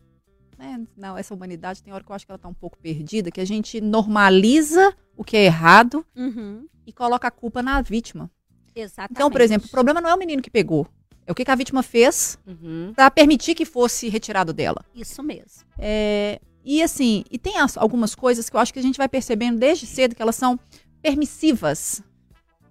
Né, 0.64 0.86
não, 0.96 1.16
essa 1.18 1.34
humanidade 1.34 1.82
tem 1.82 1.92
hora 1.92 2.02
que 2.02 2.10
eu 2.10 2.14
acho 2.16 2.24
que 2.26 2.32
ela 2.32 2.38
tá 2.38 2.48
um 2.48 2.54
pouco 2.54 2.78
perdida, 2.78 3.30
que 3.30 3.40
a 3.40 3.44
gente 3.44 3.80
normaliza 3.80 4.94
o 5.16 5.22
que 5.24 5.36
é 5.36 5.44
errado 5.44 6.04
Uhum. 6.16 6.66
e 6.86 6.92
coloca 6.92 7.28
a 7.28 7.30
culpa 7.30 7.62
na 7.62 7.80
vítima. 7.82 8.30
Exatamente. 8.74 9.12
Então, 9.12 9.30
por 9.30 9.40
exemplo, 9.40 9.66
o 9.66 9.70
problema 9.70 10.00
não 10.00 10.10
é 10.10 10.14
o 10.14 10.18
menino 10.18 10.42
que 10.42 10.50
pegou, 10.50 10.86
é 11.26 11.30
o 11.32 11.34
que, 11.34 11.44
que 11.44 11.50
a 11.50 11.54
vítima 11.54 11.82
fez 11.82 12.38
Uhum. 12.46 12.92
para 12.94 13.10
permitir 13.10 13.54
que 13.54 13.64
fosse 13.64 14.08
retirado 14.08 14.52
dela. 14.52 14.84
Isso 14.94 15.22
mesmo. 15.22 15.62
É, 15.78 16.40
e 16.64 16.82
assim, 16.82 17.24
e 17.30 17.38
tem 17.38 17.58
as- 17.58 17.76
algumas 17.76 18.14
coisas 18.14 18.48
que 18.50 18.56
eu 18.56 18.60
acho 18.60 18.72
que 18.72 18.78
a 18.78 18.82
gente 18.82 18.96
vai 18.98 19.08
percebendo 19.08 19.58
desde 19.58 19.86
cedo 19.86 20.14
que 20.14 20.22
elas 20.22 20.34
são 20.36 20.58
permissivas 21.00 22.02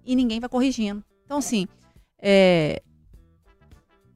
e 0.04 0.14
ninguém 0.14 0.40
vai 0.40 0.48
corrigindo. 0.48 1.02
Então, 1.24 1.38
assim, 1.38 1.66
é, 2.20 2.82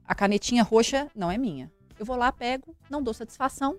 a 0.06 0.14
canetinha 0.14 0.62
roxa 0.62 1.08
não 1.14 1.30
é 1.30 1.38
minha. 1.38 1.70
Eu 1.98 2.06
vou 2.06 2.16
lá, 2.16 2.30
pego, 2.32 2.74
não 2.88 3.02
dou 3.02 3.12
satisfação 3.14 3.76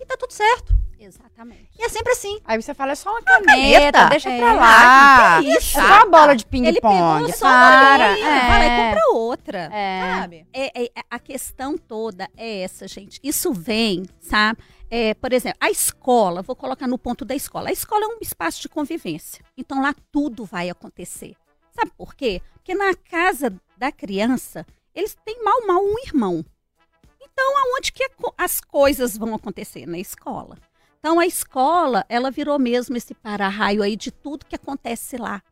e 0.00 0.04
tá 0.06 0.16
tudo 0.16 0.32
certo. 0.32 0.74
Exatamente. 0.98 1.70
E 1.78 1.82
é 1.84 1.88
sempre 1.88 2.12
assim. 2.12 2.40
Aí 2.44 2.60
você 2.60 2.74
fala, 2.74 2.92
é 2.92 2.94
só 2.94 3.10
uma 3.10 3.22
caneta, 3.22 3.50
caneta. 3.52 4.06
deixa 4.10 4.28
É, 4.28 4.38
pra 4.38 4.52
lá. 4.54 5.40
que 5.42 5.48
isso, 5.48 5.78
é 5.78 5.82
só 5.82 5.86
uma 5.86 6.06
bola 6.06 6.36
de 6.36 6.44
Ele 6.52 6.72
pegou 6.80 6.90
ping-pong. 6.90 7.32
só 7.32 7.46
Para. 7.46 8.04
uma 8.04 8.08
bolinha, 8.08 8.26
vai 8.40 8.48
lá 8.58 8.64
e 8.64 8.68
É, 8.68 8.88
compra 8.88 9.02
outra. 9.14 9.58
é. 9.72 10.00
Sabe? 10.20 10.46
É, 10.52 10.82
é, 10.84 10.90
a 11.10 11.18
questão 11.18 11.78
toda 11.78 12.28
é 12.36 12.60
essa, 12.60 12.86
gente. 12.86 13.18
Isso 13.22 13.50
vem, 13.52 14.04
sabe? 14.20 14.60
É, 14.90 15.14
por 15.14 15.32
exemplo, 15.32 15.56
a 15.60 15.70
escola, 15.70 16.42
vou 16.42 16.54
colocar 16.56 16.86
no 16.86 16.98
ponto 16.98 17.24
da 17.24 17.34
escola. 17.34 17.70
A 17.70 17.72
escola 17.72 18.04
é 18.04 18.08
um 18.08 18.18
espaço 18.20 18.60
de 18.60 18.68
convivência. 18.68 19.42
Então 19.56 19.80
lá 19.80 19.94
tudo 20.12 20.44
vai 20.44 20.68
acontecer. 20.68 21.34
Sabe 21.72 21.92
por 21.96 22.14
quê? 22.14 22.42
Porque 22.54 22.74
na 22.74 22.94
casa 22.94 23.54
da 23.78 23.90
criança, 23.90 24.66
eles 24.94 25.16
têm 25.24 25.42
mal, 25.42 25.66
mal 25.66 25.82
um 25.82 25.94
irmão. 26.04 26.44
Então, 27.40 27.56
aonde 27.56 27.90
que 27.90 28.06
as 28.36 28.60
coisas 28.60 29.16
vão 29.16 29.34
acontecer? 29.34 29.86
Na 29.86 29.98
escola. 29.98 30.58
Então, 30.98 31.18
a 31.18 31.26
escola, 31.26 32.04
ela 32.06 32.30
virou 32.30 32.58
mesmo 32.58 32.98
esse 32.98 33.14
para-raio 33.14 33.82
aí 33.82 33.96
de 33.96 34.10
tudo 34.10 34.44
que 34.44 34.56
acontece 34.56 35.16
lá. 35.16 35.42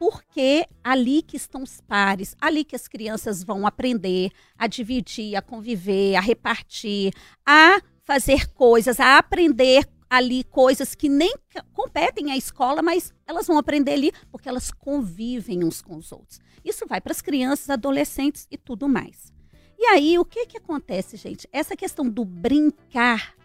Porque 0.00 0.66
ali 0.82 1.22
que 1.22 1.36
estão 1.36 1.62
os 1.62 1.80
pares, 1.80 2.34
ali 2.40 2.64
que 2.64 2.74
as 2.74 2.88
crianças 2.88 3.44
vão 3.44 3.64
aprender 3.64 4.32
a 4.58 4.66
dividir, 4.66 5.36
a 5.36 5.42
conviver, 5.42 6.16
a 6.16 6.20
repartir, 6.20 7.14
a 7.46 7.80
fazer 8.02 8.48
coisas, 8.48 8.98
a 8.98 9.16
aprender 9.16 9.88
ali 10.10 10.42
coisas 10.42 10.96
que 10.96 11.08
nem 11.08 11.32
competem 11.72 12.32
à 12.32 12.36
escola, 12.36 12.82
mas 12.82 13.14
elas 13.28 13.46
vão 13.46 13.58
aprender 13.58 13.92
ali 13.92 14.12
porque 14.32 14.48
elas 14.48 14.72
convivem 14.72 15.64
uns 15.64 15.80
com 15.80 15.96
os 15.96 16.10
outros. 16.10 16.40
Isso 16.64 16.84
vai 16.84 17.00
para 17.00 17.12
as 17.12 17.22
crianças, 17.22 17.70
adolescentes 17.70 18.48
e 18.50 18.58
tudo 18.58 18.88
mais. 18.88 19.35
E 19.78 19.84
aí, 19.86 20.18
o 20.18 20.24
que 20.24 20.46
que 20.46 20.56
acontece, 20.56 21.16
gente? 21.16 21.48
Essa 21.52 21.76
questão 21.76 22.08
do 22.08 22.24
brincar 22.24 23.36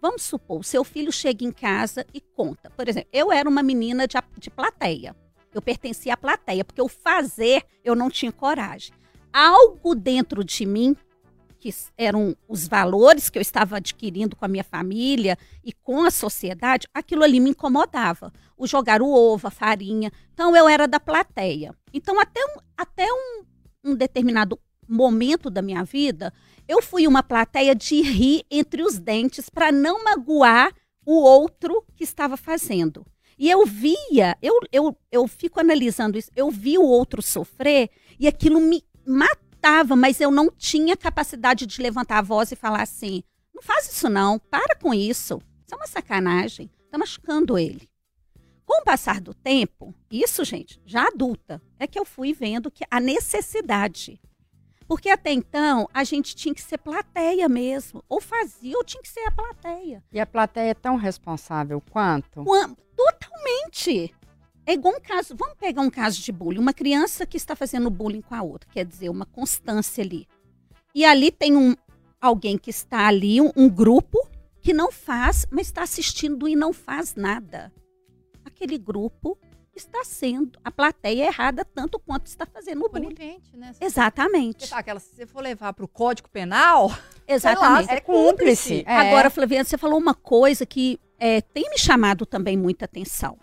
Vamos 0.00 0.22
supor, 0.22 0.64
seu 0.64 0.84
filho 0.84 1.10
chega 1.10 1.44
em 1.44 1.50
casa 1.50 2.06
e 2.14 2.20
conta. 2.20 2.70
Por 2.70 2.88
exemplo, 2.88 3.08
eu 3.12 3.32
era 3.32 3.48
uma 3.48 3.62
menina 3.62 4.06
de, 4.06 4.16
de 4.38 4.50
plateia. 4.50 5.16
Eu 5.52 5.62
pertencia 5.62 6.14
à 6.14 6.16
plateia, 6.16 6.64
porque 6.64 6.82
o 6.82 6.88
fazer 6.88 7.64
eu 7.82 7.96
não 7.96 8.10
tinha 8.10 8.30
coragem. 8.30 8.94
Algo 9.32 9.94
dentro 9.94 10.44
de 10.44 10.66
mim, 10.66 10.94
que 11.58 11.74
eram 11.96 12.36
os 12.46 12.68
valores 12.68 13.30
que 13.30 13.38
eu 13.38 13.42
estava 13.42 13.78
adquirindo 13.78 14.36
com 14.36 14.44
a 14.44 14.48
minha 14.48 14.62
família 14.62 15.36
e 15.64 15.72
com 15.72 16.04
a 16.04 16.10
sociedade, 16.10 16.86
aquilo 16.94 17.24
ali 17.24 17.40
me 17.40 17.50
incomodava. 17.50 18.32
O 18.56 18.66
jogar 18.66 19.02
o 19.02 19.10
ovo, 19.10 19.48
a 19.48 19.50
farinha. 19.50 20.12
Então 20.32 20.54
eu 20.54 20.68
era 20.68 20.86
da 20.86 21.00
plateia. 21.00 21.74
Então, 21.92 22.20
até 22.20 22.44
um, 22.44 22.58
até 22.76 23.06
um, 23.10 23.44
um 23.82 23.94
determinado 23.96 24.56
momento 24.88 25.50
da 25.50 25.62
minha 25.62 25.84
vida, 25.84 26.32
eu 26.68 26.82
fui 26.82 27.06
uma 27.06 27.22
plateia 27.22 27.74
de 27.74 28.00
rir 28.02 28.44
entre 28.50 28.82
os 28.82 28.98
dentes 28.98 29.48
para 29.48 29.70
não 29.70 30.04
magoar 30.04 30.72
o 31.04 31.14
outro 31.14 31.84
que 31.94 32.04
estava 32.04 32.36
fazendo. 32.36 33.06
E 33.38 33.50
eu 33.50 33.66
via, 33.66 34.36
eu, 34.40 34.58
eu, 34.72 34.96
eu 35.12 35.28
fico 35.28 35.60
analisando 35.60 36.18
isso, 36.18 36.30
eu 36.34 36.50
vi 36.50 36.78
o 36.78 36.84
outro 36.84 37.20
sofrer 37.20 37.90
e 38.18 38.26
aquilo 38.26 38.60
me 38.60 38.82
matava, 39.06 39.94
mas 39.94 40.20
eu 40.20 40.30
não 40.30 40.50
tinha 40.50 40.96
capacidade 40.96 41.66
de 41.66 41.82
levantar 41.82 42.18
a 42.18 42.22
voz 42.22 42.50
e 42.50 42.56
falar 42.56 42.82
assim: 42.82 43.22
não 43.54 43.62
faz 43.62 43.92
isso 43.92 44.08
não, 44.08 44.38
para 44.38 44.74
com 44.76 44.92
isso. 44.92 45.40
Isso 45.64 45.74
é 45.74 45.76
uma 45.76 45.86
sacanagem, 45.86 46.70
tá 46.90 46.96
machucando 46.96 47.58
ele. 47.58 47.88
Com 48.64 48.80
o 48.80 48.84
passar 48.84 49.20
do 49.20 49.32
tempo, 49.32 49.94
isso, 50.10 50.44
gente, 50.44 50.80
já 50.84 51.06
adulta, 51.06 51.62
é 51.78 51.86
que 51.86 51.98
eu 51.98 52.04
fui 52.04 52.32
vendo 52.32 52.70
que 52.70 52.84
a 52.90 52.98
necessidade. 52.98 54.20
Porque 54.88 55.08
até 55.10 55.32
então 55.32 55.88
a 55.92 56.04
gente 56.04 56.34
tinha 56.36 56.54
que 56.54 56.62
ser 56.62 56.78
plateia 56.78 57.48
mesmo. 57.48 58.04
Ou 58.08 58.20
fazia, 58.20 58.76
ou 58.76 58.84
tinha 58.84 59.02
que 59.02 59.08
ser 59.08 59.20
a 59.26 59.30
plateia. 59.32 60.02
E 60.12 60.20
a 60.20 60.26
plateia 60.26 60.70
é 60.70 60.74
tão 60.74 60.96
responsável 60.96 61.80
quanto? 61.90 62.44
Quan- 62.44 62.74
Totalmente. 62.96 64.14
É 64.64 64.72
igual 64.74 64.94
um 64.96 65.00
caso. 65.00 65.34
Vamos 65.36 65.56
pegar 65.58 65.82
um 65.82 65.90
caso 65.90 66.20
de 66.22 66.32
bullying. 66.32 66.58
Uma 66.60 66.72
criança 66.72 67.26
que 67.26 67.36
está 67.36 67.54
fazendo 67.56 67.90
bullying 67.90 68.20
com 68.22 68.34
a 68.34 68.42
outra, 68.42 68.68
quer 68.72 68.84
dizer, 68.84 69.08
uma 69.08 69.26
constância 69.26 70.02
ali. 70.02 70.26
E 70.94 71.04
ali 71.04 71.30
tem 71.30 71.56
um 71.56 71.74
alguém 72.20 72.56
que 72.58 72.70
está 72.70 73.06
ali, 73.06 73.40
um, 73.40 73.52
um 73.56 73.68
grupo 73.68 74.18
que 74.60 74.72
não 74.72 74.90
faz, 74.90 75.46
mas 75.50 75.66
está 75.68 75.82
assistindo 75.82 76.48
e 76.48 76.56
não 76.56 76.72
faz 76.72 77.14
nada. 77.14 77.72
Aquele 78.44 78.78
grupo 78.78 79.38
está 79.78 80.04
sendo 80.04 80.58
a 80.64 80.70
plateia 80.70 81.26
errada 81.26 81.64
tanto 81.64 81.98
quanto 81.98 82.26
está 82.26 82.46
fazendo 82.46 82.84
o 82.84 82.88
bullying. 82.88 83.14
Conivente, 83.14 83.56
né? 83.56 83.72
Exatamente. 83.80 84.64
Você 84.64 84.70
tá, 84.70 84.78
aquela, 84.78 85.00
se 85.00 85.14
você 85.14 85.26
for 85.26 85.42
levar 85.42 85.72
para 85.72 85.84
o 85.84 85.88
Código 85.88 86.28
Penal, 86.28 86.90
Exatamente. 87.26 87.92
É 87.92 88.00
cúmplice. 88.00 88.84
É. 88.86 88.96
Agora, 88.96 89.30
Flaviana, 89.30 89.64
você 89.64 89.76
falou 89.76 89.98
uma 89.98 90.14
coisa 90.14 90.64
que 90.64 91.00
é, 91.18 91.40
tem 91.40 91.68
me 91.70 91.78
chamado 91.78 92.24
também 92.24 92.56
muita 92.56 92.84
atenção. 92.84 93.38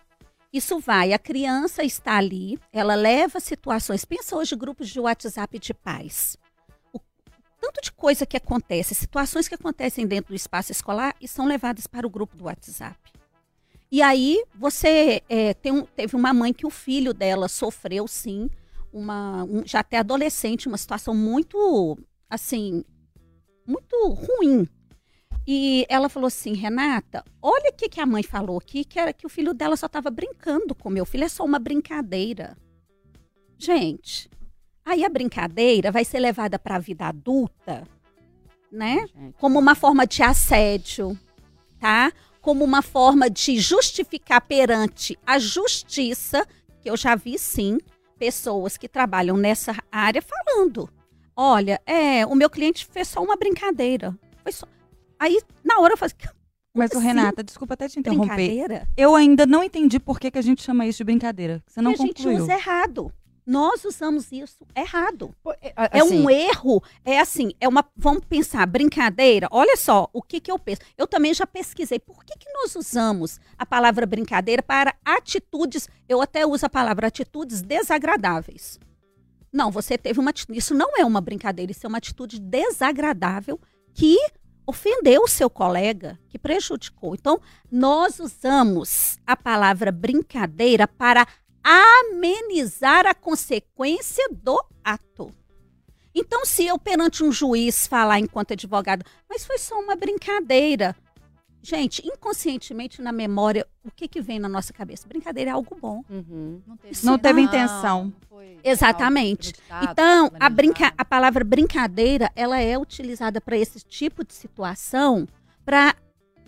Isso 0.52 0.80
vai, 0.80 1.14
a 1.14 1.20
criança 1.20 1.84
está 1.84 2.18
ali, 2.18 2.60
ela 2.72 2.94
leva 2.94 3.40
situações. 3.40 4.06
Pensa 4.06 4.36
hoje 4.36 4.56
grupos 4.56 4.88
de 4.88 5.00
WhatsApp 5.00 5.58
de 5.58 5.74
pais. 5.74 6.38
O 6.94 7.00
tanto 7.60 7.82
de 7.82 7.92
coisa 7.92 8.24
que 8.24 8.38
acontece, 8.38 8.94
situações 8.94 9.48
que 9.48 9.56
acontecem 9.56 10.06
dentro 10.06 10.30
do 10.30 10.36
espaço 10.36 10.72
escolar 10.72 11.16
e 11.20 11.28
são 11.28 11.48
levadas 11.48 11.88
para 11.88 12.06
o 12.06 12.10
grupo 12.10 12.38
do 12.38 12.44
WhatsApp. 12.46 13.13
E 13.94 14.02
aí 14.02 14.44
você 14.56 15.22
é, 15.30 15.54
tem 15.54 15.86
teve 15.96 16.16
uma 16.16 16.34
mãe 16.34 16.52
que 16.52 16.66
o 16.66 16.72
filho 16.72 17.14
dela 17.14 17.48
sofreu 17.48 18.08
sim, 18.08 18.50
uma, 18.92 19.44
um- 19.44 19.62
já 19.64 19.82
até 19.82 20.00
adolescente, 20.00 20.68
uma 20.68 20.80
situação 20.80 21.14
muito 21.14 21.96
assim, 22.28 22.84
muito 23.68 23.96
ruim. 24.10 24.68
E 25.46 25.86
ela 25.88 26.10
falou 26.10 26.26
assim, 26.26 26.56
Renata, 26.56 27.24
olha 27.40 27.70
o 27.70 27.74
que, 27.74 27.88
que 27.88 28.02
a 28.02 28.06
mãe 28.08 28.24
falou 28.24 28.58
aqui, 28.58 28.84
que 28.84 28.98
era 28.98 29.14
que 29.14 29.28
o 29.28 29.30
filho 29.30 29.54
dela 29.54 29.78
só 29.78 29.86
estava 29.86 30.10
brincando 30.10 30.74
com 30.74 30.90
o 30.90 30.92
meu 30.92 31.06
filho, 31.06 31.26
é 31.26 31.30
só 31.30 31.46
uma 31.46 31.60
brincadeira. 31.60 32.58
Gente, 33.60 34.28
aí 34.84 35.06
a 35.06 35.10
brincadeira 35.10 35.92
vai 35.92 36.04
ser 36.04 36.18
levada 36.20 36.58
para 36.58 36.78
a 36.78 36.80
vida 36.80 37.06
adulta, 37.06 37.84
né? 38.72 39.06
Como 39.38 39.60
uma 39.60 39.76
forma 39.76 40.08
de 40.08 40.24
assédio, 40.24 41.16
tá? 41.80 42.12
Como 42.44 42.64
uma 42.64 42.82
forma 42.82 43.30
de 43.30 43.58
justificar 43.58 44.42
perante 44.42 45.18
a 45.26 45.40
justiça, 45.40 46.46
que 46.82 46.90
eu 46.90 46.98
já 46.98 47.16
vi 47.16 47.40
sim, 47.40 47.80
pessoas 48.20 48.78
que 48.78 48.88
trabalham 48.88 49.38
nessa 49.38 49.74
área 49.90 50.22
falando. 50.22 50.90
Olha, 51.36 51.82
é, 51.86 52.26
o 52.26 52.36
meu 52.36 52.50
cliente 52.50 52.86
fez 52.86 53.08
só 53.08 53.24
uma 53.24 53.38
brincadeira. 53.38 54.14
Só... 54.52 54.68
Aí, 55.18 55.40
na 55.64 55.80
hora 55.80 55.94
eu 55.94 55.98
falei, 55.98 56.14
Mas, 56.76 56.92
ô, 56.92 56.98
assim? 56.98 57.08
Renata, 57.08 57.42
desculpa 57.42 57.76
até 57.76 57.88
te 57.88 58.00
interromper. 58.00 58.36
brincadeira? 58.36 58.88
Eu 58.98 59.16
ainda 59.16 59.46
não 59.46 59.64
entendi 59.64 59.98
por 59.98 60.20
que, 60.20 60.30
que 60.30 60.38
a 60.38 60.42
gente 60.42 60.62
chama 60.62 60.86
isso 60.86 60.98
de 60.98 61.06
brincadeira. 61.06 61.64
Você 61.66 61.82
não 61.82 61.92
e 61.92 61.94
a 61.94 61.98
gente 61.98 62.24
concluiu. 62.24 62.44
usa 62.44 62.54
errado. 62.54 63.12
Nós 63.46 63.84
usamos 63.84 64.32
isso 64.32 64.66
errado. 64.76 65.36
pô, 65.44 65.52
é, 65.54 65.74
É 65.92 66.00
assim, 66.00 66.22
um 66.22 66.30
erro, 66.30 66.82
é 67.04 67.20
assim, 67.20 67.52
é 67.60 67.68
uma, 67.68 67.86
vamos 67.96 68.24
pensar, 68.26 68.66
brincadeira, 68.66 69.48
olha 69.52 69.76
só, 69.76 70.10
o 70.14 70.22
que 70.22 70.40
que 70.40 70.52
eu 70.52 70.58
penso. 70.58 70.82
Eu 70.98 71.08
também 71.08 71.34
já 71.34 71.46
pesquisei, 71.46 72.00
por 72.00 72.24
que 72.24 72.38
que 72.38 72.52
nós 72.54 72.76
usamos 72.76 73.40
a 73.58 73.66
palavra 73.66 74.06
brincadeira 74.06 74.64
para 74.64 74.96
atitudes, 75.04 75.90
eu 76.08 76.22
até 76.22 76.46
uso 76.46 76.66
a 76.66 76.70
palavra 76.70 77.08
atitudes 77.08 77.62
desagradáveis. 77.62 78.80
Não, 79.52 79.70
você 79.70 79.98
teve 79.98 80.20
uma 80.20 80.32
atitude, 80.32 80.58
isso 80.58 80.74
não 80.74 80.98
é 80.98 81.06
uma 81.06 81.22
brincadeira, 81.22 81.72
isso 81.72 81.86
é 81.86 81.90
uma 81.90 82.00
atitude 82.00 82.40
desagradável 82.40 83.60
que 83.94 84.18
ofendeu 84.66 85.24
o 85.24 85.28
seu 85.28 85.50
colega, 85.50 86.18
que 86.30 86.40
prejudicou. 86.40 87.14
Então, 87.14 87.40
nós 87.72 88.20
usamos 88.20 89.18
a 89.28 89.36
palavra 89.36 89.92
brincadeira 89.92 90.88
para 90.88 91.28
amenizar 91.64 93.06
a 93.08 93.14
consequência 93.14 94.28
do 94.32 94.62
ato. 94.84 95.32
Então, 96.14 96.46
se 96.46 96.66
eu 96.66 96.78
perante 96.78 97.24
um 97.24 97.32
juiz 97.32 97.88
falar 97.88 98.20
enquanto 98.20 98.54
advogado, 98.54 99.04
mas 99.28 99.46
foi 99.46 99.58
só 99.58 99.80
uma 99.80 99.96
brincadeira. 99.96 100.96
Gente, 101.62 102.06
inconscientemente 102.06 103.02
na 103.02 103.12
memória, 103.12 103.66
o 103.84 103.90
que, 103.90 104.08
que 104.08 104.22
vem 104.22 104.38
na 104.38 104.50
nossa 104.50 104.74
cabeça? 104.74 105.08
Brincadeira 105.08 105.52
é 105.52 105.54
algo 105.54 105.76
bom. 105.80 106.04
uhum. 106.10 106.62
não 106.68 106.78
teve, 106.78 107.06
Não 107.06 107.18
teve 107.18 107.42
não, 107.42 107.48
intenção. 107.48 108.04
não 108.06 108.34
Exatamente. 108.64 109.54
Então, 109.82 110.32
a, 110.40 110.50
brinca 110.50 110.94
a 110.98 111.06
palavra 111.06 111.44
brincadeira, 111.44 112.32
ela 112.36 112.60
é 112.60 112.78
utilizada 112.78 113.42
para 113.42 113.58
esse 113.58 113.80
tipo 113.82 114.24
de 114.26 114.34
situação 114.34 115.28
para 115.66 115.96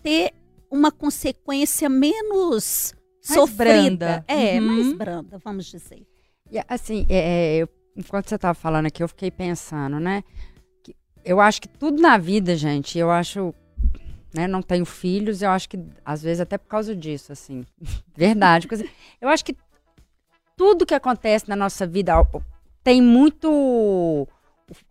ter 0.01 0.33
uma 0.69 0.91
consequência 0.91 1.89
menos 1.89 2.93
Mais 3.29 3.39
sofrida. 3.41 4.23
branda. 4.23 4.25
É, 4.27 4.59
Uhum. 4.59 4.67
mais 4.67 4.93
branda, 4.93 5.37
vamos 5.43 5.65
dizer. 5.65 6.05
E, 6.51 6.59
assim, 6.67 7.05
é, 7.09 7.17
é, 7.17 7.55
eu- 7.57 7.69
enquanto 7.95 8.29
você 8.29 8.35
estava 8.35 8.53
falando 8.53 8.85
aqui, 8.85 9.01
eu 9.01 9.07
fiquei 9.07 9.31
pensando, 9.31 9.99
né? 9.99 10.23
que 10.83 10.95
eu 11.23 11.39
acho 11.41 11.61
que 11.61 11.67
tudo 11.67 12.01
na 12.01 12.17
vida, 12.17 12.55
gente, 12.55 12.97
eu 12.97 13.09
acho. 13.11 13.53
Né, 14.33 14.47
não 14.47 14.61
tenho 14.61 14.83
filhos, 14.85 15.41
eu 15.41 15.49
acho 15.49 15.69
que, 15.69 15.79
às 16.03 16.21
vezes, 16.21 16.41
até 16.41 16.57
por 16.57 16.67
causa 16.67 16.93
disso, 16.93 17.31
assim. 17.31 17.65
Verdade. 18.15 18.67
coisa- 18.67 18.85
eu 19.21 19.29
acho 19.29 19.45
que 19.45 19.55
tudo 20.57 20.85
que 20.85 20.93
acontece 20.93 21.47
na 21.47 21.55
nossa 21.55 21.87
vida 21.87 22.13
tem 22.83 23.01
muito 23.01 24.27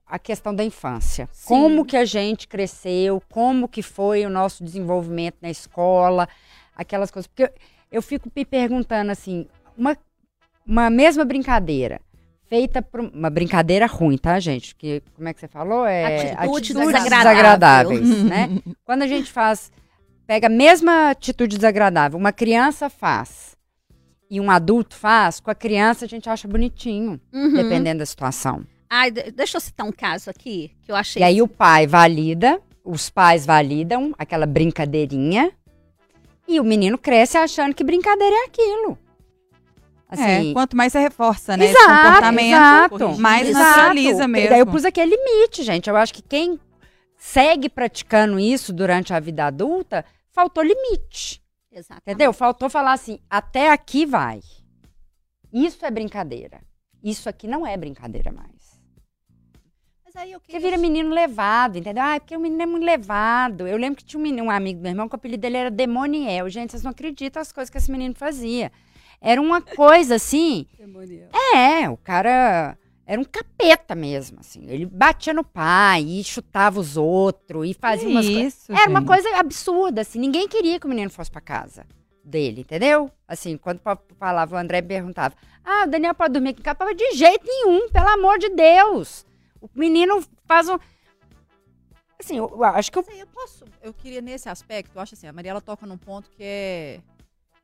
a 0.07 0.19
questão 0.19 0.55
da 0.55 0.65
infância. 0.65 1.29
Sim. 1.33 1.47
Como 1.49 1.85
que 1.85 1.97
a 1.97 2.05
gente 2.05 2.47
cresceu, 2.49 3.23
como 3.31 3.69
que 3.69 3.83
foi 3.83 4.25
o 4.25 4.31
nosso 4.31 4.63
desenvolvimento 4.65 5.37
na 5.43 5.51
escola, 5.51 6.29
aquelas 6.75 7.11
coisas. 7.11 7.27
Porque 7.27 7.53
eu, 7.97 8.03
fico 8.03 8.31
me 8.35 8.45
perguntando 8.45 9.11
assim, 9.11 9.47
uma, 9.77 9.97
uma 10.67 10.91
mesma 10.91 11.25
brincadeira 11.25 12.01
feita 12.49 12.81
por 12.83 13.01
uma 13.01 13.31
brincadeira 13.31 13.87
ruim, 13.87 14.17
tá, 14.19 14.39
gente? 14.39 14.75
Que 14.77 15.03
como 15.17 15.27
é 15.29 15.35
que 15.35 15.41
você 15.41 15.49
falou? 15.49 15.87
É 15.87 16.33
Atitude 16.37 16.75
desagradáveis, 16.75 18.01
desagradável. 18.01 18.01
né? 18.25 18.49
Quando 18.85 19.03
a 19.03 19.07
gente 19.07 19.33
faz 19.33 19.73
pega 20.27 20.47
a 20.47 20.51
mesma 20.51 21.11
atitude 21.11 21.57
desagradável, 21.57 22.19
uma 22.19 22.33
criança 22.33 22.89
faz 22.89 23.55
e 24.31 24.41
um 24.41 24.51
adulto 24.51 24.95
faz, 24.97 25.39
com 25.41 25.51
a 25.51 25.55
criança 25.55 26.05
a 26.07 26.09
gente 26.09 26.29
acha 26.31 26.49
bonitinho, 26.49 27.21
Uhum. 27.33 27.53
dependendo 27.55 27.99
da 27.99 28.07
situação. 28.07 28.65
Ai, 28.89 29.11
de- 29.11 29.31
deixa 29.33 29.57
eu 29.57 29.61
citar 29.61 29.87
um 29.87 29.93
caso 29.93 30.31
aqui 30.31 30.71
que 30.83 30.91
eu 30.93 30.97
achei. 30.97 31.21
E 31.21 31.25
aí 31.25 31.43
o 31.43 31.49
pai 31.49 31.87
valida, 31.87 32.61
os 32.85 33.11
pais 33.11 33.45
validam 33.45 34.15
aquela 34.19 34.47
brincadeirinha 34.47 35.51
e 36.47 36.61
o 36.61 36.65
menino 36.65 36.99
cresce 36.99 37.37
achando 37.37 37.75
que 37.75 37.85
brincadeira 37.85 38.35
é 38.35 38.45
aquilo. 38.47 38.99
É, 40.11 40.37
Assim, 40.37 40.53
quanto 40.53 40.77
mais 40.77 40.93
você 40.93 41.01
reforça, 41.01 41.57
né? 41.57 41.65
esse 41.65 41.77
exato, 41.77 42.07
comportamento, 42.07 42.55
exato, 42.55 43.21
mais 43.21 43.49
exato. 43.49 43.65
naturaliza 43.65 44.25
E 44.25 44.29
mesmo. 44.29 44.51
Daí 44.51 44.61
eu 44.61 44.67
pus 44.67 44.85
aquele 44.85 45.17
limite, 45.17 45.63
gente. 45.63 45.91
Eu 45.91 45.97
acho 45.97 46.15
que 46.15 46.23
quem 46.23 46.61
segue 47.17 47.69
praticando 47.69 48.39
isso 48.39 48.73
durante 48.73 49.13
a 49.13 49.19
vida 49.19 49.47
adulta, 49.47 50.05
faltou 50.31 50.63
limite. 50.63 51.43
Exatamente. 51.73 52.03
Entendeu? 52.03 52.33
Faltou 52.33 52.71
falar 52.71 52.93
assim, 52.93 53.19
até 53.29 53.71
aqui 53.71 54.07
vai. 54.07 54.41
Isso 55.53 55.85
é 55.85 55.91
brincadeira. 55.91 56.61
Isso 57.03 57.29
aqui 57.29 57.49
não 57.49 57.67
é 57.67 57.77
brincadeira 57.77 58.31
mais. 58.31 58.54
Mas 60.15 60.23
aí 60.23 60.33
eu 60.33 60.39
Porque 60.39 60.61
vira 60.61 60.79
menino 60.79 61.13
levado, 61.13 61.77
entendeu? 61.77 62.05
Ah, 62.05 62.21
porque 62.21 62.37
o 62.37 62.41
menino 62.41 62.63
é 62.63 62.67
muito 62.67 62.85
levado. 62.85 63.67
Eu 63.67 63.77
lembro 63.77 63.97
que 63.97 64.05
tinha 64.05 64.21
um, 64.21 64.23
menino, 64.23 64.45
um 64.45 64.51
amigo 64.51 64.79
do 64.79 64.83
meu 64.83 64.93
irmão 64.93 65.09
que 65.09 65.15
o 65.15 65.17
apelido 65.17 65.41
dele 65.41 65.57
era 65.57 65.71
Demoniel. 65.73 66.49
Gente, 66.49 66.71
vocês 66.71 66.85
não 66.85 66.93
acreditam 66.93 67.43
as 67.43 67.51
coisas 67.51 67.69
que 67.69 67.77
esse 67.77 67.91
menino 67.91 68.15
fazia. 68.15 68.71
Era 69.21 69.41
uma 69.41 69.61
coisa 69.61 70.15
assim. 70.15 70.67
É, 71.57 71.91
o 71.91 71.97
cara 71.97 72.79
era 73.05 73.21
um 73.21 73.25
capeta 73.25 73.97
mesmo, 73.97 74.39
assim. 74.39 74.65
Ele 74.69 74.87
batia 74.87 75.35
no 75.35 75.43
pai 75.43 76.03
e 76.03 76.23
chutava 76.23 76.79
os 76.79 76.97
outros 76.97 77.69
e 77.69 77.75
fazia 77.75 78.09
umas 78.09 78.25
coisas. 78.25 78.55
isso, 78.55 78.73
Era 78.73 78.89
uma 78.89 79.05
coisa 79.05 79.29
absurda, 79.37 80.03
assim. 80.03 80.21
Ninguém 80.21 80.47
queria 80.47 80.79
que 80.79 80.87
o 80.87 80.89
menino 80.89 81.11
fosse 81.11 81.31
pra 81.31 81.41
casa 81.41 81.85
dele, 82.25 82.61
entendeu? 82.61 83.11
Assim, 83.27 83.57
quando 83.57 83.81
falava, 84.17 84.55
o 84.55 84.59
André 84.59 84.81
perguntava: 84.81 85.35
Ah, 85.65 85.85
o 85.87 85.91
Daniel 85.91 86.15
pode 86.15 86.35
dormir 86.35 86.51
aqui 86.51 86.61
em 86.61 86.63
casa? 86.63 86.77
Eu 86.77 86.79
falava, 86.79 86.97
De 86.97 87.17
jeito 87.17 87.45
nenhum, 87.45 87.91
pelo 87.91 88.09
amor 88.09 88.39
de 88.39 88.51
Deus. 88.51 89.27
O 89.65 89.71
menino 89.75 90.23
faz 90.47 90.69
um. 90.69 90.79
Assim, 92.21 92.37
eu, 92.37 92.51
eu 92.51 92.65
acho 92.65 92.93
que 92.93 92.99
aí 92.99 93.21
eu 93.21 93.27
posso. 93.27 93.65
Eu 93.83 93.95
queria 93.95 94.21
nesse 94.21 94.49
aspecto, 94.49 94.93
eu 94.95 95.01
acho 95.01 95.15
assim, 95.15 95.27
a 95.27 95.33
Mariela 95.33 95.61
toca 95.61 95.87
num 95.87 95.97
ponto 95.97 96.31
que 96.31 96.43
é, 96.43 97.01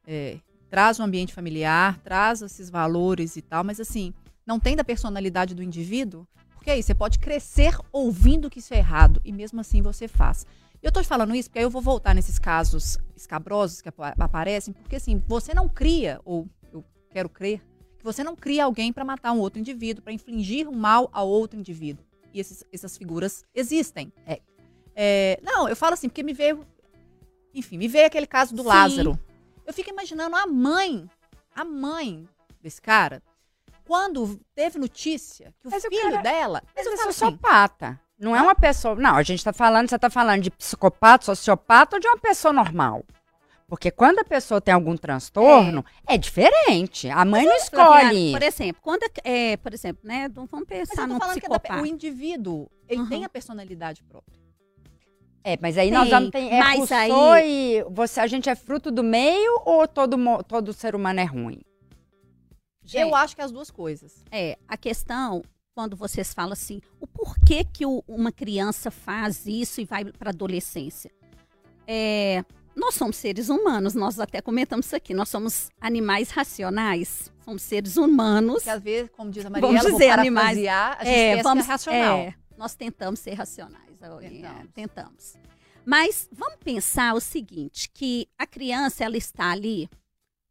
é, 0.07 0.38
traz 0.70 0.98
o 0.98 1.03
ambiente 1.03 1.34
familiar, 1.34 1.98
traz 1.98 2.40
esses 2.40 2.70
valores 2.70 3.36
e 3.36 3.42
tal, 3.42 3.62
mas 3.62 3.78
assim, 3.78 4.14
não 4.46 4.59
tem 4.59 4.74
da 4.74 4.82
personalidade 4.82 5.55
do 5.55 5.62
indivíduo, 5.62 6.26
porque 6.55 6.70
aí 6.70 6.82
você 6.82 6.94
pode 6.94 7.18
crescer 7.18 7.76
ouvindo 7.92 8.48
que 8.48 8.61
isso 8.61 8.72
é 8.72 8.78
errado 8.78 9.20
e 9.22 9.30
mesmo 9.30 9.61
assim 9.61 9.82
você 9.82 10.09
faz. 10.09 10.46
Eu 10.82 10.90
tô 10.90 11.03
te 11.03 11.09
falando 11.09 11.34
isso 11.34 11.51
porque 11.51 11.59
aí 11.59 11.64
eu 11.64 11.70
vou 11.70 11.82
voltar 11.82 12.14
nesses 12.14 12.38
casos 12.38 12.96
escabrosos 13.14 13.82
que 13.82 13.90
apa- 13.90 14.14
aparecem, 14.18 14.72
porque 14.72 14.96
assim, 14.96 15.22
você 15.28 15.53
não 15.53 15.68
cria, 15.68 16.18
ou 16.24 16.48
eu 16.72 16.82
quero 17.11 17.28
crer, 17.28 17.62
você 18.05 18.22
não 18.24 18.34
cria 18.36 18.64
alguém 18.64 18.92
para 18.92 19.05
matar 19.05 19.32
um 19.32 19.38
outro 19.38 19.59
indivíduo, 19.61 20.03
para 20.03 20.12
infligir 20.12 20.68
um 20.68 20.72
mal 20.72 21.09
a 21.12 21.22
outro 21.22 21.59
indivíduo. 21.59 22.05
E 22.32 22.40
esses- 22.40 22.64
essas 22.72 22.96
figuras 22.96 23.44
existem. 23.55 24.12
É. 24.26 24.40
É, 24.94 25.40
não, 25.42 25.68
eu 25.68 25.76
falo 25.76 25.94
assim, 25.94 26.09
porque 26.09 26.22
me 26.22 26.32
veio. 26.32 26.66
Enfim, 27.55 27.78
me 27.78 27.88
veio 27.88 28.07
aquele 28.07 28.26
caso 28.26 28.55
do 28.55 28.62
Sim. 28.62 28.68
Lázaro. 28.68 29.18
Eu 29.66 29.72
fico 29.72 29.90
imaginando 29.90 30.36
a 30.36 30.46
mãe, 30.46 31.09
a 31.55 31.64
mãe 31.64 32.28
desse 32.61 32.80
cara, 32.80 33.22
quando 33.84 34.38
teve 34.55 34.78
notícia 34.78 35.53
que 35.61 35.68
o 35.68 35.70
Mas 35.70 35.84
o 35.84 35.88
filho 35.88 36.03
cara- 36.11 36.22
dela. 36.22 36.62
Mas 36.76 36.86
eu 36.86 36.92
é 36.92 36.96
falo 36.96 37.09
assim, 37.09 37.18
sociopata. 37.18 38.01
Não 38.18 38.36
é 38.36 38.42
uma 38.42 38.55
pessoa. 38.55 38.94
Não, 38.96 39.16
a 39.16 39.22
gente 39.22 39.42
tá 39.42 39.53
falando, 39.53 39.88
você 39.88 39.98
tá 39.98 40.11
falando 40.11 40.42
de 40.42 40.51
psicopata, 40.51 41.24
sociopata 41.24 41.96
ou 41.96 42.01
de 42.01 42.07
uma 42.07 42.18
pessoa 42.18 42.53
normal? 42.53 43.03
Porque 43.71 43.89
quando 43.93 44.18
a 44.18 44.25
pessoa 44.25 44.61
tem 44.61 44.75
algum 44.75 44.97
transtorno, 44.97 45.85
é, 46.05 46.18
diferente. 46.18 47.09
A 47.09 47.25
mãe 47.25 47.47
não 47.47 47.55
escolhe. 47.57 48.33
Por 48.33 48.43
exemplo, 48.43 48.83
quando 48.83 49.05
é, 49.23 49.53
é, 49.53 49.57
por 49.57 49.73
exemplo, 49.73 50.01
né, 50.05 50.29
vamos 50.29 50.51
mas 50.53 50.64
pensar 50.66 51.03
eu 51.03 51.07
tô 51.09 51.14
num 51.14 51.18
falando 51.21 51.39
que 51.41 51.47
é 51.47 51.49
da- 51.49 51.59
psicopata. 51.61 51.83
o 51.83 51.87
indivíduo, 51.87 52.68
ele 52.89 53.03
Uhum. 53.03 53.09
tem 53.09 53.25
a 53.25 53.29
personalidade 53.29 54.03
própria. 54.03 54.41
É, 55.45 55.57
mas 55.62 55.79
aí 55.79 55.89
nós 55.93 56.03
Tem, 56.03 56.11
vamos 56.11 56.31
ter. 56.33 56.39
É 56.53 56.59
mas 56.59 56.91
aí- 56.93 57.11
e 57.79 57.85
você, 57.89 58.18
a 58.21 58.27
gente 58.27 58.51
é 58.51 58.57
fruto 58.57 58.91
do 58.91 59.05
meio 59.05 59.62
ou 59.64 59.87
todo, 59.87 60.16
todo 60.49 60.73
ser 60.73 60.97
humano 60.97 61.21
é 61.21 61.25
ruim? 61.25 61.61
Gente, 62.85 63.03
Eu 63.03 63.14
acho 63.14 63.37
que 63.37 63.41
é 63.41 63.45
as 63.45 63.53
duas 63.53 63.71
coisas. 63.71 64.25
É, 64.33 64.59
a 64.66 64.77
questão, 64.77 65.43
quando 65.77 65.97
vocês 65.97 66.35
falam 66.35 66.53
assim, 66.55 66.81
o 67.01 67.07
porquê 67.07 67.62
que 67.64 67.87
o- 67.87 68.03
uma 68.09 68.33
criança 68.33 68.91
faz 68.91 69.47
isso 69.47 69.81
e 69.81 69.85
vai 69.85 70.05
para 70.07 70.31
adolescência? 70.31 71.11
É, 71.87 72.45
nós 72.75 72.95
somos 72.95 73.16
seres 73.16 73.49
humanos, 73.49 73.95
nós 73.95 74.18
até 74.18 74.41
comentamos 74.41 74.87
isso 74.87 74.97
aqui, 74.97 75.12
nós 75.12 75.29
somos 75.29 75.71
animais 75.81 76.31
racionais, 76.31 77.31
somos 77.45 77.62
seres 77.62 77.97
humanos. 77.97 78.57
Porque 78.57 78.71
às 78.71 78.83
vezes, 78.83 79.11
como 79.16 79.31
diz 79.31 79.45
a 79.45 79.49
Vamos 79.49 79.61
Mariela, 79.62 79.89
vou 79.91 79.99
dizer, 79.99 80.11
animais. 80.11 80.59
a 80.68 81.05
gente 81.05 81.09
É, 81.09 81.31
pensa 81.37 81.43
vamos, 81.43 81.64
que 81.64 81.71
é 81.71 81.73
racional. 81.73 82.18
é, 82.18 82.35
nós 82.57 82.75
tentamos 82.75 83.21
ser 83.21 83.35
racionais, 83.35 83.91
é, 84.01 84.29
Tentamos. 84.29 84.71
tentamos. 84.73 85.35
Mas 85.85 86.29
vamos 86.33 86.57
pensar 86.62 87.14
o 87.14 87.21
seguinte, 87.21 87.91
que 87.93 88.29
a 88.39 88.47
criança 88.47 89.05
ela 89.05 89.16
está 89.16 89.51
ali, 89.51 89.89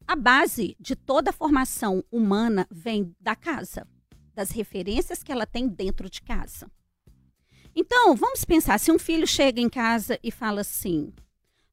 a 0.07 0.15
base 0.15 0.75
de 0.79 0.95
toda 0.95 1.29
a 1.29 1.33
formação 1.33 2.03
humana 2.11 2.67
vem 2.69 3.15
da 3.19 3.35
casa, 3.35 3.87
das 4.33 4.49
referências 4.51 5.21
que 5.23 5.31
ela 5.31 5.45
tem 5.45 5.67
dentro 5.67 6.09
de 6.09 6.21
casa. 6.21 6.69
Então, 7.75 8.15
vamos 8.15 8.43
pensar, 8.43 8.79
se 8.79 8.91
um 8.91 8.97
filho 8.99 9.27
chega 9.27 9.61
em 9.61 9.69
casa 9.69 10.19
e 10.23 10.31
fala 10.31 10.61
assim: 10.61 11.13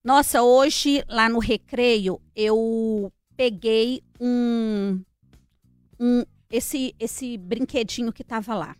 "Nossa, 0.06 0.40
hoje 0.40 1.02
lá 1.08 1.28
no 1.28 1.40
recreio 1.40 2.20
eu 2.36 3.12
peguei 3.36 4.04
um 4.20 5.02
um 5.98 6.22
esse 6.48 6.94
esse 7.00 7.36
brinquedinho 7.36 8.12
que 8.12 8.22
estava 8.22 8.54
lá. 8.54 8.76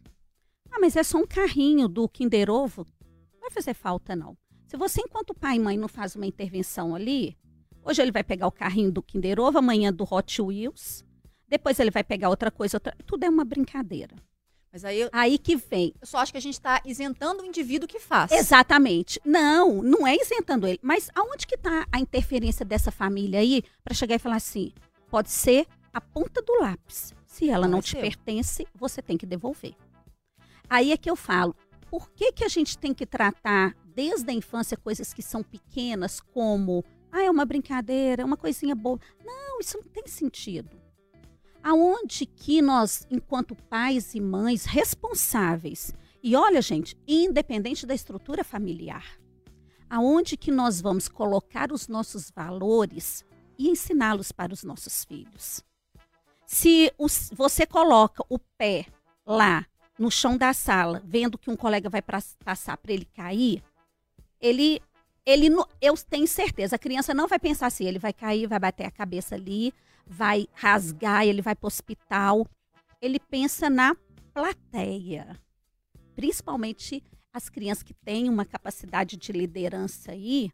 Ah, 0.71 0.79
mas 0.81 0.95
é 0.95 1.03
só 1.03 1.19
um 1.19 1.27
carrinho 1.27 1.89
do 1.89 2.09
Kinder 2.09 2.49
Ovo. 2.49 2.87
Não 3.33 3.41
vai 3.41 3.51
fazer 3.51 3.75
falta, 3.75 4.15
não. 4.15 4.39
Se 4.69 4.77
você, 4.77 5.01
enquanto 5.01 5.35
pai 5.35 5.57
e 5.57 5.59
mãe, 5.59 5.77
não 5.77 5.89
faz 5.89 6.15
uma 6.15 6.27
intervenção 6.27 6.95
ali, 6.95 7.37
hoje 7.83 8.01
ele 8.03 8.13
vai 8.13 8.23
pegar 8.23 8.47
o 8.47 8.53
carrinho 8.53 8.93
do 8.93 9.03
Kinder 9.03 9.41
Ovo, 9.41 9.59
amanhã 9.59 9.93
do 9.93 10.07
Hot 10.09 10.41
Wheels, 10.41 11.05
depois 11.49 11.81
ele 11.81 11.91
vai 11.91 12.05
pegar 12.05 12.29
outra 12.29 12.53
coisa, 12.53 12.77
outra... 12.77 12.95
tudo 13.05 13.25
é 13.25 13.29
uma 13.29 13.45
brincadeira. 13.45 14.15
Mas 14.77 14.85
aí 14.85 15.01
eu, 15.01 15.09
Aí 15.11 15.39
que 15.39 15.57
vem. 15.57 15.95
eu 15.99 16.07
só 16.07 16.19
acho 16.19 16.31
que 16.31 16.37
a 16.37 16.41
gente 16.41 16.53
está 16.53 16.83
isentando 16.85 17.43
o 17.43 17.47
indivíduo 17.47 17.89
que 17.89 17.99
faz. 17.99 18.31
Exatamente. 18.31 19.19
Não, 19.25 19.83
não 19.83 20.07
é 20.07 20.15
isentando 20.15 20.67
ele. 20.67 20.79
Mas 20.83 21.09
aonde 21.15 21.47
que 21.47 21.55
está 21.55 21.87
a 21.91 21.99
interferência 21.99 22.63
dessa 22.63 22.91
família 22.91 23.41
aí 23.41 23.63
para 23.83 23.95
chegar 23.95 24.17
e 24.17 24.19
falar 24.19 24.37
assim, 24.37 24.75
pode 25.09 25.31
ser 25.31 25.67
a 25.95 25.99
ponta 25.99 26.43
do 26.43 26.61
lápis. 26.61 27.15
Se 27.25 27.49
ela 27.49 27.65
Não 27.67 27.73
não 27.73 27.79
é 27.79 27.83
te 27.83 27.93
seu. 27.93 28.01
pertence, 28.03 28.69
você 28.75 29.01
tem 29.01 29.17
que 29.17 29.25
devolver. 29.25 29.75
Aí 30.69 30.93
é 30.93 30.97
que 30.99 31.09
eu 31.09 31.17
falo, 31.17 31.57
por 31.91 32.11
que, 32.11 32.31
que 32.33 32.45
a 32.45 32.49
gente 32.49 32.77
tem 32.77 32.93
que 32.93 33.07
tratar 33.07 33.75
desde 33.95 34.31
a 34.31 34.35
infância 34.35 34.77
coisas 34.77 35.15
que 35.15 35.23
são 35.23 35.43
pequenas 35.43 36.21
como, 36.21 36.85
ah, 37.11 37.23
é 37.23 37.31
uma 37.31 37.47
brincadeira, 37.47 38.21
é 38.21 38.25
uma 38.27 38.37
coisinha 38.37 38.75
boa. 38.75 39.01
Não, 39.25 39.59
isso 39.59 39.79
não 39.79 39.89
tem 39.89 40.07
sentido. 40.07 40.69
Aonde 41.69 42.27
que 42.27 42.63
nós, 42.63 43.05
enquanto 43.11 43.57
pais 43.57 44.15
e 44.15 44.21
mães 44.21 44.65
responsáveis, 44.67 45.93
e 46.23 46.37
olha, 46.37 46.63
gente, 46.63 46.97
independente 47.09 47.85
da 47.85 47.93
estrutura 47.93 48.45
familiar, 48.45 49.19
aonde 49.91 50.37
que 50.37 50.53
nós 50.53 50.81
vamos 50.81 51.09
colocar 51.09 51.73
os 51.73 51.89
nossos 51.89 52.31
valores 52.31 53.25
e 53.59 53.69
ensiná-los 53.69 54.31
para 54.31 54.53
os 54.55 54.63
nossos 54.63 55.05
filhos? 55.05 55.61
Se 56.47 56.93
os- 56.97 57.31
você 57.35 57.67
coloca 57.67 58.25
o 58.29 58.39
pé 58.39 58.87
lá 59.27 59.67
no 59.99 60.09
chão 60.09 60.37
da 60.37 60.53
sala, 60.55 61.03
vendo 61.05 61.37
que 61.37 61.51
um 61.51 61.57
colega 61.57 61.91
vai 61.91 62.01
pra- 62.01 62.23
passar 62.45 62.77
para 62.77 62.93
ele 62.93 63.07
cair, 63.07 63.61
ele, 64.41 64.81
ele, 65.25 65.49
eu 65.81 65.95
tenho 65.97 66.29
certeza, 66.29 66.77
a 66.77 66.79
criança 66.79 67.13
não 67.13 67.27
vai 67.27 67.41
pensar 67.41 67.67
assim, 67.67 67.87
ele 67.87 67.99
vai 67.99 68.13
cair, 68.13 68.47
vai 68.47 68.61
bater 68.61 68.85
a 68.85 68.91
cabeça 68.93 69.35
ali, 69.35 69.75
vai 70.09 70.47
rasgar, 70.53 71.27
ele 71.27 71.43
vai 71.43 71.55
para 71.55 71.67
o 71.67 71.69
hospital. 71.69 72.47
Ele 73.01 73.19
pensa 73.19 73.69
na 73.69 73.95
plateia. 74.33 75.37
Principalmente 76.15 77.03
as 77.33 77.49
crianças 77.49 77.83
que 77.83 77.93
têm 77.93 78.29
uma 78.31 78.45
capacidade 78.45 79.17
de 79.17 79.33
liderança 79.33 80.13
aí 80.13 80.51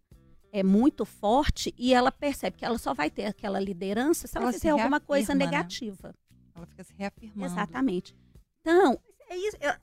é 0.52 0.62
muito 0.62 1.04
forte 1.04 1.72
e 1.78 1.94
ela 1.94 2.10
percebe 2.10 2.56
que 2.58 2.64
ela 2.64 2.76
só 2.78 2.92
vai 2.92 3.10
ter 3.10 3.26
aquela 3.26 3.60
liderança 3.60 4.26
se 4.26 4.36
ela, 4.36 4.46
Ela 4.46 4.52
se 4.52 4.58
fizer 4.58 4.70
alguma 4.70 5.00
coisa 5.00 5.34
né? 5.34 5.44
negativa. 5.44 6.14
Ela 6.54 6.66
fica 6.66 6.84
se 6.84 6.92
reafirmando. 6.96 7.44
Exatamente. 7.52 8.14
Então, 8.60 8.98
é 9.28 9.36
isso. 9.36 9.56
é- 9.60 9.78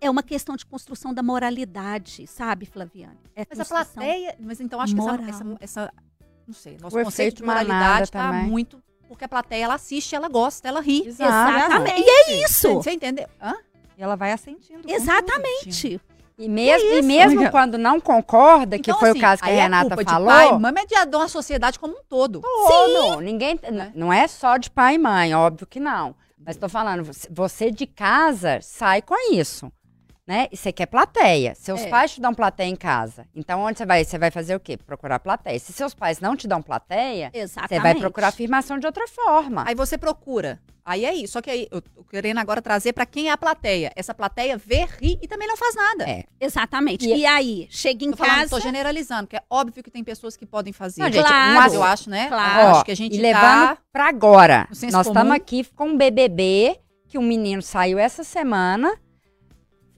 É 0.00 0.10
uma 0.10 0.22
questão 0.22 0.54
de 0.54 0.66
construção 0.66 1.14
da 1.14 1.22
moralidade, 1.22 2.26
sabe, 2.26 2.66
Flaviane? 2.66 3.18
É 3.34 3.46
Mas 3.48 3.58
a 3.60 3.64
plateia. 3.64 4.36
Mas 4.38 4.60
então 4.60 4.78
acho 4.78 4.94
que 4.94 5.00
essa, 5.00 5.10
moral. 5.10 5.28
essa, 5.28 5.56
essa- 5.60 5.92
Não 6.46 6.52
sei. 6.54 6.76
Nosso 6.78 6.98
O 6.98 7.02
conceito 7.04 7.36
de 7.36 7.42
moralidade 7.42 8.10
tá 8.10 8.28
também. 8.30 8.46
muito. 8.50 8.82
Porque 9.14 9.24
a 9.24 9.28
plateia, 9.28 9.64
ela 9.64 9.74
assiste, 9.74 10.14
ela 10.14 10.28
gosta, 10.28 10.68
ela 10.68 10.80
ri. 10.80 11.04
Exatamente. 11.06 12.02
E 12.02 12.08
é 12.10 12.44
isso. 12.44 12.74
Você 12.74 12.90
entendeu? 12.92 13.26
Hã? 13.40 13.54
E 13.96 14.02
ela 14.02 14.16
vai 14.16 14.32
assentindo. 14.32 14.82
Exatamente. 14.86 16.00
E 16.36 16.48
mesmo, 16.48 16.88
e 16.88 16.98
isso? 16.98 17.06
mesmo 17.08 17.50
quando 17.52 17.78
não 17.78 18.00
concorda, 18.00 18.76
que 18.76 18.90
Então, 18.90 18.98
foi 18.98 19.10
assim, 19.10 19.18
o 19.18 19.22
caso 19.22 19.42
que 19.42 19.48
a 19.48 19.52
é 19.52 19.60
Renata 19.62 19.94
culpa 19.96 20.10
falou. 20.10 20.28
De 20.28 20.34
pai, 20.34 20.58
mãe, 20.58 20.86
de 20.86 21.06
de 21.10 21.16
uma 21.16 21.28
sociedade 21.28 21.78
como 21.78 21.94
um 21.94 22.02
todo. 22.08 22.40
Todo. 22.40 23.20
Ninguém, 23.20 23.58
Né? 23.70 23.92
Não 23.94 24.12
é 24.12 24.26
só 24.26 24.56
de 24.56 24.68
pai 24.68 24.96
e 24.96 24.98
mãe, 24.98 25.32
óbvio 25.34 25.64
que 25.66 25.78
não. 25.78 26.14
Mas 26.44 26.56
tô 26.56 26.68
falando, 26.68 27.04
você- 27.04 27.28
você 27.30 27.70
de 27.70 27.86
casa 27.86 28.58
sai 28.60 29.00
com 29.00 29.14
isso. 29.32 29.70
Né? 30.26 30.48
E 30.50 30.56
você 30.56 30.72
quer 30.72 30.86
plateia. 30.86 31.54
Seus 31.54 31.82
É. 31.82 31.88
pais 31.88 32.12
te 32.14 32.20
dão 32.20 32.32
plateia 32.32 32.68
em 32.68 32.76
casa. 32.76 33.26
Então, 33.34 33.60
onde 33.60 33.76
você 33.78 33.84
vai? 33.84 34.02
Você 34.04 34.16
vai 34.18 34.30
fazer 34.30 34.54
o 34.56 34.60
quê? 34.60 34.74
Procurar 34.76 35.18
plateia. 35.18 35.58
Se 35.58 35.70
seus 35.72 35.92
pais 35.94 36.18
não 36.18 36.34
te 36.34 36.48
dão 36.48 36.62
plateia, 36.62 37.30
Exatamente. 37.34 37.68
você 37.74 37.80
vai 37.80 37.94
procurar 37.94 38.28
afirmação 38.28 38.78
de 38.78 38.86
outra 38.86 39.06
forma. 39.06 39.64
Aí 39.66 39.74
você 39.74 39.98
procura. 39.98 40.58
Aí 40.82 41.04
é 41.04 41.14
isso. 41.14 41.34
Só 41.34 41.42
que 41.42 41.50
aí, 41.50 41.68
eu 41.70 41.80
tô 41.82 42.04
querendo 42.04 42.38
agora 42.38 42.62
trazer 42.62 42.94
pra 42.94 43.04
quem 43.04 43.28
é 43.28 43.32
a 43.32 43.36
plateia. 43.38 43.92
Essa 43.96 44.14
plateia 44.14 44.56
vê, 44.56 44.86
ri 44.98 45.18
e 45.20 45.28
também 45.28 45.46
não 45.46 45.58
faz 45.58 45.74
nada. 45.74 46.08
É. 46.08 46.24
Exatamente. 46.40 47.06
E- 47.06 47.16
E, 47.18 47.26
aí, 47.26 47.66
chega 47.70 48.04
em 48.04 48.10
Tô, 48.10 48.16
falando, 48.16 48.36
casa. 48.36 48.50
tô 48.50 48.60
generalizando, 48.60 49.24
porque 49.24 49.36
é 49.36 49.42
óbvio 49.50 49.82
que 49.82 49.90
tem 49.90 50.02
pessoas 50.04 50.36
que 50.38 50.46
podem 50.46 50.72
fazer. 50.72 51.02
Não, 51.02 51.12
gente, 51.12 51.26
Claro. 51.26 51.54
Mas 51.54 51.74
eu 51.74 51.82
acho, 51.82 52.08
né? 52.08 52.28
Claro. 52.28 52.66
Ó, 52.68 52.70
acho 52.76 52.84
que 52.86 52.92
a 52.92 52.96
gente 52.96 53.14
e 53.16 53.20
levando 53.20 53.42
tá... 53.42 53.78
pra 53.92 54.08
agora. 54.08 54.66
Nós 54.90 55.06
estamos 55.06 55.34
aqui 55.34 55.64
com 55.74 55.88
um 55.88 55.96
BBB, 55.98 56.78
que 57.08 57.18
um 57.18 57.22
menino 57.22 57.60
saiu 57.62 57.98
essa 57.98 58.24
semana 58.24 58.90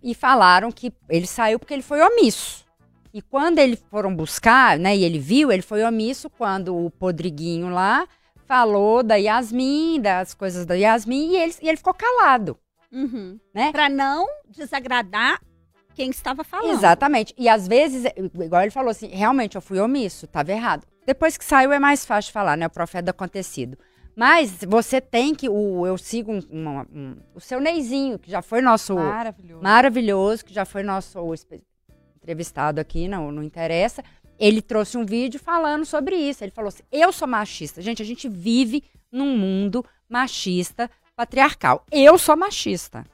e 0.07 0.15
falaram 0.15 0.71
que 0.71 0.93
ele 1.09 1.27
saiu 1.27 1.59
porque 1.59 1.75
ele 1.75 1.83
foi 1.83 2.01
omisso. 2.01 2.65
E 3.13 3.21
quando 3.21 3.59
eles 3.59 3.83
foram 3.91 4.15
buscar, 4.15 4.79
né, 4.79 4.97
e 4.97 5.03
ele 5.03 5.19
viu, 5.19 5.51
ele 5.51 5.63
foi 5.63 5.83
omisso 5.83 6.31
quando 6.31 6.77
o 6.77 6.91
Podriguinho 6.93 7.69
lá 7.71 8.07
falou 8.47 9.03
da 9.03 9.17
Yasmin, 9.17 10.01
das 10.01 10.33
coisas 10.33 10.65
da 10.65 10.75
Yasmin, 10.75 11.33
e 11.33 11.37
ele, 11.37 11.55
e 11.61 11.69
ele 11.69 11.77
ficou 11.77 11.93
calado, 11.93 12.57
Uhum. 12.93 13.41
né? 13.53 13.73
Pra 13.73 13.89
não 13.89 14.27
desagradar 14.49 15.41
quem 15.93 16.11
estava 16.11 16.45
falando. 16.45 16.71
Exatamente. 16.71 17.35
E 17.37 17.49
às 17.49 17.67
vezes, 17.67 18.05
igual 18.17 18.63
ele 18.63 18.71
falou 18.71 18.91
assim, 18.91 19.09
realmente 19.09 19.57
eu 19.57 19.63
fui 19.63 19.81
omisso, 19.81 20.27
estava 20.27 20.53
errado. 20.53 20.87
Depois 21.05 21.37
que 21.37 21.45
saiu 21.45 21.73
é 21.73 21.79
mais 21.81 22.05
fácil 22.05 22.33
falar, 22.33 22.57
né? 22.57 22.67
O 22.67 22.71
profeta 22.71 23.07
do 23.07 23.11
acontecido. 23.11 23.77
Mas 24.17 24.65
você 24.67 25.01
tem 25.01 25.35
que. 25.35 25.47
O, 25.49 25.87
eu 25.87 25.99
sigo 25.99 26.33
um- 26.33 26.43
uma- 26.51 26.87
um- 26.93 27.17
o 27.35 27.41
seu 27.41 27.61
Neizinho, 27.61 28.19
que 28.19 28.31
já 28.31 28.41
foi 28.41 28.63
nosso 28.63 28.95
Maravilhoso. 28.95 29.63
maravilhoso, 29.63 30.45
que 30.45 30.55
já 30.55 30.65
foi 30.65 30.83
nosso 30.83 31.19
entrevistado 32.17 32.81
aqui, 32.81 33.07
não, 33.09 33.31
não 33.31 33.43
interessa. 33.43 34.03
Ele 34.39 34.61
trouxe 34.63 34.97
um 34.99 35.05
vídeo 35.05 35.39
falando 35.39 35.85
sobre 35.85 36.17
isso. 36.17 36.43
Ele 36.43 36.51
falou 36.51 36.69
assim: 36.69 36.83
eu 36.91 37.13
sou 37.13 37.29
machista. 37.29 37.81
Gente, 37.83 38.03
a 38.03 38.05
gente 38.07 38.29
vive 38.29 38.83
num 39.13 39.37
mundo 39.37 39.85
machista, 40.09 40.91
patriarcal. 41.15 41.85
Eu 41.93 42.19
sou 42.19 42.37
machista. 42.37 43.05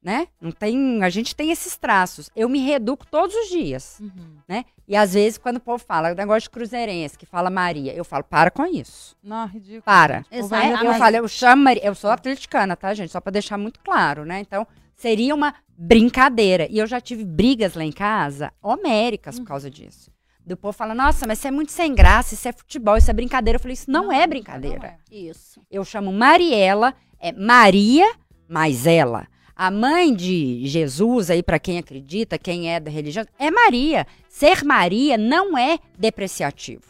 Né? 0.00 0.28
Não 0.40 0.52
tem, 0.52 1.02
a 1.02 1.08
gente 1.08 1.34
tem 1.34 1.50
esses 1.50 1.76
traços. 1.76 2.30
Eu 2.36 2.48
me 2.48 2.60
reduco 2.60 3.04
todos 3.04 3.34
os 3.34 3.48
dias, 3.48 3.98
Uhum. 4.00 4.36
né? 4.46 4.64
E 4.86 4.94
às 4.94 5.12
vezes 5.14 5.36
quando 5.38 5.56
o 5.56 5.60
povo 5.60 5.82
fala 5.84 6.12
o 6.12 6.14
negócio 6.14 6.42
de 6.42 6.50
cruzeirense, 6.50 7.18
que 7.18 7.26
fala 7.26 7.50
Maria, 7.50 7.92
eu 7.92 8.04
falo, 8.04 8.22
para 8.22 8.48
com 8.50 8.64
isso. 8.64 9.16
Não, 9.22 9.46
ridículo. 9.48 9.82
Para. 9.82 10.24
Exatamente. 10.30 10.84
Eu 10.84 10.94
falei, 10.94 11.20
eu 11.20 11.26
chamo 11.28 11.64
Maria, 11.64 11.84
eu 11.84 11.94
sou 11.96 12.10
atleticana, 12.10 12.76
tá, 12.76 12.94
gente? 12.94 13.10
Só 13.10 13.20
pra 13.20 13.32
deixar 13.32 13.58
muito 13.58 13.80
claro, 13.80 14.24
né? 14.24 14.38
Então, 14.40 14.64
seria 14.94 15.34
uma 15.34 15.52
brincadeira. 15.76 16.68
E 16.70 16.78
eu 16.78 16.86
já 16.86 17.00
tive 17.00 17.24
brigas 17.24 17.74
lá 17.74 17.82
em 17.84 17.92
casa, 17.92 18.52
homéricas, 18.62 19.38
por 19.40 19.46
causa 19.46 19.68
disso. 19.68 20.12
Do 20.46 20.56
povo 20.56 20.72
fala, 20.72 20.94
nossa, 20.94 21.26
mas 21.26 21.38
isso 21.38 21.48
é 21.48 21.50
muito 21.50 21.72
sem 21.72 21.92
graça, 21.94 22.34
isso 22.34 22.46
é 22.48 22.52
futebol, 22.52 22.96
isso 22.96 23.10
é 23.10 23.14
brincadeira. 23.14 23.56
Eu 23.56 23.60
falei, 23.60 23.74
isso 23.74 23.90
não, 23.90 24.10
é 24.12 24.26
brincadeira. 24.28 24.78
Não 24.78 24.84
é. 24.86 24.96
Isso. 25.10 25.60
Eu 25.70 25.84
chamo 25.84 26.12
Mariela, 26.12 26.94
é 27.20 27.32
Maria, 27.32 28.10
mas 28.48 28.86
ela. 28.86 29.26
A 29.58 29.72
mãe 29.72 30.14
de 30.14 30.64
Jesus, 30.68 31.30
aí 31.30 31.42
para 31.42 31.58
quem 31.58 31.78
acredita, 31.78 32.38
quem 32.38 32.72
é 32.72 32.78
da 32.78 32.92
religião, 32.92 33.26
é 33.36 33.50
Maria. 33.50 34.06
Ser 34.28 34.62
Maria 34.64 35.18
não 35.18 35.58
é 35.58 35.80
depreciativo. 35.98 36.84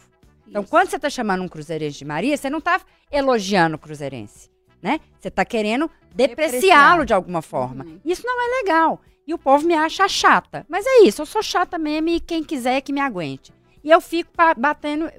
Então, 0.47 0.61
Isso. 0.61 0.69
quando 0.69 0.87
você 0.87 0.99
tá 0.99 1.09
chamando 1.09 1.41
um 1.43 1.47
cruzeirense 1.47 1.97
de 1.97 2.05
Maria, 2.05 2.37
você 2.37 2.47
não 2.47 2.61
tá 2.61 2.79
elogiando 3.11 3.75
o 3.75 3.79
cruzeirense, 3.79 4.51
né? 4.83 4.99
Você 5.19 5.31
tá 5.31 5.43
querendo 5.43 5.89
depreciá-lo 6.13 7.05
de 7.05 7.13
alguma 7.13 7.41
forma. 7.41 7.85
Uhum. 7.85 7.99
Isso 8.05 8.21
não 8.23 8.39
é 8.39 8.61
legal. 8.61 9.01
E 9.25 9.33
o 9.33 9.39
povo 9.39 9.65
me 9.65 9.73
acha 9.73 10.07
chata. 10.07 10.63
Mas 10.69 10.85
é 10.85 11.03
isso, 11.05 11.23
eu 11.23 11.25
sou 11.25 11.41
chata 11.41 11.79
mesmo 11.79 12.09
e 12.09 12.19
quem 12.19 12.43
quiser 12.43 12.81
que 12.81 12.93
me 12.93 13.01
aguente. 13.01 13.51
E 13.83 13.89
eu 13.89 13.99
fico 13.99 14.29
batendo, 14.55 15.11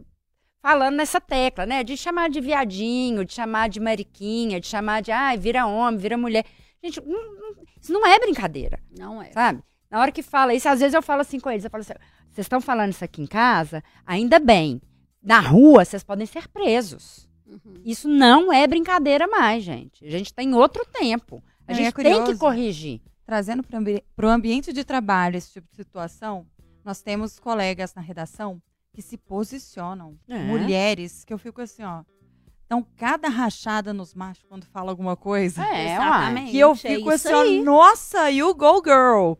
falando 0.62 0.94
nessa 0.94 1.20
tecla, 1.20 1.66
né? 1.66 1.82
De 1.82 1.96
chamar 1.96 2.30
de 2.30 2.40
viadinho, 2.40 3.24
de 3.24 3.34
chamar 3.34 3.68
de 3.68 3.80
mariquinha, 3.80 4.60
de 4.60 4.68
chamar 4.68 5.02
de, 5.02 5.10
ai, 5.10 5.36
vira 5.36 5.66
homem, 5.66 5.98
vira 5.98 6.16
mulher. 6.16 6.44
Gente, 6.82 7.00
não- 7.00 7.34
não- 7.34 7.54
isso 7.80 7.92
não 7.92 8.06
é 8.06 8.18
brincadeira 8.18 8.78
Não 8.98 9.20
é. 9.22 9.30
sabe? 9.32 9.62
Na 9.90 10.00
hora 10.00 10.12
que 10.12 10.22
fala 10.22 10.54
isso, 10.54 10.68
às 10.68 10.80
vezes 10.80 10.94
eu 10.94 11.02
falo 11.02 11.20
assim 11.22 11.38
com 11.40 11.50
eles, 11.50 11.64
eu 11.64 11.70
falo 11.70 11.82
assim, 11.82 11.94
vocês 12.30 12.44
estão 12.44 12.60
falando 12.60 12.90
isso 12.92 13.04
aqui 13.04 13.20
em 13.22 13.26
casa? 13.26 13.82
Ainda 14.06 14.38
bem. 14.38 14.80
Na 15.22 15.40
rua, 15.40 15.84
vocês 15.84 16.02
podem 16.02 16.26
ser 16.26 16.48
presos. 16.48 17.28
Uhum. 17.46 17.82
Isso 17.84 18.08
não 18.08 18.52
é 18.52 18.66
brincadeira 18.66 19.26
mais, 19.26 19.62
gente. 19.64 20.04
A 20.06 20.10
gente 20.10 20.32
tem 20.32 20.54
outro 20.54 20.86
tempo. 20.92 21.42
A 21.66 21.72
Não, 21.72 21.78
e 21.78 21.82
é 21.82 21.84
gente 21.84 21.94
tem 21.94 22.04
que 22.04 22.18
curioso. 22.20 22.38
corrigir. 22.38 23.00
Trazendo 23.26 23.62
para 23.62 24.26
o 24.26 24.30
ambiente 24.30 24.72
de 24.72 24.84
trabalho 24.84 25.36
esse 25.36 25.52
tipo 25.52 25.66
de 25.70 25.76
situação, 25.76 26.46
nós 26.84 27.02
temos 27.02 27.38
colegas 27.38 27.94
na 27.94 28.00
redação 28.00 28.62
que 28.92 29.02
se 29.02 29.16
posicionam. 29.16 30.16
É. 30.28 30.38
Mulheres 30.38 31.24
que 31.24 31.32
eu 31.32 31.38
fico 31.38 31.60
assim, 31.60 31.82
ó. 31.82 32.02
Então, 32.70 32.86
cada 32.96 33.28
rachada 33.28 33.92
nos 33.92 34.14
machos 34.14 34.44
quando 34.48 34.64
fala 34.64 34.92
alguma 34.92 35.16
coisa. 35.16 35.60
É, 35.66 35.94
Exatamente. 35.94 36.52
Que 36.52 36.58
eu 36.60 36.70
é 36.70 36.74
fico 36.76 37.12
isso 37.12 37.26
assim, 37.28 37.36
aí. 37.58 37.62
nossa, 37.64 38.30
you 38.30 38.54
go 38.54 38.80
girl. 38.80 39.32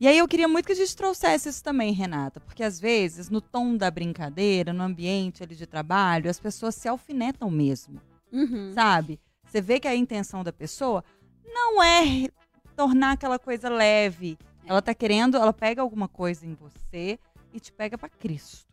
E 0.00 0.08
aí 0.08 0.16
eu 0.16 0.26
queria 0.26 0.48
muito 0.48 0.64
que 0.64 0.72
a 0.72 0.74
gente 0.74 0.96
trouxesse 0.96 1.50
isso 1.50 1.62
também, 1.62 1.92
Renata, 1.92 2.40
porque 2.40 2.62
às 2.62 2.80
vezes, 2.80 3.28
no 3.28 3.42
tom 3.42 3.76
da 3.76 3.90
brincadeira, 3.90 4.72
no 4.72 4.82
ambiente 4.82 5.42
ali 5.42 5.54
de 5.54 5.66
trabalho, 5.66 6.30
as 6.30 6.40
pessoas 6.40 6.76
se 6.76 6.88
alfinetam 6.88 7.50
mesmo, 7.50 8.00
Uhum. 8.32 8.72
sabe? 8.72 9.20
Você 9.44 9.60
vê 9.60 9.78
que 9.78 9.86
a 9.88 9.94
intenção 9.94 10.42
da 10.42 10.52
pessoa 10.52 11.04
não 11.44 11.82
é 11.82 12.28
tornar 12.74 13.12
aquela 13.12 13.38
coisa 13.38 13.68
leve. 13.68 14.38
Ela 14.64 14.80
tá 14.80 14.94
querendo, 14.94 15.36
ela 15.36 15.52
pega 15.52 15.82
alguma 15.82 16.08
coisa 16.08 16.46
em 16.46 16.54
você 16.54 17.18
e 17.52 17.60
te 17.60 17.70
pega 17.70 17.98
pra 17.98 18.08
Cristo. 18.08 18.66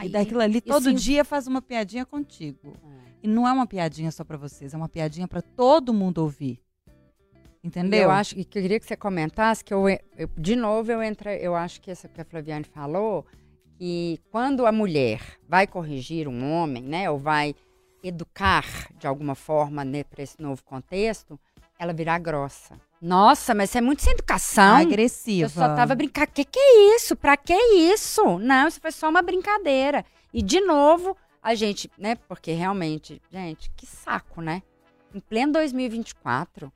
Aí, 0.00 0.08
e 0.08 0.12
daquilo 0.12 0.40
ali 0.40 0.60
todo 0.60 0.90
isso- 0.90 1.04
dia 1.04 1.24
faz 1.24 1.46
uma 1.46 1.60
piadinha 1.62 2.04
contigo. 2.06 2.74
E 3.22 3.26
não 3.28 3.46
é 3.48 3.52
uma 3.52 3.66
piadinha 3.66 4.10
só 4.12 4.22
pra 4.24 4.36
vocês, 4.36 4.72
é 4.72 4.76
uma 4.76 4.88
piadinha 4.88 5.26
pra 5.26 5.42
todo 5.42 5.92
mundo 5.92 6.18
ouvir. 6.18 6.60
Entendeu? 7.62 8.02
Eu 8.02 8.10
acho 8.10 8.34
que 8.36 8.42
eu 8.42 8.62
queria 8.62 8.78
que 8.78 8.86
você 8.86 8.96
comentasse 8.96 9.64
que 9.64 9.74
eu, 9.74 9.88
eu- 10.16 10.30
de 10.38 10.54
novo 10.54 10.90
eu 10.92 11.02
entro, 11.02 11.28
eu 11.28 11.54
acho 11.56 11.80
que 11.80 11.90
isso 11.90 12.08
que 12.08 12.20
a 12.20 12.24
Flaviane 12.24 12.64
falou, 12.64 13.26
que 13.76 14.20
quando 14.30 14.64
a 14.64 14.72
mulher 14.72 15.20
vai 15.48 15.66
corrigir 15.66 16.28
um 16.28 16.52
homem, 16.52 16.82
né, 16.82 17.10
ou 17.10 17.18
vai 17.18 17.54
educar 18.02 18.64
de 18.96 19.06
alguma 19.08 19.34
forma 19.34 19.84
né, 19.84 20.04
para 20.04 20.22
esse 20.22 20.40
novo 20.40 20.62
contexto, 20.64 21.38
ela 21.78 21.92
virá 21.92 22.18
grossa. 22.18 22.78
Nossa, 23.00 23.54
mas 23.54 23.70
isso 23.70 23.78
é 23.78 23.80
muito 23.80 24.02
sem 24.02 24.12
educação. 24.12 24.76
agressiva. 24.76 25.46
Eu 25.46 25.50
só 25.50 25.74
tava 25.74 25.94
brincando. 25.94 26.26
Que 26.32 26.44
que 26.44 26.58
é 26.58 26.96
isso? 26.96 27.14
Pra 27.14 27.36
que 27.36 27.54
isso? 27.54 28.38
Não, 28.38 28.66
isso 28.66 28.80
foi 28.80 28.90
só 28.90 29.08
uma 29.08 29.22
brincadeira. 29.22 30.04
E 30.34 30.42
de 30.42 30.60
novo, 30.60 31.16
a 31.42 31.54
gente, 31.54 31.90
né? 31.96 32.16
Porque 32.16 32.52
realmente, 32.52 33.22
gente, 33.30 33.70
que 33.76 33.86
saco, 33.86 34.40
né? 34.42 34.62
Em 35.14 35.20
pleno 35.20 35.52
2024, 35.52 36.72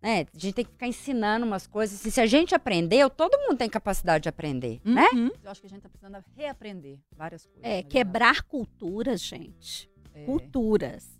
né? 0.00 0.26
A 0.32 0.38
gente 0.38 0.54
tem 0.54 0.64
que 0.64 0.70
ficar 0.70 0.86
ensinando 0.86 1.44
umas 1.44 1.66
coisas. 1.66 1.98
assim, 1.98 2.10
se 2.10 2.20
a 2.20 2.26
gente 2.26 2.54
aprendeu, 2.54 3.10
todo 3.10 3.36
mundo 3.38 3.58
tem 3.58 3.68
capacidade 3.68 4.22
de 4.22 4.28
aprender, 4.28 4.80
né? 4.84 5.08
Uhum. 5.12 5.30
Eu 5.42 5.50
acho 5.50 5.60
que 5.60 5.66
a 5.66 5.70
gente 5.70 5.82
tá 5.82 5.88
precisando 5.88 6.24
reaprender 6.36 6.98
várias 7.16 7.44
coisas. 7.44 7.64
É, 7.64 7.78
né, 7.78 7.82
quebrar 7.82 8.42
culturas, 8.42 9.20
gente. 9.20 9.90
É. 10.14 10.24
Culturas. 10.24 11.17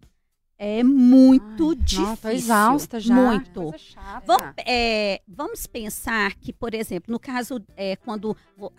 É 0.59 0.83
muito 0.83 1.71
Ai, 1.71 1.77
difícil. 1.77 2.17
Tô 2.17 2.29
exausta 2.31 2.99
já. 2.99 3.15
Muito. 3.15 3.73
Vamos, 4.27 4.55
é, 4.67 5.23
vamos 5.29 5.67
pensar 5.69 6.35
que, 6.35 6.53
por 6.53 6.75
exemplo, 6.75 7.13
no 7.13 7.21
caso, 7.21 7.63
é, 7.77 7.95
quando 7.95 8.37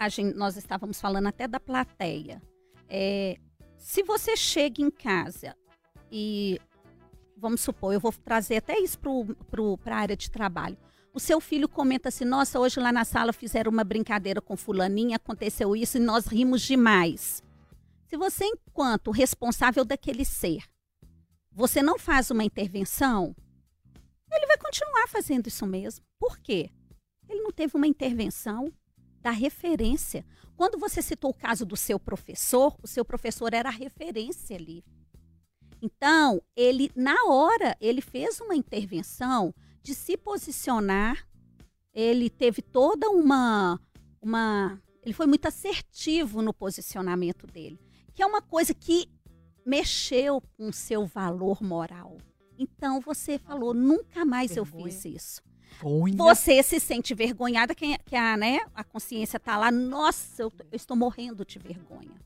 gente- 0.09 0.36
nós 0.36 0.57
estávamos 0.57 0.99
falando 0.99 1.27
até 1.27 1.47
da 1.47 1.59
plateia, 1.59 2.41
é, 2.89 3.38
se 3.77 4.03
você 4.03 4.36
chega 4.36 4.82
em 4.82 4.91
casa 4.91 5.55
e, 6.11 6.59
vamos 7.38 7.61
supor, 7.61 7.93
eu 7.93 7.99
vou 8.01 8.11
trazer 8.11 8.57
até 8.57 8.77
isso 8.77 8.99
para 9.82 9.95
a 9.95 9.99
área 9.99 10.17
de 10.17 10.30
trabalho. 10.30 10.77
O 11.13 11.19
seu 11.19 11.39
filho 11.39 11.69
comenta 11.69 12.09
assim: 12.09 12.25
Nossa, 12.25 12.59
hoje 12.59 12.77
lá 12.80 12.91
na 12.91 13.05
sala 13.05 13.32
fizeram 13.32 13.71
uma 13.71 13.86
brincadeira 13.86 14.41
com 14.41 14.57
Fulaninha, 14.57 15.15
aconteceu 15.15 15.75
isso 15.77 15.97
e 15.97 16.01
nós 16.01 16.27
rimos 16.27 16.61
demais. 16.61 17.41
Se 18.09 18.17
você, 18.17 18.43
enquanto 18.45 19.11
responsável 19.11 19.86
daquele 19.86 20.25
ser, 20.25 20.63
você 21.60 21.82
não 21.82 21.99
faz 21.99 22.32
uma 22.32 22.45
intervenção, 22.45 23.36
ele 24.32 24.47
vai 24.47 24.57
continuar 24.57 25.10
fazendo 25.10 25.47
isso 25.47 25.66
mesmo. 25.66 26.05
Por 26.18 26.38
quê? 26.38 26.72
Ele 27.28 27.41
não 27.41 27.51
teve 27.51 27.76
uma 27.76 27.86
intervenção 27.86 28.72
da 29.22 29.32
referência. 29.32 30.26
Quando 30.55 30.80
você 30.80 31.01
citou 31.01 31.32
o 31.32 31.34
caso 31.34 31.66
do 31.66 31.76
seu 31.76 31.99
professor, 31.99 32.78
o 32.82 32.88
seu 32.88 33.03
professor 33.03 33.53
era 33.53 33.68
a 33.68 33.74
referência 33.74 34.55
ali. 34.55 34.86
Então, 35.82 36.41
ele, 36.55 36.93
na 36.95 37.26
hora, 37.26 37.76
ele 37.82 37.99
fez 37.99 38.39
uma 38.39 38.55
intervenção 38.55 39.53
de 39.84 39.93
se 39.93 40.16
posicionar. 40.16 41.28
Ele 41.93 42.30
teve 42.30 42.62
toda 42.62 43.10
uma. 43.10 43.78
uma 44.22 44.82
ele 45.03 45.14
foi 45.14 45.28
muito 45.28 45.45
assertivo 45.45 46.41
no 46.41 46.53
posicionamento 46.53 47.45
dele. 47.45 47.78
Que 48.14 48.24
é 48.24 48.26
uma 48.26 48.41
coisa 48.41 48.74
que 48.74 49.12
mexeu 49.70 50.41
com 50.57 50.67
o 50.70 50.74
seu 50.74 51.05
valor 51.05 51.61
moral. 51.63 52.17
Então 52.57 52.99
você 52.99 53.38
falou, 53.38 53.74
nunca 53.74 54.26
mais 54.26 54.57
eu 54.57 54.65
Vergonha. 54.65 54.91
fiz 54.91 55.05
isso. 55.05 55.41
Você 56.17 56.61
se 56.63 56.80
sente 56.80 57.13
vergonhada, 57.13 57.74
que, 57.76 57.97
que 57.99 58.15
a, 58.15 58.36
né, 58.36 58.59
a 58.76 58.84
consciência 58.84 59.39
tá 59.39 59.55
lá, 59.57 59.72
nossa, 59.72 60.41
eu, 60.43 60.51
eu 60.72 60.76
estou 60.76 60.97
morrendo 60.97 61.45
de 61.45 61.57
vergonha. 61.59 62.20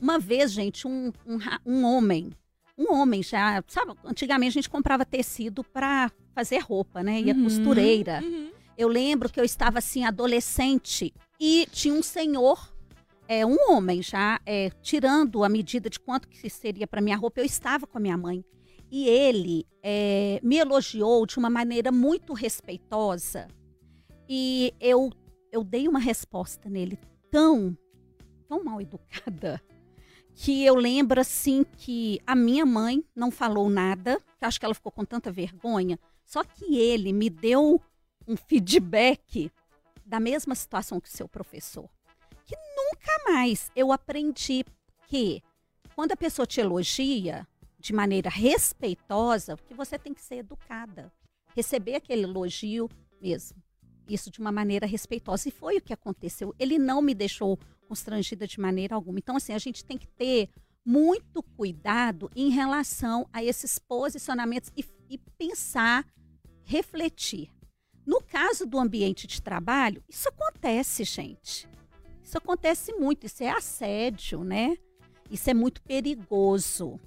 Uma 0.00 0.18
vez, 0.18 0.50
gente, 0.50 0.86
um, 0.88 1.12
um, 1.26 1.38
um 1.66 1.84
homem, 1.84 2.32
um 2.76 2.92
homem 2.92 3.22
já, 3.22 3.62
sabe, 3.68 3.92
antigamente 4.04 4.50
a 4.50 4.60
gente 4.62 4.70
comprava 4.70 5.04
tecido 5.04 5.62
para 5.62 6.10
fazer 6.34 6.58
roupa, 6.58 7.02
né? 7.02 7.20
E 7.20 7.30
a 7.30 7.34
Uhum, 7.34 7.44
costureira. 7.44 8.20
uhum. 8.24 8.50
Eu 8.76 8.88
lembro 8.88 9.28
que 9.28 9.38
eu 9.40 9.44
estava 9.44 9.78
assim, 9.78 10.04
adolescente, 10.04 11.12
e 11.38 11.66
tinha 11.70 11.92
um 11.94 12.02
senhor, 12.02 12.72
é, 13.28 13.44
um 13.44 13.56
homem 13.68 14.02
já, 14.02 14.40
é, 14.46 14.70
tirando 14.80 15.44
a 15.44 15.48
medida 15.48 15.90
de 15.90 16.00
quanto 16.00 16.26
que 16.26 16.48
seria 16.48 16.86
para 16.86 17.02
minha 17.02 17.16
roupa. 17.16 17.40
Eu 17.40 17.44
estava 17.44 17.86
com 17.86 17.98
a 17.98 18.00
minha 18.00 18.16
mãe. 18.16 18.42
E 18.90 19.06
ele 19.06 19.66
é, 19.82 20.40
me 20.42 20.56
elogiou 20.56 21.26
de 21.26 21.36
uma 21.38 21.50
maneira 21.50 21.92
muito 21.92 22.32
respeitosa. 22.32 23.46
E 24.26 24.72
eu, 24.80 25.12
eu 25.52 25.62
dei 25.62 25.86
uma 25.86 25.98
resposta 25.98 26.70
nele 26.70 26.98
tão, 27.30 27.76
tão 28.48 28.64
mal 28.64 28.80
educada 28.80 29.62
que 30.34 30.64
eu 30.64 30.76
lembro 30.76 31.20
assim 31.20 31.66
que 31.76 32.20
a 32.24 32.34
minha 32.34 32.64
mãe 32.64 33.04
não 33.14 33.30
falou 33.30 33.68
nada, 33.68 34.20
que 34.38 34.44
acho 34.44 34.58
que 34.58 34.64
ela 34.64 34.74
ficou 34.74 34.92
com 34.92 35.04
tanta 35.04 35.32
vergonha, 35.32 35.98
só 36.24 36.44
que 36.44 36.78
ele 36.78 37.12
me 37.12 37.28
deu 37.28 37.82
um 38.26 38.36
feedback 38.36 39.50
da 40.06 40.20
mesma 40.20 40.54
situação 40.54 41.00
que 41.00 41.08
o 41.08 41.12
seu 41.12 41.28
professor. 41.28 41.90
Nunca 42.90 43.32
mais 43.32 43.70
eu 43.76 43.92
aprendi 43.92 44.64
que 45.06 45.42
quando 45.94 46.12
a 46.12 46.16
pessoa 46.16 46.46
te 46.46 46.60
elogia 46.60 47.46
de 47.78 47.92
maneira 47.92 48.30
respeitosa, 48.30 49.56
que 49.56 49.74
você 49.74 49.98
tem 49.98 50.14
que 50.14 50.22
ser 50.22 50.36
educada, 50.36 51.12
receber 51.54 51.96
aquele 51.96 52.22
elogio 52.22 52.88
mesmo. 53.20 53.62
Isso 54.08 54.30
de 54.30 54.40
uma 54.40 54.50
maneira 54.50 54.86
respeitosa. 54.86 55.48
E 55.48 55.52
foi 55.52 55.76
o 55.76 55.82
que 55.82 55.92
aconteceu. 55.92 56.54
Ele 56.58 56.78
não 56.78 57.02
me 57.02 57.14
deixou 57.14 57.58
constrangida 57.86 58.46
de 58.46 58.58
maneira 58.58 58.94
alguma. 58.94 59.18
Então, 59.18 59.36
assim, 59.36 59.52
a 59.52 59.58
gente 59.58 59.84
tem 59.84 59.98
que 59.98 60.06
ter 60.08 60.48
muito 60.84 61.42
cuidado 61.42 62.30
em 62.34 62.48
relação 62.48 63.28
a 63.32 63.44
esses 63.44 63.78
posicionamentos 63.78 64.70
e, 64.76 64.84
e 65.10 65.18
pensar, 65.18 66.06
refletir. 66.64 67.50
No 68.06 68.22
caso 68.22 68.64
do 68.64 68.78
ambiente 68.78 69.26
de 69.26 69.42
trabalho, 69.42 70.02
isso 70.08 70.28
acontece, 70.30 71.04
gente. 71.04 71.68
Isso 72.28 72.36
acontece 72.36 72.92
muito, 72.92 73.24
isso 73.24 73.42
é 73.42 73.48
assédio, 73.48 74.44
né? 74.44 74.76
Isso 75.30 75.48
é 75.48 75.54
muito 75.54 75.80
perigoso. 75.80 77.00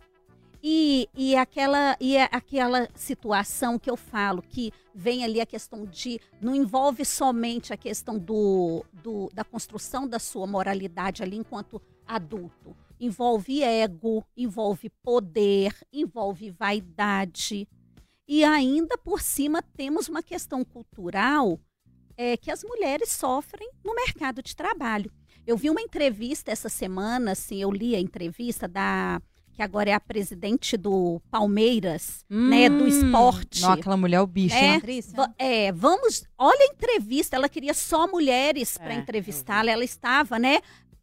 E, 0.63 1.07
e, 1.15 1.35
aquela, 1.35 1.95
e 1.99 2.17
é 2.17 2.27
aquela 2.31 2.89
situação 2.95 3.77
que 3.77 3.87
eu 3.87 3.95
falo, 3.95 4.41
que 4.41 4.73
vem 4.95 5.23
ali 5.23 5.39
a 5.39 5.45
questão 5.45 5.85
de. 5.85 6.19
Não 6.41 6.55
envolve 6.55 7.05
somente 7.05 7.71
a 7.71 7.77
questão 7.77 8.17
do, 8.17 8.83
do, 8.91 9.29
da 9.31 9.43
construção 9.43 10.07
da 10.07 10.17
sua 10.17 10.47
moralidade 10.47 11.21
ali 11.21 11.37
enquanto 11.37 11.79
adulto. 12.07 12.75
Envolve 12.99 13.61
ego, 13.61 14.25
envolve 14.35 14.89
poder, 15.03 15.75
envolve 15.93 16.49
vaidade. 16.49 17.67
E 18.27 18.43
ainda 18.43 18.97
por 18.97 19.21
cima 19.21 19.61
temos 19.61 20.09
uma 20.09 20.23
questão 20.23 20.65
cultural 20.65 21.59
é, 22.17 22.37
que 22.37 22.51
as 22.51 22.63
mulheres 22.63 23.09
sofrem 23.11 23.69
no 23.83 23.93
mercado 23.95 24.41
de 24.41 24.55
trabalho. 24.55 25.11
Eu 25.45 25.57
vi 25.57 25.69
uma 25.69 25.81
entrevista 25.81 26.51
essa 26.51 26.69
semana, 26.69 27.31
assim, 27.31 27.61
eu 27.61 27.71
li 27.71 27.95
a 27.95 27.99
entrevista 27.99 28.67
da 28.67 29.21
que 29.53 29.61
agora 29.61 29.89
é 29.89 29.93
a 29.93 29.99
presidente 29.99 30.77
do 30.77 31.21
Palmeiras, 31.29 32.23
né, 32.29 32.69
do 32.69 32.87
esporte. 32.87 33.61
Não, 33.61 33.73
aquela 33.73 33.97
mulher 33.97 34.17
é 34.17 34.21
o 34.21 34.27
bicho, 34.27 34.55
É, 34.55 34.61
né? 34.61 34.81
É, 35.37 35.71
vamos, 35.73 36.23
olha 36.37 36.69
a 36.69 36.73
entrevista, 36.73 37.35
ela 37.35 37.49
queria 37.49 37.73
só 37.73 38.07
mulheres 38.07 38.77
para 38.77 38.93
É, 38.93 38.97
entrevistá-la, 38.97 39.69
ela 39.69 39.83
estava, 39.83 40.39
né, 40.39 40.61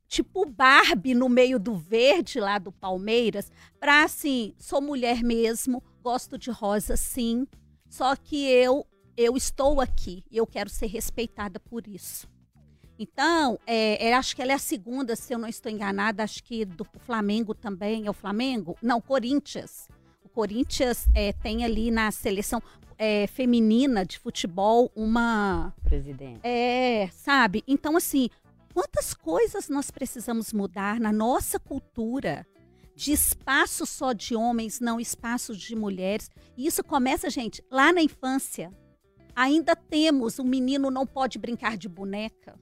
tipo 0.09 0.47
Barbie 0.47 1.15
no 1.15 1.29
meio 1.29 1.59
do 1.59 1.77
verde 1.77 2.41
lá 2.41 2.59
do 2.59 2.73
Palmeiras, 2.73 3.53
pra 3.79 4.05
assim, 4.05 4.55
sou 4.59 4.81
mulher 4.81 5.23
mesmo, 5.23 5.83
gosto 6.03 6.39
de 6.39 6.51
rosa 6.51 6.97
sim, 6.97 7.47
só 7.87 8.17
que 8.17 8.47
eu 8.47 8.87
eu 9.19 9.37
estou 9.37 9.81
aqui 9.81 10.23
e 10.31 10.37
eu 10.37 10.47
quero 10.47 10.71
ser 10.71 10.87
respeitada 10.87 11.59
por 11.59 11.89
isso. 11.89 12.29
Então, 12.97 13.59
é, 13.66 14.09
é, 14.09 14.14
acho 14.14 14.35
que 14.35 14.41
ela 14.41 14.53
é 14.53 14.55
a 14.55 14.59
segunda, 14.59 15.16
se 15.16 15.35
eu 15.35 15.39
não 15.39 15.49
estou 15.49 15.71
enganada, 15.71 16.23
acho 16.23 16.43
que 16.45 16.64
do 16.64 16.87
Flamengo 17.01 17.53
também, 17.53 18.07
é 18.07 18.11
o 18.11 18.14
Flamengo? 18.14 18.77
Não, 18.81 19.01
Corinthians. 19.01 19.89
O 20.25 20.29
Corinthians 20.29 21.09
é, 21.14 21.33
tem 21.33 21.64
ali 21.64 21.91
na 21.91 22.12
seleção 22.12 22.62
é, 22.97 23.27
feminina 23.27 24.07
de 24.07 24.21
futebol 24.21 24.91
uma. 24.95 25.75
Presidente. 25.83 26.41
É, 26.45 27.09
sabe? 27.12 27.64
Então, 27.66 27.97
assim, 27.97 28.31
quantas 28.73 29.14
coisas 29.14 29.69
nós 29.69 29.91
precisamos 29.91 30.53
mudar 30.53 31.01
na 31.01 31.12
nossa 31.12 31.59
cultura 31.59 32.47
de 32.95 33.12
espaço 33.12 33.85
só 33.87 34.12
de 34.12 34.37
homens, 34.37 34.81
não 34.81 35.01
espaço 35.01 35.57
de 35.57 35.75
mulheres. 35.75 36.31
E 36.57 36.66
isso 36.66 36.85
começa, 36.85 37.29
gente, 37.31 37.64
lá 37.71 37.93
na 37.93 38.03
infância. 38.03 38.73
Ainda 39.41 39.76
temos, 39.76 40.41
o 40.41 40.45
menino 40.45 40.91
não 40.91 41.07
pode 41.07 41.39
brincar 41.39 41.76
de 41.76 41.89
boneca 41.89 42.59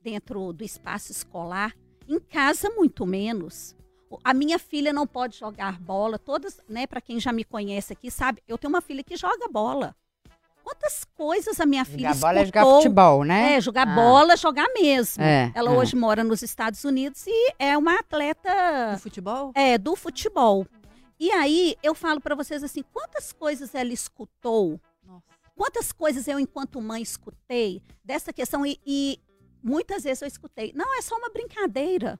dentro 0.00 0.52
do 0.52 0.62
espaço 0.62 1.10
escolar. 1.10 1.74
Em 2.08 2.20
casa, 2.20 2.70
muito 2.70 3.04
menos. 3.04 3.74
A 4.22 4.32
minha 4.32 4.56
filha 4.56 4.92
não 4.92 5.04
pode 5.04 5.36
jogar 5.36 5.80
bola. 5.80 6.20
Todas, 6.20 6.60
né, 6.68 6.86
para 6.86 7.00
quem 7.00 7.18
já 7.18 7.32
me 7.32 7.42
conhece 7.42 7.92
aqui, 7.92 8.08
sabe, 8.08 8.40
eu 8.46 8.56
tenho 8.56 8.72
uma 8.72 8.80
filha 8.80 9.02
que 9.02 9.16
joga 9.16 9.48
bola. 9.48 9.96
Quantas 10.62 11.02
coisas 11.16 11.58
a 11.58 11.66
minha 11.66 11.84
filha 11.84 12.12
Jogar 12.14 12.20
bola 12.28 12.38
é 12.40 12.44
jogar 12.46 12.60
escutou? 12.60 12.82
futebol, 12.82 13.24
né? 13.24 13.54
É, 13.54 13.60
jogar 13.60 13.88
Ah. 13.88 13.94
bola, 13.96 14.36
jogar 14.36 14.68
mesmo. 14.74 15.20
É, 15.24 15.50
Ela 15.56 15.72
é. 15.72 15.76
hoje 15.76 15.96
mora 15.96 16.22
nos 16.22 16.40
Estados 16.40 16.84
Unidos 16.84 17.24
e 17.26 17.52
é 17.58 17.76
uma 17.76 17.98
atleta 17.98 18.92
No 18.92 18.98
futebol? 19.00 19.50
é, 19.56 19.76
do 19.76 19.96
futebol. 19.96 20.64
E 21.18 21.32
aí 21.32 21.74
eu 21.82 21.96
falo 21.96 22.20
pra 22.20 22.36
vocês 22.36 22.62
assim, 22.62 22.84
quantas 22.92 23.32
coisas 23.32 23.74
ela 23.74 23.92
escutou. 23.92 24.80
Quantas 25.56 25.92
coisas 25.92 26.26
eu 26.28 26.38
enquanto 26.38 26.80
mãe 26.80 27.02
escutei 27.02 27.82
dessa 28.04 28.32
questão 28.32 28.64
e, 28.66 28.80
e 28.86 29.20
muitas 29.62 30.02
vezes 30.04 30.22
eu 30.22 30.28
escutei, 30.28 30.72
não 30.74 30.96
é 30.96 31.02
só 31.02 31.16
uma 31.16 31.30
brincadeira. 31.30 32.18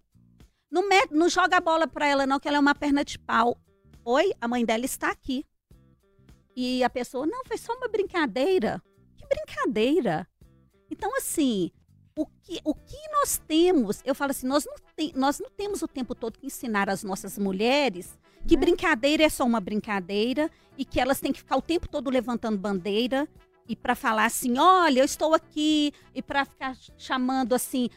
Não, 0.71 0.89
me- 0.89 1.09
não 1.11 1.29
joga 1.29 1.57
a 1.59 1.61
bola 1.61 1.87
pra 1.87 2.07
ela 2.07 2.27
não, 2.27 2.41
que 2.41 2.49
ela 2.49 2.57
é 2.57 2.61
uma 2.61 2.75
perna 2.75 3.05
de 3.05 3.19
pau. 3.19 3.59
Oi, 4.05 4.33
a 4.41 4.49
mãe 4.49 4.65
dela 4.65 4.85
está 4.85 5.11
aqui. 5.11 5.45
E 6.57 6.83
a 6.83 6.91
pessoa, 6.91 7.27
não, 7.27 7.45
foi 7.45 7.59
só 7.59 7.75
uma 7.75 7.89
brincadeira. 7.89 8.83
Que 9.17 9.27
brincadeira? 9.27 10.27
Então, 10.91 11.15
assim, 11.17 11.71
o 12.17 12.27
que, 12.27 12.61
o 12.65 12.75
que 12.75 12.97
nós 13.11 13.39
temos, 13.47 14.01
eu 14.05 14.15
falo 14.15 14.31
assim, 14.31 14.47
nós 14.47 14.65
não, 14.65 14.75
tem, 14.97 15.13
nós 15.15 15.39
não 15.41 15.51
temos 15.51 15.83
o 15.83 15.89
tempo 15.89 16.15
todo 16.15 16.39
que 16.39 16.47
ensinar 16.47 16.89
as 16.89 17.03
nossas 17.03 17.39
mulheres 17.39 18.19
que 18.47 18.57
brincadeira 18.57 19.23
é 19.23 19.29
só 19.29 19.45
uma 19.45 19.61
brincadeira 19.61 20.51
e 20.77 20.85
que 20.85 21.01
elas 21.01 21.21
têm 21.21 21.33
que 21.33 21.39
ficar 21.39 21.57
o 21.57 21.63
tempo 21.63 21.89
todo 21.89 22.11
levantando 22.11 22.59
bandeira 22.59 23.29
e 23.69 23.77
para 23.77 23.95
falar 23.95 24.27
assim, 24.27 24.59
olha, 24.59 25.01
eu 25.01 25.05
estou 25.05 25.35
aqui 25.35 25.93
e 26.15 26.21
para 26.21 26.45
ficar 26.45 26.77
chamando 26.99 27.55
assim, 27.55 27.89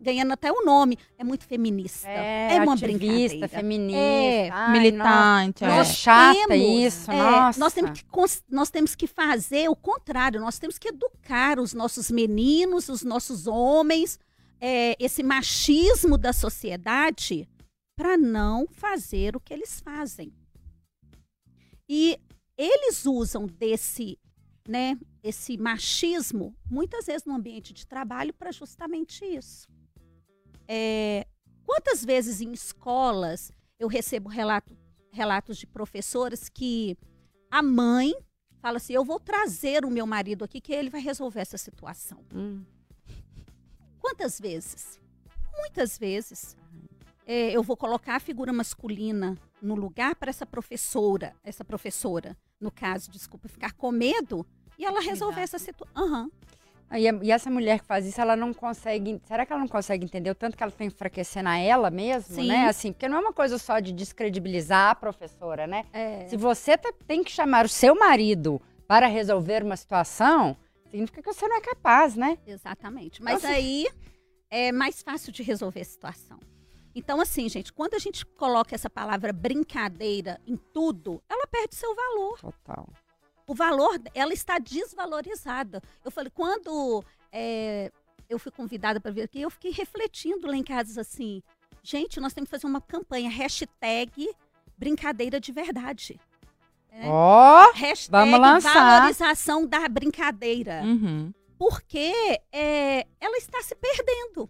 ganhando 0.00 0.32
até 0.32 0.52
o 0.52 0.64
nome, 0.64 0.98
é 1.18 1.24
muito 1.24 1.46
feminista. 1.46 2.08
É, 2.08 2.60
uma 2.60 2.74
ativista, 2.74 2.96
brincadeira. 2.96 3.48
feminista. 3.48 3.98
É, 3.98 4.50
Ai, 4.50 4.72
Militante, 4.72 5.64
é. 5.64 5.68
Nossa, 5.68 5.92
chata 5.92 6.48
temos, 6.48 6.94
isso, 6.94 7.10
é, 7.10 7.16
nossa. 7.16 7.60
Nós 7.60 7.72
temos, 7.72 7.90
que, 8.00 8.04
nós 8.50 8.70
temos 8.70 8.94
que 8.94 9.06
fazer 9.06 9.68
o 9.68 9.76
contrário, 9.76 10.40
nós 10.40 10.58
temos 10.58 10.78
que 10.78 10.88
educar 10.88 11.58
os 11.58 11.72
nossos 11.72 12.10
meninos, 12.10 12.88
os 12.88 13.02
nossos 13.02 13.46
homens, 13.46 14.18
é, 14.60 14.96
esse 14.98 15.22
machismo 15.22 16.16
da 16.16 16.32
sociedade 16.32 17.48
para 17.96 18.16
não 18.18 18.68
fazer 18.68 19.34
o 19.34 19.40
que 19.40 19.52
eles 19.52 19.80
fazem. 19.80 20.32
E 21.88 22.20
eles 22.56 23.06
usam 23.06 23.46
desse, 23.46 24.18
né, 24.68 24.98
esse 25.22 25.56
machismo 25.56 26.54
muitas 26.70 27.06
vezes 27.06 27.24
no 27.24 27.34
ambiente 27.34 27.72
de 27.72 27.86
trabalho 27.86 28.34
para 28.34 28.52
justamente 28.52 29.24
isso. 29.24 29.66
É, 30.68 31.26
quantas 31.64 32.04
vezes 32.04 32.40
em 32.40 32.52
escolas 32.52 33.50
eu 33.78 33.88
recebo 33.88 34.28
relato, 34.28 34.76
relatos 35.10 35.56
de 35.56 35.66
professoras 35.66 36.48
que 36.48 36.96
a 37.50 37.62
mãe 37.62 38.14
fala 38.60 38.78
assim: 38.78 38.92
eu 38.92 39.04
vou 39.04 39.20
trazer 39.20 39.84
o 39.84 39.90
meu 39.90 40.06
marido 40.06 40.44
aqui 40.44 40.60
que 40.60 40.72
ele 40.72 40.90
vai 40.90 41.00
resolver 41.00 41.40
essa 41.40 41.58
situação. 41.58 42.24
Hum. 42.34 42.64
Quantas 43.98 44.40
vezes? 44.40 45.00
Muitas 45.58 45.98
vezes. 45.98 46.56
É, 47.26 47.50
eu 47.50 47.62
vou 47.62 47.76
colocar 47.76 48.14
a 48.14 48.20
figura 48.20 48.52
masculina 48.52 49.36
no 49.60 49.74
lugar 49.74 50.14
para 50.14 50.30
essa 50.30 50.46
professora, 50.46 51.34
essa 51.42 51.64
professora, 51.64 52.36
no 52.60 52.70
caso, 52.70 53.10
desculpa, 53.10 53.48
ficar 53.48 53.72
com 53.72 53.90
medo 53.90 54.46
e 54.78 54.84
ela 54.84 55.00
resolver 55.00 55.40
essa 55.40 55.58
situação. 55.58 56.30
Ah, 56.88 57.00
E, 57.00 57.32
essa 57.32 57.50
mulher 57.50 57.80
que 57.80 57.84
faz 57.86 58.06
isso, 58.06 58.20
ela 58.20 58.36
não 58.36 58.54
consegue. 58.54 59.20
Será 59.26 59.44
que 59.44 59.52
ela 59.52 59.60
não 59.60 59.66
consegue 59.66 60.04
entender 60.04 60.30
o 60.30 60.36
tanto 60.36 60.56
que 60.56 60.62
ela 60.62 60.70
está 60.70 60.84
enfraquecendo 60.84 61.48
a 61.48 61.58
ela 61.58 61.90
mesmo, 61.90 62.36
Sim. 62.36 62.46
né? 62.46 62.68
Assim, 62.68 62.92
porque 62.92 63.08
não 63.08 63.16
é 63.18 63.20
uma 63.22 63.32
coisa 63.32 63.58
só 63.58 63.80
de 63.80 63.92
descredibilizar 63.92 64.90
a 64.90 64.94
professora, 64.94 65.66
né? 65.66 65.84
É, 65.92 66.28
Se 66.28 66.36
você 66.36 66.78
tá- 66.78 66.92
tem 67.08 67.24
que 67.24 67.32
chamar 67.32 67.64
o 67.64 67.68
seu 67.68 67.96
marido 67.98 68.62
para 68.86 69.08
resolver 69.08 69.64
uma 69.64 69.76
situação, 69.76 70.56
significa 70.88 71.20
que 71.20 71.32
você 71.32 71.48
não 71.48 71.56
é 71.56 71.60
capaz, 71.60 72.14
né? 72.14 72.38
Exatamente. 72.46 73.20
Mas 73.20 73.42
Nossa. 73.42 73.48
aí 73.48 73.88
é 74.48 74.70
mais 74.70 75.02
fácil 75.02 75.32
de 75.32 75.42
resolver 75.42 75.80
a 75.80 75.84
situação. 75.84 76.38
Então, 76.98 77.20
assim, 77.20 77.46
gente, 77.46 77.74
quando 77.74 77.92
a 77.92 77.98
gente 77.98 78.24
coloca 78.24 78.74
essa 78.74 78.88
palavra 78.88 79.30
brincadeira 79.30 80.40
em 80.46 80.56
tudo, 80.56 81.22
ela 81.28 81.46
perde 81.46 81.74
seu 81.74 81.94
valor. 81.94 82.38
Total. 82.40 82.88
O 83.46 83.54
valor, 83.54 84.00
ela 84.14 84.32
está 84.32 84.58
desvalorizada. 84.58 85.82
Eu 86.02 86.10
falei, 86.10 86.30
quando 86.34 87.04
é, 87.30 87.92
eu 88.30 88.38
fui 88.38 88.50
convidada 88.50 88.98
para 88.98 89.10
vir 89.10 89.22
aqui, 89.22 89.42
eu 89.42 89.50
fiquei 89.50 89.70
refletindo 89.72 90.46
lá 90.46 90.56
em 90.56 90.64
casa 90.64 91.02
assim, 91.02 91.42
gente, 91.82 92.18
nós 92.18 92.32
temos 92.32 92.48
que 92.48 92.56
fazer 92.56 92.66
uma 92.66 92.80
campanha, 92.80 93.28
hashtag 93.28 94.30
brincadeira 94.78 95.38
de 95.38 95.52
verdade. 95.52 96.18
É. 96.90 97.06
Ó, 97.08 97.72
Hashtag 97.74 98.10
vamos 98.10 98.40
lançar. 98.40 98.72
valorização 98.72 99.66
da 99.66 99.86
brincadeira. 99.86 100.80
Uhum. 100.82 101.30
porque 101.58 102.40
é, 102.50 103.06
ela 103.20 103.36
está 103.36 103.62
se 103.62 103.74
perdendo. 103.74 104.48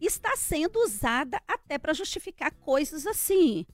Está 0.00 0.36
sendo 0.36 0.78
usada 0.80 1.40
até 1.48 1.78
para 1.78 1.92
justificar 1.94 2.50
coisas 2.52 3.06
assim. 3.06 3.66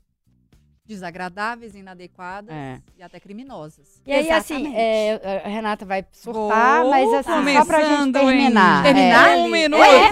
Desagradáveis, 0.85 1.77
inadequadas 1.77 2.53
É. 2.53 2.81
e 2.99 3.03
até 3.05 3.21
criminosas. 3.21 4.03
E 4.05 4.13
aí, 4.13 4.29
assim, 4.33 4.55
Exatamente. 4.57 4.77
é, 4.77 5.43
a 5.45 5.49
Renata 5.49 5.87
vai 5.87 6.05
surtar, 6.11 6.83
Vou 6.83 6.91
mas 6.91 7.15
assim, 7.15 7.55
só 7.55 7.65
pra 7.65 7.85
gente 7.85 8.13
terminar. 8.13 8.83
Terminar? 8.83 9.29
É. 9.31 9.37
Um 9.37 9.49
minuto. 9.49 9.81
Ué, 9.81 10.11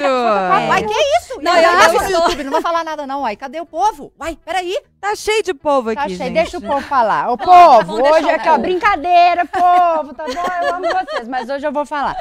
Uai, 0.69 0.85
que 0.85 0.95
isso? 1.19 1.43
Não, 1.43 1.53
Não, 1.53 1.57
eu, 1.57 1.93
eu 1.95 2.03
no 2.03 2.11
YouTube, 2.11 2.45
não 2.45 2.53
vou 2.53 2.63
falar 2.63 2.85
nada 2.85 3.05
não, 3.05 3.23
uai. 3.23 3.35
Cadê 3.35 3.61
o 3.61 3.67
povo? 3.67 4.13
Uai, 4.19 4.39
peraí. 4.45 4.81
Tá 5.01 5.17
cheio 5.17 5.43
de 5.43 5.53
povo 5.55 5.93
Tá 5.93 6.03
aqui, 6.03 6.17
cheio, 6.17 6.29
gente. 6.29 6.35
deixa 6.35 6.59
o 6.59 6.63
povo 6.63 6.81
falar. 6.87 7.31
Ô, 7.33 7.37
Tá, 7.37 7.45
povo, 7.45 7.85
vamos 7.87 8.03
deixar 8.03 8.19
hoje 8.19 8.29
é 8.29 8.35
aquela 8.35 8.57
povo. 8.57 8.63
brincadeira, 8.69 9.47
povo, 9.47 10.15
tá 10.15 10.25
bom? 10.25 10.67
Eu 10.67 10.75
amo 10.77 10.87
vocês, 11.05 11.27
mas 11.27 11.51
hoje 11.51 11.67
eu 11.67 11.73
vou 11.73 11.85
falar. 11.85 12.17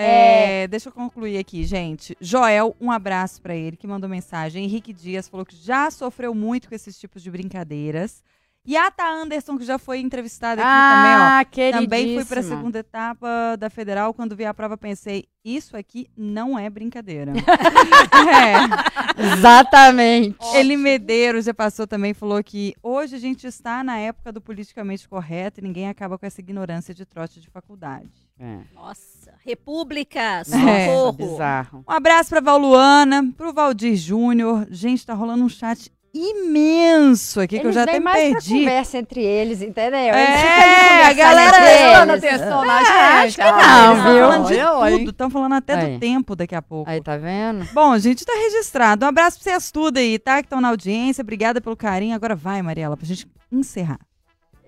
É, 0.00 0.68
deixa 0.68 0.88
eu 0.88 0.92
concluir 0.92 1.38
aqui, 1.38 1.64
gente. 1.64 2.16
Joel, 2.20 2.76
um 2.80 2.90
abraço 2.90 3.42
pra 3.42 3.54
ele, 3.54 3.76
que 3.76 3.86
mandou 3.86 4.08
mensagem. 4.08 4.64
Henrique 4.64 4.92
Dias 4.92 5.28
falou 5.28 5.44
que 5.44 5.56
já 5.56 5.90
sofreu 5.90 6.34
muito 6.34 6.68
com 6.68 6.74
esses 6.74 6.98
tipos 6.98 7.22
de 7.22 7.30
brincadeiras. 7.30 8.22
E 8.68 8.76
a 8.76 8.90
Tá 8.90 9.10
Anderson, 9.10 9.56
que 9.56 9.64
já 9.64 9.78
foi 9.78 9.98
entrevistada 9.98 10.60
aqui 10.60 10.70
também, 10.70 11.16
ó. 11.16 11.72
Ah. 11.72 11.80
Também 11.80 12.14
fui 12.14 12.24
pra 12.26 12.42
segunda 12.42 12.80
etapa 12.80 13.56
da 13.58 13.70
federal. 13.70 14.12
Quando 14.12 14.36
vi 14.36 14.44
a 14.44 14.52
prova, 14.52 14.76
pensei, 14.76 15.24
isso 15.42 15.74
aqui 15.74 16.06
não 16.14 16.58
é 16.58 16.68
brincadeira. 16.68 17.32
é. 19.16 19.32
Exatamente. 19.32 20.36
Ele 20.54 20.76
Medeiros 20.76 21.46
já 21.46 21.54
passou 21.54 21.86
também, 21.86 22.12
falou 22.12 22.44
que 22.44 22.74
hoje 22.82 23.16
a 23.16 23.18
gente 23.18 23.46
está 23.46 23.82
na 23.82 23.96
época 23.96 24.30
do 24.30 24.40
politicamente 24.40 25.08
correto 25.08 25.60
e 25.60 25.62
ninguém 25.62 25.88
acaba 25.88 26.18
com 26.18 26.26
essa 26.26 26.42
ignorância 26.42 26.92
de 26.92 27.06
trote 27.06 27.40
de 27.40 27.48
faculdade. 27.48 28.28
É. 28.38 28.58
Nossa, 28.74 29.17
República, 29.52 30.42
socorro. 30.44 31.12
Bizarro. 31.12 31.84
Um 31.88 31.92
abraço 31.92 32.28
pra 32.28 32.40
Valuana, 32.40 33.32
pro 33.36 33.50
Valdir 33.52 33.96
Júnior. 33.96 34.66
Gente, 34.70 35.06
tá 35.06 35.14
rolando 35.14 35.42
um 35.42 35.48
chat 35.48 35.90
imenso 36.14 37.40
aqui 37.40 37.56
que 37.58 37.64
eu 37.66 37.70
Eles 37.70 37.74
já 37.74 37.82
até 37.84 37.94
me 37.94 38.00
mais 38.00 38.16
pra 38.30 38.40
perdi. 38.40 38.54
conversa 38.58 38.98
entre 38.98 39.22
eles, 39.22 39.62
entendeu? 39.62 39.98
É, 39.98 40.08
Eles 40.08 40.18
a 40.20 41.08
conversando 41.08 41.16
galera 41.16 41.52
prestando 41.58 42.12
eles. 42.12 42.24
atenção 42.24 42.64
na 42.64 42.78
gente. 42.78 42.90
acho 42.90 43.36
que 43.36 43.42
não, 43.42 43.58
Estão 43.58 43.94
viu? 44.12 44.20
falando 44.28 44.48
de 44.48 44.58
Olha, 44.60 44.98
tudo, 44.98 45.10
estão 45.10 45.30
falando 45.30 45.52
até 45.54 45.74
Aí. 45.74 45.94
do 45.94 46.00
tempo 46.00 46.36
daqui 46.36 46.54
a 46.54 46.62
pouco. 46.62 46.90
Aí, 46.90 47.00
tá 47.02 47.16
vendo? 47.16 47.64
Bom, 47.72 47.96
gente, 47.98 48.24
tá 48.24 48.32
registrado. 48.34 49.04
Um 49.06 49.08
abraço 49.08 49.38
pra 49.40 49.50
vocês 49.52 49.70
tudo 49.70 49.96
aí, 49.98 50.18
tá? 50.18 50.36
Que 50.42 50.46
estão 50.46 50.60
na 50.60 50.68
audiência. 50.68 51.22
Obrigada 51.22 51.60
pelo 51.60 51.76
carinho. 51.76 52.14
Agora 52.14 52.34
vai, 52.36 52.60
Mariela, 52.60 52.96
pra 52.96 53.06
gente 53.06 53.26
encerrar. 53.50 53.98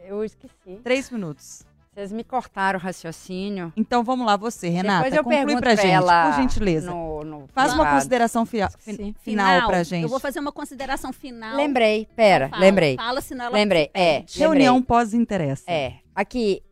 Eu 0.06 0.24
esqueci. 0.24 0.78
Três 0.82 1.10
minutos. 1.10 1.62
Vocês 2.00 2.12
me 2.12 2.24
cortaram 2.24 2.78
o 2.78 2.82
raciocínio. 2.82 3.70
Então 3.76 4.02
vamos 4.02 4.24
lá, 4.24 4.34
você, 4.34 4.70
Renata. 4.70 5.04
Depois 5.10 5.14
eu 5.18 5.22
conclui 5.22 5.36
pergunto 5.38 5.60
pra 5.60 5.74
gente, 5.74 5.90
ela 5.90 6.30
por 6.32 6.40
gentileza. 6.40 6.90
No, 6.90 7.22
no 7.24 7.46
Faz 7.48 7.74
uma 7.74 7.90
consideração 7.90 8.46
fi- 8.46 8.60
Sim. 8.78 9.14
final, 9.20 9.66
pra 9.68 9.82
gente. 9.82 10.04
Eu 10.04 10.08
vou 10.08 10.18
fazer 10.18 10.40
uma 10.40 10.50
consideração 10.50 11.12
final. 11.12 11.54
Lembrei, 11.54 12.08
pera, 12.16 12.48
Fala, 12.48 12.60
lembrei. 12.62 12.96
Fala, 12.96 13.20
senão 13.20 13.44
ela 13.44 13.54
Lembrei, 13.54 13.90
é. 13.92 14.24
Reunião 14.34 14.80
pós-interessa. 14.82 15.64
É, 15.70 15.96
aqui, 16.14 16.62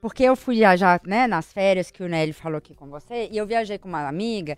porque 0.00 0.22
eu 0.22 0.34
fui 0.34 0.56
viajar, 0.56 1.02
né, 1.04 1.26
nas 1.26 1.52
férias 1.52 1.90
que 1.90 2.02
o 2.02 2.08
Nelly 2.08 2.32
falou 2.32 2.56
aqui 2.56 2.74
com 2.74 2.88
você, 2.88 3.28
e 3.30 3.36
eu 3.36 3.46
viajei 3.46 3.76
com 3.76 3.90
uma 3.90 4.08
amiga, 4.08 4.56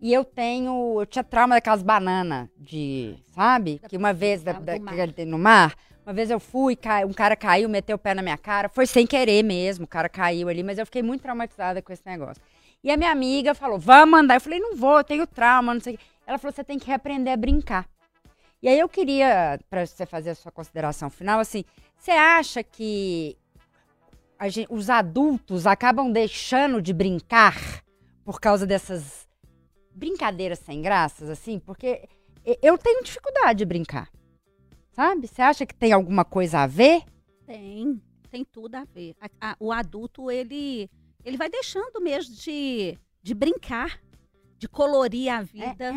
e 0.00 0.12
eu 0.12 0.24
tenho, 0.24 1.00
eu 1.00 1.06
tinha 1.06 1.24
trauma 1.24 1.56
daquelas 1.56 1.82
bananas 1.82 2.48
de, 2.56 3.16
sabe? 3.34 3.80
Da 3.82 3.88
Que 3.88 3.96
uma 3.96 4.12
vez, 4.12 4.44
da, 4.44 4.52
da- 4.52 4.78
mar. 4.78 4.94
que 4.94 5.00
ele 5.00 5.12
tem 5.12 5.26
no 5.26 5.38
mar, 5.40 5.74
uma 6.04 6.12
vez 6.12 6.30
eu 6.30 6.40
fui, 6.40 6.76
um 7.06 7.12
cara 7.12 7.36
caiu, 7.36 7.68
meteu 7.68 7.96
o 7.96 7.98
pé 7.98 8.14
na 8.14 8.22
minha 8.22 8.36
cara, 8.38 8.68
foi 8.68 8.86
sem 8.86 9.06
querer 9.06 9.42
mesmo, 9.42 9.84
o 9.84 9.88
cara 9.88 10.08
caiu 10.08 10.48
ali, 10.48 10.62
mas 10.62 10.78
eu 10.78 10.84
fiquei 10.86 11.02
muito 11.02 11.22
traumatizada 11.22 11.80
com 11.80 11.92
esse 11.92 12.02
negócio. 12.04 12.42
E 12.82 12.90
a 12.90 12.96
minha 12.96 13.12
amiga 13.12 13.54
falou, 13.54 13.78
vamos 13.78 14.18
andar. 14.18 14.34
Eu 14.34 14.40
falei, 14.40 14.58
não 14.58 14.74
vou, 14.76 14.98
eu 14.98 15.04
tenho 15.04 15.26
trauma, 15.26 15.72
não 15.72 15.80
sei 15.80 15.94
o 15.94 15.98
quê. 15.98 16.04
Ela 16.26 16.38
falou, 16.38 16.52
você 16.52 16.64
tem 16.64 16.78
que 16.78 16.86
reaprender 16.88 17.32
a 17.32 17.36
brincar. 17.36 17.88
E 18.60 18.68
aí 18.68 18.78
eu 18.78 18.88
queria, 18.88 19.60
para 19.70 19.86
você 19.86 20.04
fazer 20.04 20.30
a 20.30 20.34
sua 20.34 20.50
consideração 20.50 21.08
final, 21.08 21.38
assim, 21.38 21.64
você 21.96 22.10
acha 22.10 22.62
que 22.62 23.36
a 24.38 24.48
gen- 24.48 24.66
os 24.68 24.90
adultos 24.90 25.66
acabam 25.66 26.10
deixando 26.10 26.82
de 26.82 26.92
brincar 26.92 27.82
por 28.24 28.40
causa 28.40 28.66
dessas 28.66 29.28
brincadeiras 29.94 30.58
sem 30.58 30.82
graças, 30.82 31.30
assim? 31.30 31.60
Porque 31.60 32.08
eu 32.60 32.76
tenho 32.78 33.04
dificuldade 33.04 33.58
de 33.58 33.64
brincar, 33.64 34.08
sabe? 34.92 35.26
Você 35.26 35.42
acha 35.42 35.66
que 35.66 35.74
tem 35.74 35.92
alguma 35.92 36.24
coisa 36.24 36.60
a 36.60 36.66
ver? 36.66 37.02
Tem, 37.46 38.00
tem 38.30 38.44
tudo 38.44 38.74
a 38.76 38.84
ver. 38.84 39.14
A- 39.20 39.50
a- 39.52 39.56
o 39.58 39.72
adulto, 39.72 40.30
ele, 40.30 40.88
ele 41.24 41.36
vai 41.36 41.48
deixando 41.50 42.00
mesmo 42.00 42.34
de, 42.34 42.98
de 43.22 43.34
brincar, 43.34 44.00
de 44.58 44.68
colorir 44.68 45.28
a 45.32 45.42
vida. 45.42 45.92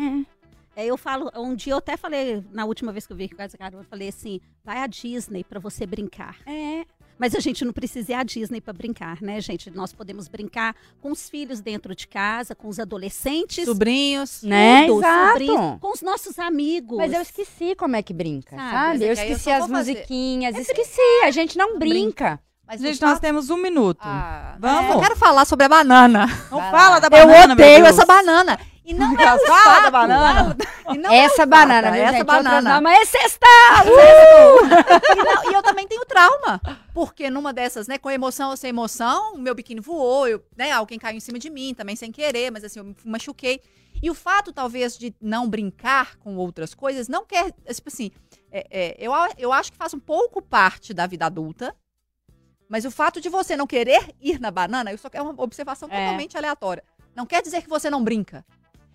É, 0.74 0.84
eu 0.84 0.96
falo, 0.98 1.30
um 1.36 1.54
dia 1.54 1.72
eu 1.72 1.78
até 1.78 1.96
falei, 1.96 2.44
na 2.52 2.64
última 2.66 2.92
vez 2.92 3.06
que 3.06 3.12
eu 3.12 3.16
vi 3.16 3.24
aqui 3.24 3.34
com 3.34 3.42
essa 3.42 3.56
cara, 3.56 3.76
eu 3.76 3.84
falei 3.84 4.08
assim, 4.08 4.40
vai 4.62 4.78
à 4.78 4.86
Disney 4.86 5.42
pra 5.42 5.58
você 5.58 5.86
brincar. 5.86 6.36
É. 6.46 6.84
Mas 7.18 7.34
a 7.34 7.40
gente 7.40 7.64
não 7.64 7.72
precisa 7.72 8.12
ir 8.12 8.14
à 8.14 8.22
Disney 8.22 8.60
pra 8.60 8.72
brincar, 8.74 9.22
né, 9.22 9.40
gente? 9.40 9.70
Nós 9.70 9.92
podemos 9.92 10.28
brincar 10.28 10.74
com 11.00 11.10
os 11.10 11.30
filhos 11.30 11.60
dentro 11.60 11.94
de 11.94 12.06
casa, 12.06 12.54
com 12.54 12.68
os 12.68 12.78
adolescentes, 12.78 13.64
Sobrinhos. 13.64 14.42
Né? 14.42 14.86
tudo, 14.86 15.00
Exato. 15.00 15.28
sobrinhos, 15.30 15.80
com 15.80 15.92
os 15.92 16.02
nossos 16.02 16.38
amigos. 16.38 16.98
Mas 16.98 17.12
eu 17.12 17.22
esqueci 17.22 17.74
como 17.74 17.96
é 17.96 18.02
que 18.02 18.12
brinca, 18.12 18.54
Sabe? 18.54 18.70
sabe? 18.70 18.96
É 18.96 19.04
Eu 19.04 19.08
eu 19.08 19.12
esqueci 19.14 19.44
só 19.44 19.52
as 19.52 19.66
musiquinhas, 19.68 20.56
esqueci. 20.58 21.00
A 21.24 21.30
gente 21.30 21.56
não 21.56 21.78
brinca. 21.78 22.38
Mas 22.68 22.80
Gente, 22.80 23.00
nós 23.00 23.20
temos 23.20 23.48
um 23.48 23.56
minuto. 23.56 24.00
Ah, 24.02 24.56
Vamos. 24.58 24.96
Eu 24.96 25.00
quero 25.00 25.14
falar 25.16 25.44
sobre 25.44 25.66
a 25.66 25.68
banana. 25.68 26.26
Não 26.50 26.58
Vai 26.58 26.70
fala 26.72 26.88
lá. 26.90 26.98
da 26.98 27.06
Eu 27.06 27.10
banana, 27.26 27.54
meu 27.54 27.64
odeio 27.64 27.76
Deus. 27.84 27.88
essa 27.96 28.04
banana. 28.04 28.58
E 28.84 28.92
não 28.92 29.12
é 29.14 29.16
Fala 29.16 29.38
fato. 29.46 29.82
da 29.84 29.90
banana. 29.90 30.56
Não 30.96 31.10
é 31.12 31.16
Essa 31.24 31.42
o 31.42 31.46
banana, 31.46 31.82
fato, 31.88 31.94
viu, 31.94 32.02
essa 32.04 32.12
gente? 32.12 32.24
Banana. 32.24 32.74
não, 32.74 32.80
mas 32.80 33.00
é 33.00 33.04
sexta! 33.06 33.46
E, 35.16 35.16
não- 35.16 35.50
e 35.50 35.54
eu 35.54 35.62
também 35.62 35.86
tenho 35.86 36.04
trauma. 36.06 36.60
Porque 36.96 37.28
numa 37.28 37.52
dessas, 37.52 37.86
né, 37.86 37.98
com 37.98 38.10
emoção 38.10 38.48
ou 38.48 38.56
sem 38.56 38.70
emoção, 38.70 39.34
o 39.34 39.38
meu 39.38 39.54
biquíni 39.54 39.82
voou, 39.82 40.26
eu, 40.26 40.42
né, 40.56 40.72
alguém 40.72 40.98
caiu 40.98 41.18
em 41.18 41.20
cima 41.20 41.38
de 41.38 41.50
mim, 41.50 41.74
também 41.74 41.94
sem 41.94 42.10
querer, 42.10 42.50
mas 42.50 42.64
assim, 42.64 42.78
eu 42.78 42.86
me 42.86 42.96
machuquei. 43.04 43.60
E 44.02 44.08
o 44.10 44.14
fato, 44.14 44.50
talvez, 44.50 44.96
de 44.96 45.14
não 45.20 45.46
brincar 45.46 46.16
com 46.16 46.38
outras 46.38 46.72
coisas, 46.72 47.06
não 47.06 47.26
quer, 47.26 47.52
tipo 47.52 47.90
assim, 47.90 48.10
é- 48.50 48.66
é, 48.70 48.96
eu, 48.98 49.12
eu 49.36 49.52
acho 49.52 49.72
que 49.72 49.76
faz 49.76 49.92
um 49.92 49.98
pouco 50.00 50.40
parte 50.40 50.94
da 50.94 51.06
vida 51.06 51.26
adulta, 51.26 51.76
mas 52.66 52.86
o 52.86 52.90
fato 52.90 53.20
de 53.20 53.28
você 53.28 53.58
não 53.58 53.66
querer 53.66 54.14
ir 54.18 54.40
na 54.40 54.50
banana, 54.50 54.90
isso 54.90 55.06
é 55.12 55.20
uma 55.20 55.34
observação 55.42 55.90
É. 55.92 55.98
totalmente 56.02 56.34
aleatória. 56.34 56.82
Não 57.14 57.26
quer 57.26 57.42
dizer 57.42 57.60
que 57.60 57.68
você 57.68 57.90
não 57.90 58.02
brinca. 58.02 58.42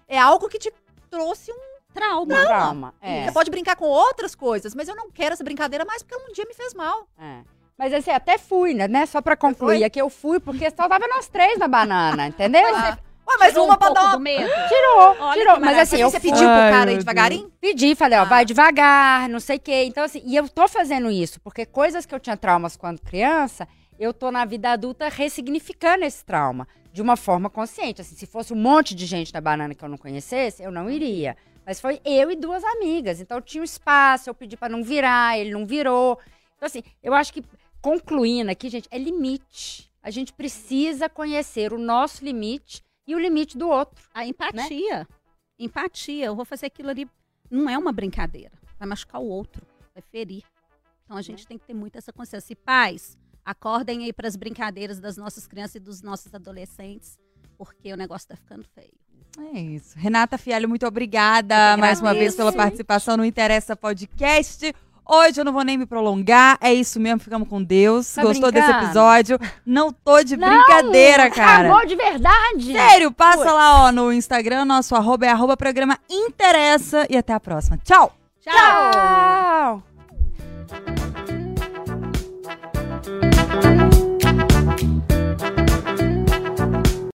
É 0.08 0.18
algo 0.18 0.50
que 0.50 0.58
te 0.58 0.74
trouxe 1.08 1.52
um 1.52 1.78
trauma. 1.94 2.46
Trauma. 2.48 2.94
É. 3.00 3.26
você 3.26 3.32
pode 3.32 3.52
brincar 3.52 3.76
com 3.76 3.86
outras 3.86 4.34
coisas, 4.34 4.74
mas 4.74 4.88
eu 4.88 4.96
não 4.96 5.12
quero 5.12 5.34
essa 5.34 5.44
brincadeira 5.44 5.86
mais 5.86 6.02
porque 6.02 6.16
ela 6.16 6.28
um 6.28 6.34
dia 6.34 6.46
me 6.48 6.56
fez 6.56 6.74
mal. 6.74 7.08
É. 7.16 7.44
Mas 7.82 7.94
assim, 7.96 8.12
até 8.12 8.38
fui, 8.38 8.76
né? 8.76 8.88
né? 8.88 9.08
Só 9.08 9.24
pra 9.24 9.36
concluir, 9.36 9.82
é 9.82 9.90
que 9.90 10.00
eu 10.00 10.08
fui 10.08 10.40
porque 10.40 10.70
só 10.70 10.88
tava 10.88 11.00
nós 11.08 11.28
três 11.28 11.58
na 11.58 11.68
banana, 11.68 12.28
entendeu? 12.28 12.62
Ah, 12.76 12.96
Ué, 13.28 13.36
mas 13.40 13.50
Tirou 13.54 13.66
uma 13.66 13.74
um 13.74 13.78
pra 13.78 13.90
dar 13.90 14.12
do 14.12 14.20
medo. 14.20 14.48
Tirou, 14.68 15.16
Olha 15.20 15.40
tirou. 15.42 15.60
Mas 15.60 15.78
assim, 15.80 15.98
eu 15.98 16.12
você 16.12 16.20
fui- 16.20 16.30
pediu 16.30 16.44
pro 16.48 16.58
cara 16.70 16.92
aí 16.92 16.98
devagarinho? 17.00 17.52
Pedi, 17.60 17.96
falei, 17.96 18.20
ó, 18.20 18.22
Ah. 18.22 18.26
vai 18.26 18.46
devagar, 18.46 19.28
não 19.30 19.40
sei 19.40 19.58
o 19.58 19.60
quê. 19.60 19.84
Então, 19.86 20.04
assim, 20.04 20.22
e 20.24 20.36
eu 20.36 20.48
tô 20.48 20.68
fazendo 20.68 21.10
isso, 21.10 21.40
porque 21.42 21.66
coisas 21.66 22.06
que 22.06 22.14
eu 22.14 22.20
tinha 22.20 22.38
traumas 22.38 22.78
quando 22.78 23.02
criança, 23.02 23.68
eu 24.00 24.14
tô 24.14 24.30
na 24.30 24.46
vida 24.46 24.70
adulta 24.74 25.10
ressignificando 25.10 26.06
esse 26.06 26.24
trauma 26.24 26.68
de 26.94 27.02
uma 27.02 27.16
forma 27.18 27.50
consciente. 27.50 28.02
Assim, 28.02 28.16
se 28.16 28.28
fosse 28.28 28.54
um 28.54 28.58
monte 28.58 28.94
de 28.94 29.08
gente 29.08 29.34
na 29.34 29.42
banana 29.42 29.74
que 29.74 29.84
eu 29.84 29.90
não 29.90 29.98
conhecesse, 29.98 30.62
eu 30.62 30.72
não 30.72 30.88
iria. 30.88 31.36
Mas 31.66 31.82
foi 31.82 32.00
eu 32.06 32.30
e 32.30 32.36
duas 32.36 32.64
amigas. 32.64 33.20
Então 33.20 33.42
tinha 33.42 33.62
um 33.62 33.66
espaço, 33.66 34.30
eu 34.30 34.36
pedi 34.36 34.56
pra 34.56 34.70
não 34.70 34.84
virar, 34.84 35.40
ele 35.40 35.50
não 35.52 35.66
virou. 35.66 36.20
Então, 36.58 36.68
assim, 36.68 36.84
eu 37.02 37.14
acho 37.14 37.34
que, 37.34 37.44
concluindo 37.82 38.52
aqui, 38.52 38.70
gente, 38.70 38.88
é 38.92 38.98
limite. 38.98 39.92
A 40.02 40.10
gente 40.10 40.34
precisa 40.34 41.10
conhecer 41.10 41.74
o 41.74 41.78
nosso 41.78 42.24
limite 42.24 42.84
e 43.08 43.16
o 43.16 43.20
limite 43.20 43.58
do 43.58 43.70
outro. 43.70 44.04
A 44.14 44.26
empatia. 44.26 45.08
Empatia. 45.60 46.26
Eu 46.26 46.36
vou 46.36 46.46
fazer 46.46 46.68
aquilo 46.68 46.90
ali. 46.90 47.08
Não 47.50 47.70
é 47.70 47.78
uma 47.78 47.92
brincadeira. 47.92 48.54
Vai 48.80 48.88
machucar 48.88 49.22
o 49.22 49.26
outro. 49.26 49.66
Vai 49.94 50.02
ferir. 50.02 50.44
Então 51.04 51.18
a 51.18 51.22
gente 51.22 51.46
tem 51.46 51.58
que 51.58 51.66
ter 51.66 51.74
muito 51.74 51.98
essa 51.98 52.14
consciência. 52.14 52.54
E 52.54 52.56
pais, 52.56 53.18
acordem 53.44 54.06
aí 54.06 54.14
para 54.14 54.28
as 54.28 54.36
brincadeiras 54.36 55.00
das 55.00 55.18
nossas 55.18 55.46
crianças 55.46 55.76
e 55.76 55.80
dos 55.80 56.02
nossos 56.02 56.34
adolescentes, 56.34 57.20
porque 57.58 57.92
o 57.92 57.98
negócio 57.98 58.30
tá 58.30 58.36
ficando 58.36 58.64
feio. 58.74 58.94
É 59.54 59.60
isso. 59.60 59.98
Renata 59.98 60.38
Fialho, 60.38 60.68
muito 60.68 60.86
obrigada 60.86 61.78
mais 61.78 62.02
uma 62.02 62.14
vez 62.14 62.36
pela 62.36 62.52
participação 62.52 63.18
no 63.18 63.26
Interessa 63.26 63.76
Podcast. 63.76 64.74
Hoje 65.08 65.42
eu 65.42 65.46
não 65.46 65.52
vou 65.52 65.64
nem 65.64 65.78
me 65.78 65.86
prolongar, 65.86 66.58
é 66.62 66.74
isso 66.74 67.00
mesmo, 67.00 67.20
ficamos 67.20 67.48
com 67.48 67.62
Deus. 67.62 68.14
Tá 68.14 68.22
Gostou 68.22 68.52
desse 68.52 68.66
brincando? 68.68 68.86
episódio? 68.88 69.40
Não 69.66 69.92
tô 69.92 70.24
de 70.24 70.38
brincadeira, 70.38 71.30
cara. 71.30 71.68
Acabou 71.68 71.86
de 71.86 71.96
verdade. 71.96 72.72
Sério, 72.72 73.12
passa 73.12 73.52
lá 73.52 73.86
ó, 73.86 73.92
no 73.92 74.14
Instagram, 74.14 74.66
nosso 74.66 74.96
arroba 74.96 75.26
é 75.26 75.30
arroba 75.30 75.58
programa 75.58 75.98
Interessa 76.10 77.06
e 77.10 77.18
até 77.18 77.34
a 77.34 77.40
próxima. 77.40 77.78
Tchau! 77.84 78.16
Tchau! 78.42 79.84
Tchau. 80.70 81.01